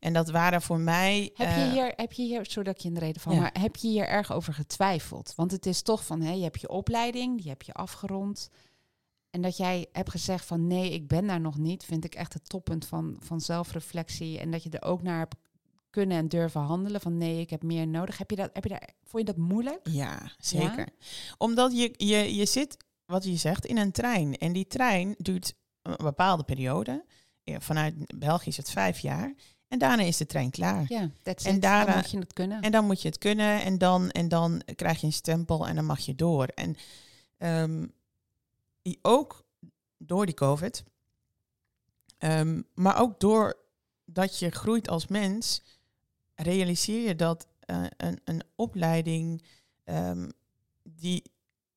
En 0.00 0.12
dat 0.12 0.30
waren 0.30 0.62
voor 0.62 0.78
mij. 0.78 1.30
Heb 1.34 1.56
je 1.56 1.70
hier, 1.70 1.92
heb 1.96 2.12
je 2.12 2.22
hier, 2.22 2.46
sorry 2.46 2.64
dat 2.64 2.74
ik 2.74 2.80
je 2.80 2.88
in 2.88 2.94
de 2.94 3.00
reden 3.00 3.32
ja. 3.32 3.40
maar 3.40 3.56
heb 3.60 3.76
je 3.76 3.88
hier 3.88 4.08
erg 4.08 4.32
over 4.32 4.54
getwijfeld? 4.54 5.32
Want 5.36 5.50
het 5.50 5.66
is 5.66 5.82
toch 5.82 6.04
van, 6.04 6.20
hé, 6.20 6.32
je 6.32 6.42
hebt 6.42 6.60
je 6.60 6.68
opleiding, 6.68 7.40
die 7.40 7.48
heb 7.48 7.62
je 7.62 7.72
afgerond. 7.72 8.50
En 9.30 9.42
dat 9.42 9.56
jij 9.56 9.86
hebt 9.92 10.10
gezegd 10.10 10.46
van 10.46 10.66
nee, 10.66 10.92
ik 10.92 11.08
ben 11.08 11.26
daar 11.26 11.40
nog 11.40 11.58
niet, 11.58 11.84
vind 11.84 12.04
ik 12.04 12.14
echt 12.14 12.32
het 12.32 12.48
toppunt 12.48 12.86
van, 12.86 13.16
van 13.20 13.40
zelfreflectie. 13.40 14.38
En 14.38 14.50
dat 14.50 14.62
je 14.62 14.70
er 14.70 14.88
ook 14.88 15.02
naar 15.02 15.18
hebt 15.18 15.36
kunnen 15.90 16.16
en 16.16 16.28
durven 16.28 16.60
handelen 16.60 17.00
van 17.00 17.18
nee, 17.18 17.40
ik 17.40 17.50
heb 17.50 17.62
meer 17.62 17.88
nodig. 17.88 18.18
Heb 18.18 18.30
je 18.30 18.36
dat, 18.36 18.50
heb 18.52 18.62
je 18.62 18.68
daar, 18.68 18.88
vond 19.04 19.26
je 19.26 19.32
dat 19.32 19.44
moeilijk? 19.44 19.80
Ja, 19.82 20.30
zeker. 20.38 20.78
Ja? 20.78 21.06
Omdat 21.38 21.76
je, 21.76 21.94
je, 21.96 22.34
je 22.34 22.46
zit, 22.46 22.76
wat 23.06 23.24
je 23.24 23.36
zegt, 23.36 23.66
in 23.66 23.78
een 23.78 23.92
trein. 23.92 24.38
En 24.38 24.52
die 24.52 24.66
trein 24.66 25.14
duurt 25.18 25.54
een 25.86 26.04
bepaalde 26.04 26.44
periode. 26.44 27.04
Vanuit 27.44 27.94
België 28.18 28.48
is 28.48 28.56
het 28.56 28.70
vijf 28.70 28.98
jaar. 28.98 29.34
En 29.68 29.78
daarna 29.78 30.02
is 30.02 30.16
de 30.16 30.26
trein 30.26 30.50
klaar. 30.50 30.84
Ja, 30.88 31.10
that's 31.22 31.44
en 31.44 31.60
daarna 31.60 31.84
dan 31.84 31.96
moet 31.96 32.10
je 32.10 32.18
het 32.18 32.32
kunnen. 32.32 32.60
En 32.60 32.72
dan 32.72 32.84
moet 32.84 33.02
je 33.02 33.08
het 33.08 33.18
kunnen. 33.18 33.62
En 33.62 33.78
dan, 33.78 34.10
en 34.10 34.28
dan 34.28 34.62
krijg 34.74 35.00
je 35.00 35.06
een 35.06 35.12
stempel 35.12 35.66
en 35.66 35.74
dan 35.74 35.84
mag 35.84 36.00
je 36.00 36.14
door. 36.14 36.46
En 36.46 36.76
um, 37.38 37.92
ook 39.02 39.44
door 39.98 40.26
die 40.26 40.34
COVID. 40.34 40.84
Um, 42.18 42.66
maar 42.74 43.00
ook 43.00 43.20
door 43.20 43.56
dat 44.04 44.38
je 44.38 44.50
groeit 44.50 44.88
als 44.88 45.06
mens, 45.06 45.62
realiseer 46.34 47.06
je 47.06 47.16
dat 47.16 47.46
uh, 47.66 47.86
een, 47.96 48.20
een 48.24 48.42
opleiding 48.54 49.42
um, 49.84 50.32
die 50.82 51.22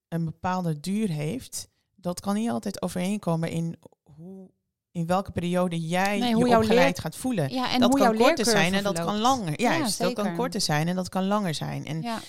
een 0.08 0.26
bepaalde 0.26 0.80
duur 0.80 1.10
heeft, 1.10 1.70
dat 1.96 2.20
kan 2.20 2.36
niet 2.36 2.50
altijd 2.50 2.82
overeenkomen 2.82 3.50
in 3.50 3.78
hoe 4.20 4.50
in 4.92 5.06
welke 5.06 5.32
periode 5.32 5.80
jij 5.80 6.20
nee, 6.20 6.30
je 6.30 6.58
opgeleid 6.58 6.68
leer... 6.68 7.02
gaat 7.02 7.16
voelen. 7.16 7.54
Ja, 7.54 7.72
en 7.72 7.80
dat 7.80 7.90
hoe 7.90 8.00
kan 8.00 8.18
jouw 8.18 8.28
korter 8.28 8.46
zijn 8.46 8.74
en 8.74 8.84
dat 8.84 8.96
verloopt. 8.96 9.22
kan 9.22 9.22
langer. 9.22 9.62
Ja, 9.62 9.78
Juist, 9.78 10.00
dat 10.00 10.14
kan 10.14 10.36
korter 10.36 10.62
zijn 10.62 10.88
en 10.88 10.96
dat 10.96 11.10
kan 11.10 11.28
langer 11.28 11.54
zijn. 11.54 11.86
En 11.86 12.02
Ja. 12.02 12.20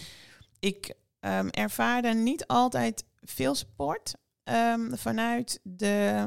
ik 0.59 0.94
um, 1.20 1.50
ervaarde 1.50 2.14
niet 2.14 2.46
altijd 2.46 3.05
veel 3.20 3.55
sport 3.55 4.14
um, 4.44 4.96
vanuit 4.96 5.61
de 5.62 6.26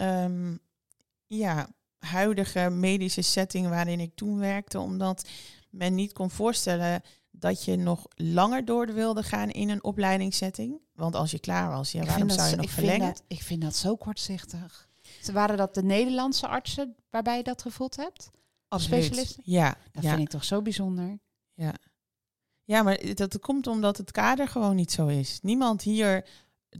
um, 0.00 0.60
ja, 1.26 1.68
huidige 1.98 2.70
medische 2.70 3.22
setting 3.22 3.68
waarin 3.68 4.00
ik 4.00 4.14
toen 4.14 4.38
werkte, 4.38 4.78
omdat 4.78 5.28
men 5.70 5.94
niet 5.94 6.12
kon 6.12 6.30
voorstellen 6.30 7.02
dat 7.32 7.64
je 7.64 7.76
nog 7.76 8.06
langer 8.14 8.64
door 8.64 8.86
wilde 8.94 9.22
gaan 9.22 9.50
in 9.50 9.68
een 9.68 9.84
opleidingssetting. 9.84 10.80
Want 10.94 11.14
als 11.14 11.30
je 11.30 11.38
klaar 11.38 11.70
was, 11.70 11.92
ja, 11.92 12.04
waarom 12.04 12.28
vind 12.28 12.32
zou 12.32 12.44
je 12.50 12.56
dat, 12.56 12.64
nog 12.64 12.66
ik 12.70 12.72
vind 12.74 12.86
verlengen? 12.88 13.14
dat, 13.14 13.22
ik 13.26 13.42
vind 13.42 13.62
dat 13.62 13.76
zo 13.76 13.96
kortzichtig. 13.96 14.88
Ze 15.22 15.32
waren 15.32 15.56
dat 15.56 15.74
de 15.74 15.82
Nederlandse 15.82 16.46
artsen 16.48 16.96
waarbij 17.10 17.36
je 17.36 17.42
dat 17.42 17.62
gevoeld 17.62 17.96
hebt? 17.96 18.30
Absoluut. 18.68 19.04
specialisten? 19.04 19.42
Ja, 19.46 19.76
Dat 19.92 20.02
ja, 20.02 20.08
vind 20.10 20.22
ik 20.22 20.28
toch 20.28 20.44
zo 20.44 20.62
bijzonder. 20.62 21.18
ja. 21.54 21.74
ja, 22.64 22.82
maar 22.82 23.14
dat, 23.14 23.38
komt 23.38 23.66
omdat 23.66 23.96
het 23.96 24.10
kader 24.10 24.48
gewoon 24.48 24.76
niet 24.76 24.92
zo 24.92 25.06
is. 25.06 25.38
Niemand 25.42 25.82
hier 25.82 26.26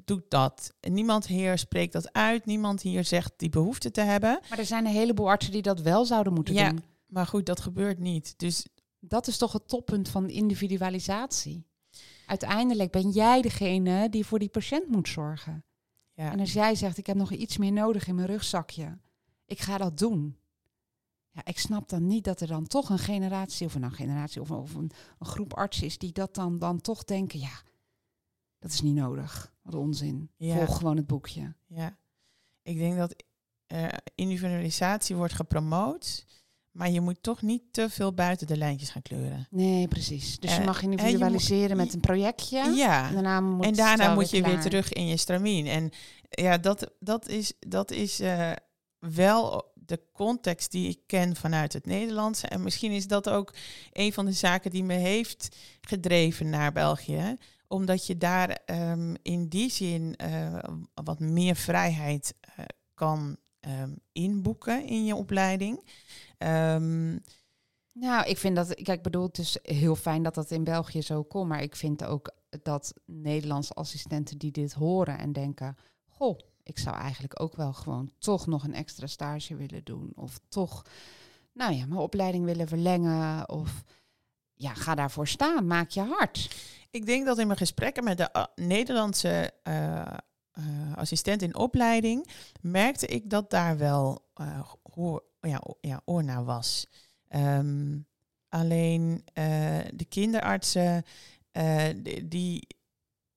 doet 0.04 0.24
dat. 0.30 0.74
Niemand 0.80 1.26
hier 1.26 1.58
spreekt 1.58 1.92
dat 1.92 2.12
uit. 2.12 2.46
Niemand 2.46 2.82
hier 2.82 3.04
zegt 3.04 3.32
die 3.36 3.48
behoefte 3.48 3.90
te 3.90 4.00
hebben. 4.00 4.40
Maar 4.48 4.58
er 4.58 4.66
zijn 4.66 4.86
een 4.86 4.92
heleboel 4.92 5.28
artsen 5.28 5.52
die 5.52 5.62
dat 5.62 5.80
wel 5.80 6.04
zouden 6.04 6.32
moeten 6.32 6.54
Ja. 6.54 6.68
doen. 6.68 6.82
Maar 7.06 7.26
goed, 7.26 7.46
dat 7.46 7.60
gebeurt 7.60 7.98
niet. 7.98 8.34
Dus 8.38 8.66
Dat 9.04 9.26
is 9.26 9.38
toch 9.38 9.52
het 9.52 9.68
toppunt 9.68 10.08
van 10.08 10.28
individualisatie. 10.28 11.66
Uiteindelijk 12.26 12.90
ben 12.90 13.10
jij 13.10 13.42
degene 13.42 14.08
die 14.08 14.26
voor 14.26 14.38
die 14.38 14.48
patiënt 14.48 14.88
moet 14.88 15.08
zorgen. 15.08 15.64
ja, 16.12 16.32
En 16.32 16.40
als 16.40 16.52
jij 16.52 16.74
zegt, 16.74 16.98
ik 16.98 17.06
heb 17.06 17.16
nog 17.16 17.32
iets 17.32 17.56
meer 17.56 17.72
nodig 17.72 18.06
in 18.06 18.14
mijn 18.14 18.26
rugzakje, 18.26 18.98
ik 19.44 19.60
ga 19.60 19.78
dat 19.78 19.98
doen. 19.98 20.36
Ja, 21.30 21.44
ik 21.44 21.58
snap 21.58 21.88
dan 21.88 22.06
niet 22.06 22.24
dat 22.24 22.40
er 22.40 22.46
dan 22.46 22.66
toch 22.66 22.88
een 22.88 22.98
generatie, 22.98 23.66
of 23.66 23.74
een 23.74 23.80
nou, 23.80 23.92
generatie, 23.92 24.40
of, 24.40 24.50
of 24.50 24.74
een, 24.74 24.90
een 25.18 25.26
groep 25.26 25.54
artsen 25.54 25.86
is 25.86 25.98
die 25.98 26.12
dat 26.12 26.34
dan, 26.34 26.58
dan 26.58 26.80
toch 26.80 27.04
denken, 27.04 27.38
ja, 27.40 27.62
dat 28.58 28.70
is 28.72 28.80
niet 28.80 28.94
nodig. 28.94 29.54
Wat 29.62 29.74
onzin. 29.74 30.30
Ja. 30.36 30.56
Volg 30.56 30.76
gewoon 30.76 30.96
het 30.96 31.06
boekje. 31.06 31.54
ja. 31.66 31.96
Ik 32.62 32.78
denk 32.78 32.96
dat 32.96 33.24
eh, 33.66 33.88
individualisatie 34.14 35.16
wordt 35.16 35.32
gepromoot. 35.32 36.26
Maar 36.72 36.90
je 36.90 37.00
moet 37.00 37.22
toch 37.22 37.42
niet 37.42 37.62
te 37.70 37.90
veel 37.90 38.12
buiten 38.12 38.46
de 38.46 38.56
lijntjes 38.56 38.90
gaan 38.90 39.02
kleuren. 39.02 39.46
Nee, 39.50 39.88
precies. 39.88 40.38
Dus 40.38 40.54
je 40.54 40.60
Eh, 40.60 40.66
mag 40.66 40.80
je 40.80 40.88
moet- 40.88 41.00
individualiseren 41.00 41.76
met 41.76 41.94
een 41.94 42.00
projectje. 42.00 42.70
Ja. 42.74 43.06
En 43.08 43.14
daarna 43.14 43.40
moet, 43.40 43.64
en 43.66 43.74
daarna 43.74 44.14
moet 44.14 44.30
je 44.30 44.42
weer 44.42 44.60
terug 44.60 44.92
in 44.92 45.06
je 45.06 45.16
stramien. 45.16 45.66
En 45.66 45.90
ja, 46.30 46.58
dat, 46.58 46.90
dat 47.00 47.28
is, 47.28 47.52
dat 47.58 47.90
is 47.90 48.20
eh, 48.20 48.50
wel 48.98 49.70
de 49.74 50.00
context 50.12 50.70
die 50.70 50.88
ik 50.88 50.98
ken 51.06 51.36
vanuit 51.36 51.72
het 51.72 51.86
Nederlandse. 51.86 52.46
En 52.46 52.62
misschien 52.62 52.92
is 52.92 53.06
dat 53.06 53.28
ook 53.28 53.54
een 53.92 54.12
van 54.12 54.24
de 54.26 54.32
zaken 54.32 54.70
die 54.70 54.84
me 54.84 54.94
heeft 54.94 55.56
gedreven 55.80 56.50
naar 56.50 56.72
België. 56.72 57.36
Omdat 57.68 58.06
je 58.06 58.16
daar 58.18 58.48
ehm, 58.66 59.14
in 59.22 59.48
die 59.48 59.70
zin 59.70 60.16
eh, 60.16 60.58
wat 61.04 61.18
meer 61.20 61.56
vrijheid 61.56 62.34
kan 62.94 63.36
ehm, 63.60 63.90
inboeken 64.12 64.86
in 64.86 65.04
je 65.04 65.14
opleiding. 65.14 65.84
Ehm, 66.42 67.18
Nou, 67.94 68.26
ik 68.26 68.38
vind 68.38 68.56
dat, 68.56 68.74
kijk, 68.74 68.88
ik 68.98 69.02
bedoel, 69.02 69.26
het 69.26 69.38
is 69.38 69.58
heel 69.62 69.96
fijn 69.96 70.22
dat 70.22 70.34
dat 70.34 70.50
in 70.50 70.64
België 70.64 71.02
zo 71.02 71.22
komt. 71.22 71.48
Maar 71.48 71.62
ik 71.62 71.76
vind 71.76 72.04
ook 72.04 72.34
dat 72.62 72.94
Nederlandse 73.04 73.72
assistenten 73.74 74.38
die 74.38 74.50
dit 74.50 74.72
horen 74.72 75.18
en 75.18 75.32
denken: 75.32 75.76
Goh, 76.08 76.38
ik 76.62 76.78
zou 76.78 76.96
eigenlijk 76.96 77.40
ook 77.40 77.56
wel 77.56 77.72
gewoon 77.72 78.10
toch 78.18 78.46
nog 78.46 78.64
een 78.64 78.74
extra 78.74 79.06
stage 79.06 79.56
willen 79.56 79.84
doen. 79.84 80.12
Of 80.14 80.40
toch, 80.48 80.82
nou 81.52 81.72
ja, 81.72 81.86
mijn 81.86 82.00
opleiding 82.00 82.44
willen 82.44 82.68
verlengen. 82.68 83.48
Of 83.48 83.84
ja, 84.54 84.74
ga 84.74 84.94
daarvoor 84.94 85.28
staan. 85.28 85.66
Maak 85.66 85.90
je 85.90 86.00
hard. 86.00 86.56
Ik 86.90 87.06
denk 87.06 87.26
dat 87.26 87.38
in 87.38 87.46
mijn 87.46 87.58
gesprekken 87.58 88.04
met 88.04 88.18
de 88.18 88.28
uh, 88.32 88.44
Nederlandse 88.54 89.52
uh, 89.68 90.06
uh, 90.58 90.96
assistent 90.96 91.42
in 91.42 91.56
opleiding 91.56 92.28
merkte 92.60 93.06
ik 93.06 93.30
dat 93.30 93.50
daar 93.50 93.78
wel 93.78 94.24
uh, 94.40 94.60
ja, 95.48 95.62
ja, 95.80 96.02
oor 96.04 96.24
naar 96.24 96.44
was. 96.44 96.86
Um, 97.28 98.06
alleen 98.48 99.10
uh, 99.12 99.78
de 99.94 100.04
kinderartsen, 100.08 101.04
uh, 101.52 101.84
die, 101.96 102.28
die, 102.28 102.66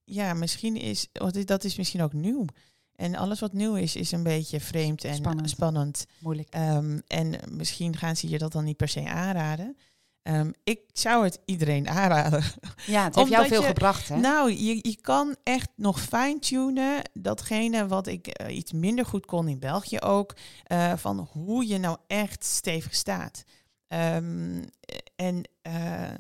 ja, 0.04 0.34
misschien 0.34 0.76
is, 0.76 1.08
dat 1.46 1.64
is 1.64 1.76
misschien 1.76 2.02
ook 2.02 2.14
nieuw. 2.14 2.46
En 2.96 3.16
alles 3.16 3.40
wat 3.40 3.54
nieuw 3.54 3.76
is, 3.76 3.96
is 3.96 4.12
een 4.12 4.24
beetje 4.24 4.60
vreemd 4.60 5.04
en 5.04 5.16
Spannend. 5.16 5.50
spannend. 5.50 6.06
Moeilijk. 6.20 6.56
Um, 6.56 7.02
en 7.08 7.40
misschien 7.50 7.98
gaan 7.98 8.16
ze 8.16 8.30
je 8.30 8.38
dat 8.38 8.52
dan 8.52 8.64
niet 8.64 8.78
per 8.78 8.88
se 8.88 9.08
aanraden. 9.08 9.78
Ehm, 10.26 10.52
ik 10.64 10.80
zou 10.94 11.24
het 11.24 11.40
iedereen 11.46 11.90
aanraden. 11.90 12.44
Ja, 12.86 13.04
het 13.04 13.16
heeft 13.16 13.30
jou 13.30 13.48
veel 13.48 13.64
gebracht, 13.64 14.08
hè? 14.08 14.18
Nou, 14.18 14.52
je, 14.52 14.80
je 14.82 14.98
kan 15.02 15.36
echt 15.44 15.70
nog 15.76 16.02
fine-tunen. 16.02 17.10
Datgene 17.14 17.88
wat 17.88 18.08
ik 18.08 18.28
eh, 18.28 18.56
iets 18.56 18.72
minder 18.72 19.06
goed 19.06 19.26
kon 19.26 19.48
in 19.48 19.60
België 19.60 20.00
ook. 20.00 20.36
Uh, 20.68 20.98
van 20.98 21.20
hoe 21.32 21.68
je 21.68 21.78
nou 21.78 21.98
echt 22.08 22.44
stevig 22.44 22.96
staat. 22.96 23.44
Um, 23.88 24.66
en 25.16 25.50
uh, 25.68 26.12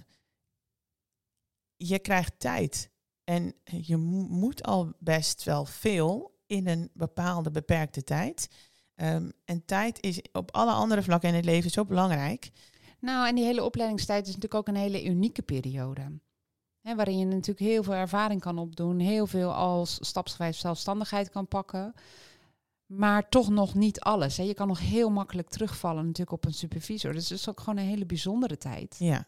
je 1.75 1.99
krijgt 1.99 2.33
tijd. 2.37 2.89
En 3.23 3.53
je 3.63 3.97
moet 3.97 4.63
al 4.63 4.93
best 4.99 5.43
wel 5.43 5.65
veel 5.65 6.39
in 6.47 6.67
een 6.67 6.89
bepaalde 6.93 7.51
beperkte 7.51 8.03
tijd. 8.03 8.47
Um, 8.95 9.31
en 9.45 9.65
tijd 9.65 10.01
is 10.01 10.21
op 10.31 10.51
alle 10.51 10.71
andere 10.71 11.03
vlakken 11.03 11.29
in 11.29 11.35
het 11.35 11.45
leven 11.45 11.71
zo 11.71 11.85
belangrijk. 11.85 12.51
Nou, 13.05 13.27
en 13.27 13.35
die 13.35 13.43
hele 13.43 13.63
opleidingstijd 13.63 14.27
is 14.27 14.35
natuurlijk 14.35 14.53
ook 14.53 14.67
een 14.67 14.81
hele 14.81 15.05
unieke 15.05 15.41
periode. 15.41 16.19
Hè, 16.81 16.95
waarin 16.95 17.17
je 17.17 17.25
natuurlijk 17.25 17.59
heel 17.59 17.83
veel 17.83 17.93
ervaring 17.93 18.41
kan 18.41 18.57
opdoen, 18.57 18.99
heel 18.99 19.27
veel 19.27 19.53
als 19.53 19.97
stapsgewijs 20.01 20.59
zelfstandigheid 20.59 21.29
kan 21.29 21.47
pakken. 21.47 21.93
Maar 22.85 23.29
toch 23.29 23.49
nog 23.49 23.73
niet 23.73 23.99
alles. 23.99 24.37
Hè. 24.37 24.43
Je 24.43 24.53
kan 24.53 24.67
nog 24.67 24.79
heel 24.79 25.09
makkelijk 25.09 25.49
terugvallen 25.49 26.05
natuurlijk 26.05 26.31
op 26.31 26.45
een 26.45 26.53
supervisor. 26.53 27.13
Dus 27.13 27.29
het 27.29 27.39
is 27.39 27.49
ook 27.49 27.59
gewoon 27.59 27.77
een 27.77 27.85
hele 27.85 28.05
bijzondere 28.05 28.57
tijd. 28.57 28.95
Ja. 28.99 29.27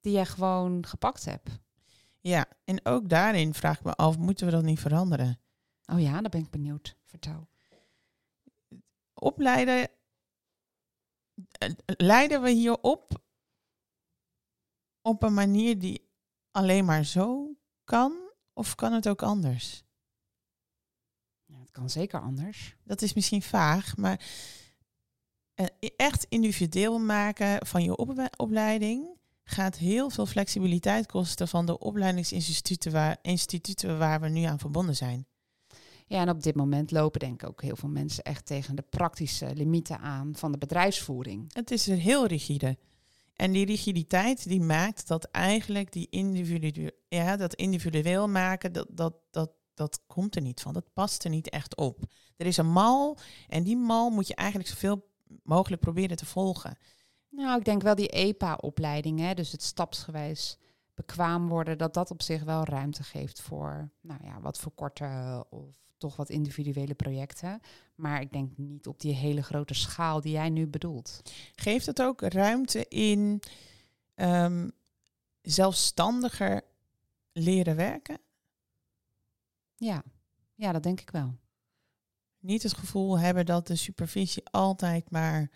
Die 0.00 0.12
jij 0.12 0.26
gewoon 0.26 0.86
gepakt 0.86 1.24
hebt. 1.24 1.50
Ja, 2.20 2.46
en 2.64 2.84
ook 2.84 3.08
daarin 3.08 3.54
vraag 3.54 3.78
ik 3.78 3.84
me 3.84 3.94
af, 3.94 4.18
moeten 4.18 4.46
we 4.46 4.52
dat 4.52 4.62
niet 4.62 4.80
veranderen? 4.80 5.40
Oh 5.92 6.00
ja, 6.00 6.20
daar 6.20 6.30
ben 6.30 6.40
ik 6.40 6.50
benieuwd. 6.50 6.96
Vertel. 7.04 7.48
Opleiden 9.14 9.88
leiden 11.84 12.42
we 12.42 12.50
hier 12.50 12.80
op 12.80 13.22
op 15.02 15.22
een 15.22 15.34
manier 15.34 15.78
die 15.78 16.08
alleen 16.50 16.84
maar 16.84 17.04
zo 17.04 17.56
kan? 17.84 18.12
Of 18.52 18.74
kan 18.74 18.92
het 18.92 19.08
ook 19.08 19.22
anders? 19.22 19.84
Ja, 21.44 21.58
het 21.58 21.70
kan 21.70 21.90
zeker 21.90 22.20
anders. 22.20 22.76
Dat 22.84 23.02
is 23.02 23.14
misschien 23.14 23.42
vaag, 23.42 23.96
maar 23.96 24.24
eh, 25.54 25.66
echt 25.96 26.24
individueel 26.28 26.98
maken 26.98 27.66
van 27.66 27.82
je 27.82 27.96
opleiding 28.36 29.18
gaat 29.44 29.76
heel 29.76 30.10
veel 30.10 30.26
flexibiliteit 30.26 31.06
kosten 31.06 31.48
van 31.48 31.66
de 31.66 31.78
opleidingsinstituten 31.78 32.92
waar, 32.92 33.18
instituten 33.22 33.98
waar 33.98 34.20
we 34.20 34.28
nu 34.28 34.42
aan 34.42 34.58
verbonden 34.58 34.96
zijn. 34.96 35.26
Ja, 36.14 36.20
en 36.20 36.30
op 36.30 36.42
dit 36.42 36.54
moment 36.54 36.90
lopen 36.90 37.20
denk 37.20 37.42
ik 37.42 37.48
ook 37.48 37.62
heel 37.62 37.76
veel 37.76 37.88
mensen 37.88 38.24
echt 38.24 38.46
tegen 38.46 38.76
de 38.76 38.82
praktische 38.82 39.54
limieten 39.54 39.98
aan 39.98 40.34
van 40.36 40.52
de 40.52 40.58
bedrijfsvoering. 40.58 41.54
Het 41.54 41.70
is 41.70 41.86
heel 41.86 42.26
rigide. 42.26 42.78
En 43.36 43.52
die 43.52 43.66
rigiditeit 43.66 44.48
die 44.48 44.60
maakt 44.60 45.08
dat 45.08 45.24
eigenlijk 45.24 45.92
die 45.92 46.06
individu 46.10 46.90
ja, 47.08 47.36
dat 47.36 47.54
individueel 47.54 48.28
maken, 48.28 48.72
dat, 48.72 48.86
dat, 48.90 49.14
dat, 49.30 49.50
dat 49.74 50.02
komt 50.06 50.36
er 50.36 50.42
niet 50.42 50.60
van. 50.60 50.72
Dat 50.72 50.92
past 50.92 51.24
er 51.24 51.30
niet 51.30 51.48
echt 51.48 51.76
op. 51.76 52.02
Er 52.36 52.46
is 52.46 52.56
een 52.56 52.72
mal 52.72 53.18
en 53.48 53.62
die 53.62 53.76
mal 53.76 54.10
moet 54.10 54.28
je 54.28 54.34
eigenlijk 54.34 54.68
zoveel 54.68 55.08
mogelijk 55.42 55.82
proberen 55.82 56.16
te 56.16 56.26
volgen. 56.26 56.78
Nou, 57.28 57.58
ik 57.58 57.64
denk 57.64 57.82
wel 57.82 57.94
die 57.94 58.08
EPA-opleiding, 58.08 59.32
dus 59.32 59.52
het 59.52 59.62
stapsgewijs 59.62 60.58
bekwaam 60.94 61.48
worden, 61.48 61.78
dat 61.78 61.94
dat 61.94 62.10
op 62.10 62.22
zich 62.22 62.42
wel 62.42 62.64
ruimte 62.64 63.02
geeft 63.02 63.40
voor, 63.40 63.90
nou 64.00 64.24
ja, 64.24 64.40
wat 64.40 64.58
verkorten 64.58 65.52
of 65.52 65.83
toch 65.98 66.16
wat 66.16 66.30
individuele 66.30 66.94
projecten. 66.94 67.60
Maar 67.94 68.20
ik 68.20 68.32
denk 68.32 68.56
niet 68.56 68.86
op 68.86 69.00
die 69.00 69.14
hele 69.14 69.42
grote 69.42 69.74
schaal 69.74 70.20
die 70.20 70.32
jij 70.32 70.50
nu 70.50 70.66
bedoelt. 70.66 71.22
Geeft 71.54 71.86
het 71.86 72.02
ook 72.02 72.20
ruimte 72.20 72.88
in 72.88 73.42
um, 74.14 74.72
zelfstandiger 75.42 76.62
leren 77.32 77.76
werken? 77.76 78.18
Ja. 79.76 80.02
ja, 80.54 80.72
dat 80.72 80.82
denk 80.82 81.00
ik 81.00 81.10
wel. 81.10 81.34
Niet 82.38 82.62
het 82.62 82.74
gevoel 82.74 83.18
hebben 83.18 83.46
dat 83.46 83.66
de 83.66 83.76
supervisie 83.76 84.48
altijd 84.50 85.10
maar 85.10 85.50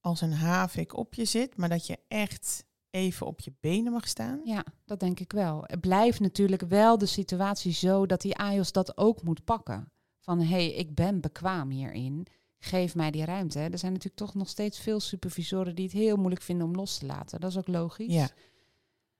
als 0.00 0.20
een 0.20 0.32
havik 0.32 0.96
op 0.96 1.14
je 1.14 1.24
zit, 1.24 1.56
maar 1.56 1.68
dat 1.68 1.86
je 1.86 1.98
echt 2.08 2.64
even 2.94 3.26
op 3.26 3.40
je 3.40 3.52
benen 3.60 3.92
mag 3.92 4.08
staan? 4.08 4.40
Ja, 4.44 4.64
dat 4.84 5.00
denk 5.00 5.20
ik 5.20 5.32
wel. 5.32 5.64
Het 5.66 5.80
blijft 5.80 6.20
natuurlijk 6.20 6.62
wel 6.62 6.98
de 6.98 7.06
situatie 7.06 7.72
zo 7.72 8.06
dat 8.06 8.20
die 8.20 8.36
AIOS 8.36 8.72
dat 8.72 8.96
ook 8.96 9.22
moet 9.22 9.44
pakken. 9.44 9.92
Van 10.20 10.38
hé, 10.38 10.46
hey, 10.46 10.72
ik 10.72 10.94
ben 10.94 11.20
bekwaam 11.20 11.70
hierin. 11.70 12.26
Geef 12.58 12.94
mij 12.94 13.10
die 13.10 13.24
ruimte. 13.24 13.58
Er 13.58 13.78
zijn 13.78 13.92
natuurlijk 13.92 14.20
toch 14.20 14.34
nog 14.34 14.48
steeds 14.48 14.78
veel 14.78 15.00
supervisoren 15.00 15.74
die 15.74 15.84
het 15.84 15.94
heel 15.94 16.16
moeilijk 16.16 16.42
vinden 16.42 16.66
om 16.66 16.74
los 16.74 16.98
te 16.98 17.06
laten. 17.06 17.40
Dat 17.40 17.50
is 17.50 17.58
ook 17.58 17.68
logisch. 17.68 18.12
Ja. 18.12 18.28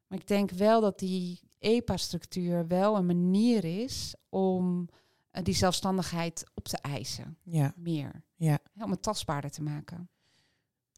Maar 0.06 0.18
ik 0.18 0.28
denk 0.28 0.50
wel 0.50 0.80
dat 0.80 0.98
die 0.98 1.40
EPA-structuur 1.58 2.66
wel 2.66 2.96
een 2.96 3.06
manier 3.06 3.64
is 3.64 4.14
om 4.28 4.88
uh, 5.32 5.42
die 5.42 5.54
zelfstandigheid 5.54 6.44
op 6.54 6.68
te 6.68 6.78
eisen. 6.78 7.38
Ja. 7.42 7.72
Meer. 7.76 8.22
Ja. 8.36 8.58
om 8.82 8.90
het 8.90 9.02
tastbaarder 9.02 9.50
te 9.50 9.62
maken. 9.62 10.08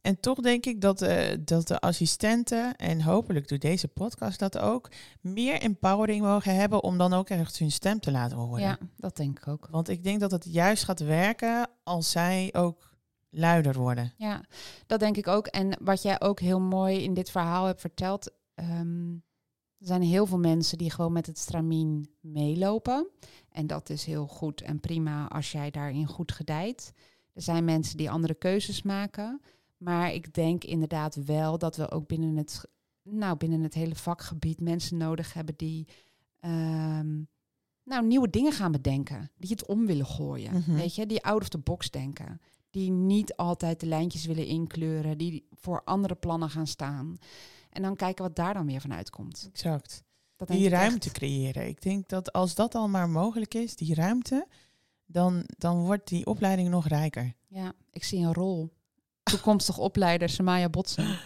En 0.06 0.20
toch 0.20 0.40
denk 0.40 0.66
ik 0.66 0.80
dat, 0.80 1.02
uh, 1.02 1.20
dat 1.40 1.68
de 1.68 1.78
assistenten, 1.80 2.76
en 2.76 3.02
hopelijk 3.02 3.48
doet 3.48 3.60
deze 3.60 3.88
podcast 3.88 4.38
dat 4.38 4.58
ook, 4.58 4.90
meer 5.20 5.60
empowering 5.60 6.22
mogen 6.22 6.54
hebben 6.54 6.82
om 6.82 6.98
dan 6.98 7.12
ook 7.12 7.28
echt 7.28 7.58
hun 7.58 7.70
stem 7.70 8.00
te 8.00 8.10
laten 8.10 8.36
horen. 8.36 8.60
Ja, 8.60 8.78
dat 8.96 9.16
denk 9.16 9.38
ik 9.38 9.48
ook. 9.48 9.68
Want 9.70 9.88
ik 9.88 10.04
denk 10.04 10.20
dat 10.20 10.30
het 10.30 10.44
juist 10.44 10.84
gaat 10.84 11.00
werken 11.00 11.68
als 11.82 12.10
zij 12.10 12.48
ook 12.52 12.96
luider 13.30 13.74
worden. 13.74 14.12
Ja, 14.16 14.44
dat 14.86 15.00
denk 15.00 15.16
ik 15.16 15.28
ook. 15.28 15.46
En 15.46 15.78
wat 15.80 16.02
jij 16.02 16.20
ook 16.20 16.40
heel 16.40 16.60
mooi 16.60 17.02
in 17.02 17.14
dit 17.14 17.30
verhaal 17.30 17.64
hebt 17.64 17.80
verteld, 17.80 18.30
um, 18.54 19.24
er 19.78 19.86
zijn 19.86 20.02
heel 20.02 20.26
veel 20.26 20.38
mensen 20.38 20.78
die 20.78 20.90
gewoon 20.90 21.12
met 21.12 21.26
het 21.26 21.38
stramien 21.38 22.08
meelopen. 22.20 23.08
En 23.50 23.66
dat 23.66 23.90
is 23.90 24.04
heel 24.04 24.26
goed 24.26 24.60
en 24.60 24.80
prima 24.80 25.28
als 25.28 25.52
jij 25.52 25.70
daarin 25.70 26.06
goed 26.06 26.32
gedijt. 26.32 26.92
Er 27.32 27.42
zijn 27.42 27.64
mensen 27.64 27.96
die 27.96 28.10
andere 28.10 28.34
keuzes 28.34 28.82
maken. 28.82 29.40
Maar 29.76 30.12
ik 30.12 30.34
denk 30.34 30.64
inderdaad 30.64 31.14
wel 31.14 31.58
dat 31.58 31.76
we 31.76 31.90
ook 31.90 32.06
binnen 32.06 32.36
het, 32.36 32.64
nou, 33.02 33.36
binnen 33.36 33.62
het 33.62 33.74
hele 33.74 33.94
vakgebied 33.94 34.60
mensen 34.60 34.96
nodig 34.96 35.32
hebben 35.32 35.54
die 35.56 35.88
ehm, 36.40 37.22
nou, 37.82 38.06
nieuwe 38.06 38.30
dingen 38.30 38.52
gaan 38.52 38.72
bedenken. 38.72 39.30
Die 39.36 39.50
het 39.50 39.66
om 39.66 39.86
willen 39.86 40.06
gooien. 40.06 40.52
Mhm. 40.52 40.74
Weet 40.74 40.94
je, 40.94 41.06
die 41.06 41.24
out 41.24 41.42
of 41.42 41.48
the 41.48 41.58
box 41.58 41.90
denken. 41.90 42.40
Die 42.70 42.90
niet 42.90 43.36
altijd 43.36 43.80
de 43.80 43.86
lijntjes 43.86 44.26
willen 44.26 44.46
inkleuren. 44.46 45.18
Die 45.18 45.48
voor 45.54 45.82
andere 45.84 46.14
plannen 46.14 46.50
gaan 46.50 46.66
staan. 46.66 47.18
En 47.70 47.82
dan 47.82 47.96
kijken 47.96 48.24
wat 48.24 48.36
daar 48.36 48.54
dan 48.54 48.66
weer 48.66 48.80
van 48.80 48.92
uitkomt. 48.92 49.48
Exact. 49.52 50.04
Dat 50.36 50.48
die 50.48 50.68
ruimte 50.68 51.10
creëren. 51.10 51.68
Ik 51.68 51.82
denk 51.82 52.08
dat 52.08 52.32
als 52.32 52.54
dat 52.54 52.74
al 52.74 52.88
maar 52.88 53.08
mogelijk 53.08 53.54
is, 53.54 53.76
die 53.76 53.94
ruimte, 53.94 54.46
dan, 55.06 55.44
dan 55.58 55.84
wordt 55.84 56.08
die 56.08 56.26
opleiding 56.26 56.68
nog 56.68 56.88
rijker. 56.88 57.34
Ja, 57.46 57.72
ik 57.90 58.04
zie 58.04 58.24
een 58.24 58.34
rol 58.34 58.72
toekomstig 59.30 59.78
opleider 59.78 60.28
Samaya 60.28 60.68
Botsen. 60.68 61.18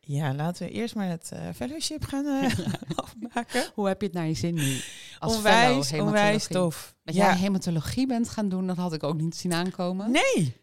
Ja, 0.00 0.34
laten 0.34 0.66
we 0.66 0.72
eerst 0.72 0.94
maar 0.94 1.08
het 1.08 1.30
uh, 1.32 1.40
fellowship 1.54 2.04
gaan 2.04 2.26
uh, 2.26 2.58
afmaken. 3.04 3.70
Hoe 3.74 3.88
heb 3.88 4.00
je 4.00 4.06
het 4.06 4.16
naar 4.16 4.26
je 4.26 4.34
zin 4.34 4.54
nu? 4.54 4.78
Als 5.18 5.36
onwijs, 5.36 5.88
fellow, 5.88 6.06
onwijs 6.06 6.46
tof. 6.46 6.94
Dat 7.04 7.14
ja. 7.14 7.26
jij 7.26 7.36
hematologie 7.36 8.06
bent 8.06 8.28
gaan 8.28 8.48
doen, 8.48 8.66
dat 8.66 8.76
had 8.76 8.92
ik 8.92 9.02
ook 9.02 9.20
niet 9.20 9.36
zien 9.36 9.52
aankomen. 9.52 10.10
Nee. 10.10 10.56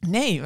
Nee, 0.00 0.42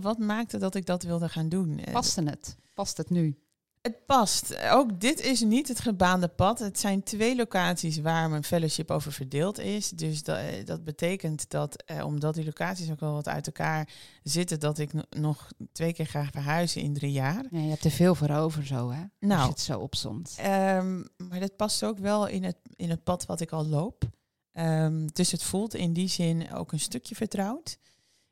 wat, 0.00 0.18
maakte 0.18 0.58
dat 0.58 0.74
ik 0.74 0.86
dat 0.86 1.02
wilde 1.02 1.28
gaan 1.28 1.48
doen? 1.48 1.80
Paste 1.92 2.22
het? 2.22 2.56
Past 2.74 2.96
het 2.96 3.10
nu? 3.10 3.38
Het 3.86 4.06
past. 4.06 4.58
Ook 4.70 5.00
dit 5.00 5.20
is 5.20 5.40
niet 5.40 5.68
het 5.68 5.80
gebaande 5.80 6.28
pad. 6.28 6.58
Het 6.58 6.78
zijn 6.78 7.02
twee 7.02 7.36
locaties 7.36 7.98
waar 7.98 8.30
mijn 8.30 8.44
fellowship 8.44 8.90
over 8.90 9.12
verdeeld 9.12 9.58
is. 9.58 9.90
Dus 9.90 10.22
dat, 10.22 10.36
eh, 10.36 10.64
dat 10.64 10.84
betekent 10.84 11.50
dat, 11.50 11.82
eh, 11.82 12.04
omdat 12.04 12.34
die 12.34 12.44
locaties 12.44 12.90
ook 12.90 13.00
wel 13.00 13.12
wat 13.12 13.28
uit 13.28 13.46
elkaar 13.46 13.88
zitten, 14.22 14.60
dat 14.60 14.78
ik 14.78 14.90
nog 15.10 15.52
twee 15.72 15.92
keer 15.92 16.06
ga 16.06 16.28
verhuizen 16.30 16.82
in 16.82 16.94
drie 16.94 17.12
jaar. 17.12 17.44
Ja, 17.50 17.58
je 17.58 17.68
hebt 17.68 17.84
er 17.84 17.90
veel 17.90 18.14
voor 18.14 18.30
over 18.30 18.66
zo, 18.66 18.90
hè? 18.90 19.02
Nou, 19.18 19.32
Als 19.32 19.42
je 19.42 19.48
het 19.48 19.60
zo 19.60 19.78
opsomt. 19.78 20.36
Um, 20.40 21.08
maar 21.28 21.40
dat 21.40 21.56
past 21.56 21.84
ook 21.84 21.98
wel 21.98 22.26
in 22.26 22.44
het, 22.44 22.56
in 22.76 22.90
het 22.90 23.04
pad 23.04 23.26
wat 23.26 23.40
ik 23.40 23.52
al 23.52 23.66
loop. 23.66 24.04
Um, 24.52 25.06
dus 25.12 25.32
het 25.32 25.42
voelt 25.42 25.74
in 25.74 25.92
die 25.92 26.08
zin 26.08 26.52
ook 26.52 26.72
een 26.72 26.80
stukje 26.80 27.14
vertrouwd. 27.14 27.78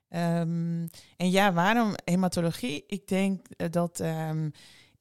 Um, 0.09 0.89
en 1.17 1.31
ja, 1.31 1.53
waarom 1.53 1.95
hematologie? 2.05 2.85
Ik 2.87 3.09
denk 3.09 3.47
dat 3.73 4.01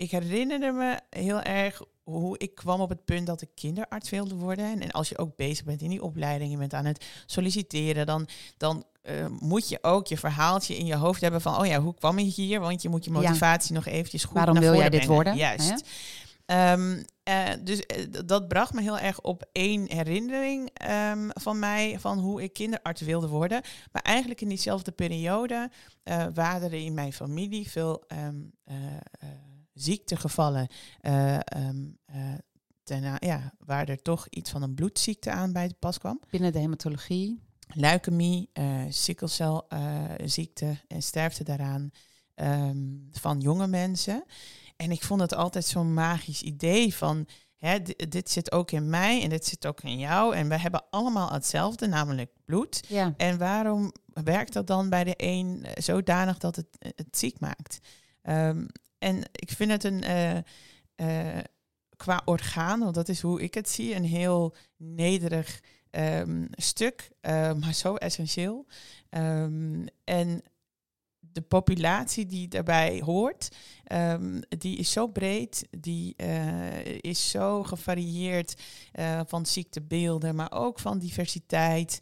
ik 0.03 0.11
herinnerde 0.11 0.71
me 0.71 0.99
heel 1.09 1.41
erg 1.41 1.81
hoe 2.03 2.37
ik 2.37 2.55
kwam 2.55 2.81
op 2.81 2.89
het 2.89 3.05
punt 3.05 3.27
dat 3.27 3.41
ik 3.41 3.49
kinderarts 3.55 4.09
wilde 4.09 4.35
worden. 4.35 4.81
En, 4.81 4.91
als 4.91 5.09
je 5.09 5.17
ook 5.17 5.35
bezig 5.35 5.65
bent 5.65 5.81
in 5.81 5.89
die 5.89 6.03
opleiding, 6.03 6.51
je 6.51 6.57
bent 6.57 6.73
aan 6.73 6.85
het 6.85 7.05
solliciteren, 7.25 8.05
dan, 8.05 8.27
dan 8.57 8.85
uh, 9.03 9.25
moet 9.39 9.69
je 9.69 9.77
ook 9.81 10.07
je 10.07 10.17
verhaaltje 10.17 10.77
in 10.77 10.85
je 10.85 10.95
hoofd 10.95 11.21
hebben 11.21 11.41
van, 11.41 11.59
oh 11.59 11.65
ja, 11.65 11.79
hoe 11.79 11.93
kwam 11.93 12.17
ik 12.17 12.33
hier? 12.33 12.59
Want 12.59 12.81
je 12.81 12.89
moet 12.89 13.05
je 13.05 13.11
motivatie 13.11 13.73
nog 13.73 13.85
eventjes 13.85 14.23
goed 14.23 14.33
Waarom 14.33 14.53
naar 14.53 14.63
wil 14.63 14.75
jij 14.75 14.89
dit 14.89 15.05
worden? 15.05 15.35
Juist. 15.35 15.89
Um, 16.45 17.05
uh, 17.29 17.49
dus 17.61 17.83
dat 18.25 18.47
bracht 18.47 18.73
me 18.73 18.81
heel 18.81 18.99
erg 18.99 19.21
op 19.21 19.45
één 19.51 19.91
herinnering 19.91 20.69
um, 21.11 21.29
van 21.33 21.59
mij 21.59 21.99
van 21.99 22.19
hoe 22.19 22.43
ik 22.43 22.53
kinderarts 22.53 23.01
wilde 23.01 23.27
worden. 23.27 23.61
Maar 23.91 24.01
eigenlijk 24.01 24.41
in 24.41 24.47
diezelfde 24.47 24.91
periode 24.91 25.69
waren 26.33 26.71
er 26.71 26.73
in 26.73 26.93
mijn 26.93 27.13
familie 27.13 27.69
veel 27.69 28.03
um, 28.07 28.53
ziektegevallen. 29.74 30.67
Um, 31.01 31.99
ten, 32.84 33.17
ja, 33.19 33.53
waar 33.59 33.89
er 33.89 34.01
toch 34.01 34.28
iets 34.30 34.51
van 34.51 34.61
een 34.61 34.74
bloedziekte 34.74 35.32
aan 35.32 35.53
bij 35.53 35.67
te 35.67 35.76
pas 35.80 35.97
kwam. 35.97 36.19
Binnen 36.30 36.51
de 36.51 36.59
hematologie? 36.59 37.41
Leukemie, 37.67 38.49
sikkelcelziekte 38.89 40.78
en 40.88 41.03
sterfte 41.03 41.43
daaraan 41.43 41.89
van 43.11 43.39
jonge 43.39 43.67
mensen. 43.67 44.24
En 44.76 44.91
ik 44.91 45.03
vond 45.03 45.21
het 45.21 45.34
altijd 45.34 45.65
zo'n 45.65 45.93
magisch 45.93 46.41
idee 46.41 46.95
van, 46.95 47.28
hè, 47.55 47.80
dit, 48.09 48.30
zit 48.30 48.51
ook 48.51 48.71
in 48.71 48.89
mij 48.89 49.24
en 49.24 49.30
dit 49.30 49.45
zit 49.45 49.67
ook 49.67 49.82
in 49.82 49.97
jou. 49.97 50.36
En 50.36 50.49
we 50.49 50.59
hebben 50.59 50.84
allemaal 50.89 51.32
hetzelfde, 51.32 51.88
namelijk 51.88 52.32
bloed. 52.45 52.86
Ja. 52.88 53.13
En 53.17 53.38
waarom 53.38 53.91
werkt 54.05 54.53
dat 54.53 54.67
dan 54.67 54.89
bij 54.89 55.03
de 55.03 55.13
een 55.17 55.65
zodanig 55.74 56.38
dat 56.38 56.55
het 56.55 56.67
het 56.80 57.17
ziek 57.17 57.39
maakt? 57.39 57.80
Um, 58.24 58.67
en 59.03 59.23
ik 59.31 59.51
vind 59.51 59.71
het 59.71 59.83
een, 59.83 60.03
uh, 60.03 60.37
uh, 60.95 61.43
qua 61.97 62.21
orgaan, 62.25 62.79
want 62.79 62.95
dat 62.95 63.09
is 63.09 63.21
hoe 63.21 63.41
ik 63.41 63.53
het 63.53 63.69
zie, 63.69 63.95
een 63.95 64.05
heel 64.05 64.55
nederig 64.77 65.61
um, 65.91 66.47
stuk, 66.51 67.09
uh, 67.21 67.53
maar 67.53 67.73
zo 67.73 67.95
essentieel. 67.95 68.65
Um, 69.09 69.85
en 70.03 70.41
de 71.19 71.41
populatie 71.41 72.25
die 72.25 72.47
daarbij 72.47 73.01
hoort, 73.05 73.55
um, 73.91 74.41
die 74.49 74.77
is 74.77 74.91
zo 74.91 75.07
breed, 75.07 75.67
die 75.69 76.15
is 77.01 77.29
zo 77.29 77.63
gevarieerd 77.63 78.61
van 79.25 79.45
ziektebeelden, 79.45 80.35
maar 80.35 80.51
ook 80.51 80.79
van 80.79 80.99
diversiteit. 80.99 81.99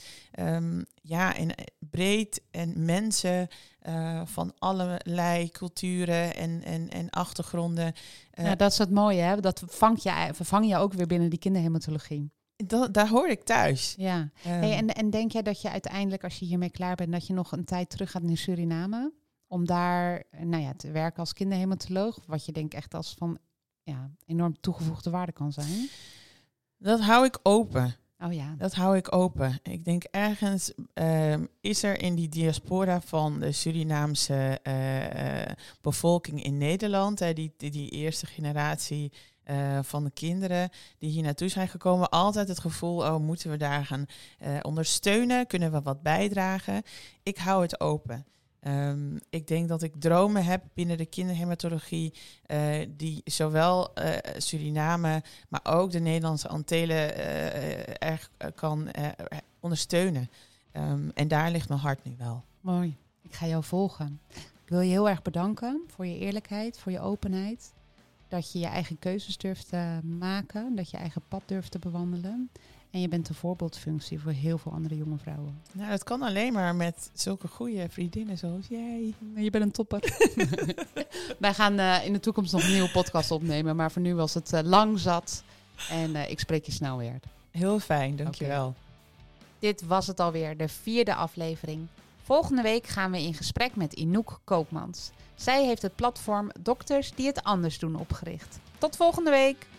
Ja, 1.02 1.36
en 1.36 1.50
breed 1.80 2.42
en 2.52 2.86
mensen 2.86 3.48
uh, 3.88 4.22
van 4.26 4.54
allerlei 4.58 5.50
culturen 5.50 6.36
en, 6.36 6.64
en, 6.64 6.90
en 6.90 7.10
achtergronden. 7.10 7.94
ja, 8.32 8.56
dat 8.56 8.72
is 8.72 8.78
het 8.78 8.92
mooie, 8.92 9.22
hè? 9.22 9.40
Dat 9.40 9.64
vang 9.68 10.02
je, 10.02 10.30
vervang 10.34 10.68
je 10.68 10.78
ook 10.78 10.94
weer 10.94 11.08
binnen 11.08 11.30
die 11.30 11.40
kinderhematologie. 11.40 12.32
Dat, 12.56 12.94
daar 12.94 13.10
hoor 13.10 13.30
ik 13.30 13.44
thuis. 13.44 13.94
Ja. 13.98 14.20
Um, 14.20 14.30
hey, 14.44 14.78
en, 14.78 14.88
en 14.88 15.10
denk 15.10 15.32
jij 15.32 15.42
dat 15.42 15.62
je 15.62 15.70
uiteindelijk, 15.70 16.24
als 16.24 16.40
je 16.40 16.46
hiermee 16.46 16.72
klaar 16.72 16.96
bent, 16.96 17.12
dat 17.12 17.28
je 17.28 17.34
nog 17.34 17.52
een 17.52 17.66
tijd 17.66 17.90
terug 17.90 18.12
gaat 18.12 18.24
naar 18.24 18.38
Suriname? 18.38 19.12
om 19.52 19.66
daar 19.66 20.24
nou 20.38 20.64
ja, 20.64 20.74
te 20.74 20.92
werken 20.92 21.20
als 21.20 21.34
kinderhematoloog, 21.34 22.20
wat 22.26 22.46
je 22.46 22.52
denk 22.52 22.74
echt 22.74 22.94
als 22.94 23.14
van 23.18 23.38
ja, 23.84 24.12
enorm 24.26 24.60
toegevoegde 24.60 25.10
waarde 25.10 25.32
kan 25.32 25.52
zijn? 25.52 25.90
Dat 26.78 27.00
hou 27.00 27.26
ik 27.26 27.40
open. 27.44 27.96
Oh 28.24 28.34
ja. 28.34 28.56
Dat 28.58 28.74
hou 28.74 28.98
ik 28.98 29.16
open. 29.16 29.60
Ik 29.64 29.86
denk 29.86 30.04
ergens 30.04 30.72
uh, 30.94 31.34
is 31.62 31.84
er 31.84 32.02
in 32.02 32.16
die 32.16 32.30
diaspora 32.30 33.02
van 33.02 33.40
de 33.40 33.52
Surinaamse 33.52 34.60
uh, 34.64 35.54
bevolking 35.82 36.44
in 36.44 36.58
Nederland, 36.58 37.20
hè, 37.20 37.34
die, 37.34 37.54
die, 37.58 37.72
die, 37.72 37.90
eerste 37.90 38.26
generatie 38.26 39.12
uh, 39.46 39.80
van 39.82 40.04
de 40.04 40.12
kinderen 40.12 40.70
die 40.98 41.10
hier 41.10 41.24
naartoe 41.24 41.48
zijn 41.48 41.68
gekomen, 41.68 42.10
altijd 42.10 42.48
het 42.48 42.60
gevoel, 42.60 42.98
oh, 42.98 43.18
moeten 43.18 43.50
we 43.50 43.58
daar 43.58 43.86
gaan 43.86 44.06
ondersteunen? 44.62 45.48
Kunnen 45.48 45.72
we 45.72 45.82
wat 45.82 46.02
bijdragen? 46.02 46.84
Ik 47.24 47.38
hou 47.38 47.62
het 47.62 47.80
open. 47.80 48.26
Um, 48.68 49.20
ik 49.30 49.48
denk 49.48 49.68
dat 49.68 49.82
ik 49.82 49.94
dromen 50.00 50.46
heb 50.46 50.64
binnen 50.74 50.98
de 50.98 51.06
kinderhematologie 51.06 52.14
uh, 52.48 52.86
die 52.98 53.22
zowel 53.26 53.92
uh, 54.00 54.16
Suriname, 54.38 55.24
maar 55.50 55.62
ook 55.64 55.92
de 55.92 56.00
Nederlandse 56.00 56.48
Antillen 56.48 57.18
uh, 57.18 57.94
erg 58.00 58.32
kan 58.56 58.90
ondersteunen. 59.60 60.30
Um, 60.74 61.12
en 61.14 61.28
daar 61.28 61.52
ligt 61.52 61.70
mijn 61.70 61.80
hart 61.82 62.04
nu 62.04 62.16
wel. 62.18 62.44
Mooi. 62.62 62.98
Ik 63.22 63.34
ga 63.34 63.48
jou 63.48 63.64
volgen. 63.64 64.20
Ik 64.34 64.70
wil 64.70 64.80
je 64.80 64.90
heel 64.90 65.10
erg 65.10 65.22
bedanken 65.22 65.82
voor 65.88 66.06
je 66.06 66.18
eerlijkheid, 66.18 66.80
voor 66.80 66.92
je 66.92 67.00
openheid. 67.00 67.74
Dat 68.28 68.52
je 68.52 68.60
je 68.60 68.66
eigen 68.66 69.00
keuzes 69.00 69.38
durft 69.38 69.70
te 69.70 70.00
maken, 70.04 70.76
dat 70.76 70.90
je 70.90 70.98
eigen 70.98 71.22
pad 71.28 71.42
durft 71.46 71.72
te 71.72 71.80
bewandelen. 71.80 72.50
En 72.92 73.02
je 73.02 73.08
bent 73.08 73.30
een 73.30 73.36
voorbeeldfunctie 73.36 74.20
voor 74.20 74.32
heel 74.32 74.58
veel 74.58 74.72
andere 74.72 74.98
jonge 74.98 75.18
vrouwen. 75.18 75.62
Nou, 75.72 75.90
dat 75.90 76.04
kan 76.04 76.22
alleen 76.22 76.54
maar 76.54 76.76
met 76.76 77.10
zulke 77.14 77.48
goede 77.48 77.90
vriendinnen 77.90 78.38
zoals 78.38 78.68
jij. 78.70 79.14
Je 79.36 79.50
bent 79.50 79.64
een 79.64 79.72
topper. 79.72 80.00
Wij 81.40 81.54
gaan 81.54 81.80
uh, 81.80 82.06
in 82.06 82.14
de 82.14 82.20
toekomst 82.20 82.54
nog 82.54 82.64
een 82.64 82.72
nieuwe 82.72 82.92
podcast 82.92 83.32
opnemen. 83.32 83.76
Maar 83.76 83.92
voor 83.92 84.02
nu 84.02 84.16
was 84.16 84.34
het 84.34 84.54
uh, 84.54 84.60
lang 84.64 85.00
zat. 85.00 85.44
En 85.90 86.10
uh, 86.10 86.30
ik 86.30 86.40
spreek 86.40 86.66
je 86.66 86.72
snel 86.72 86.98
weer. 86.98 87.20
Heel 87.52 87.80
fijn, 87.80 88.16
dankjewel. 88.16 88.68
Okay. 88.68 88.80
Dit 89.60 89.86
was 89.86 90.08
het 90.08 90.20
alweer, 90.20 90.58
de 90.58 90.68
vierde 90.68 91.16
aflevering. 91.16 91.88
Volgende 92.24 92.62
week 92.62 92.88
gaan 92.88 93.12
we 93.12 93.22
in 93.22 93.34
gesprek 93.34 93.76
met 93.76 93.94
Inouk 93.94 94.40
Koopmans. 94.44 95.12
Zij 95.36 95.66
heeft 95.66 95.82
het 95.82 95.96
platform 95.96 96.52
Dokters 96.60 97.12
die 97.16 97.28
het 97.28 97.44
anders 97.44 97.80
doen 97.80 97.96
opgericht. 97.96 98.60
Tot 98.78 98.96
volgende 98.96 99.30
week! 99.30 99.70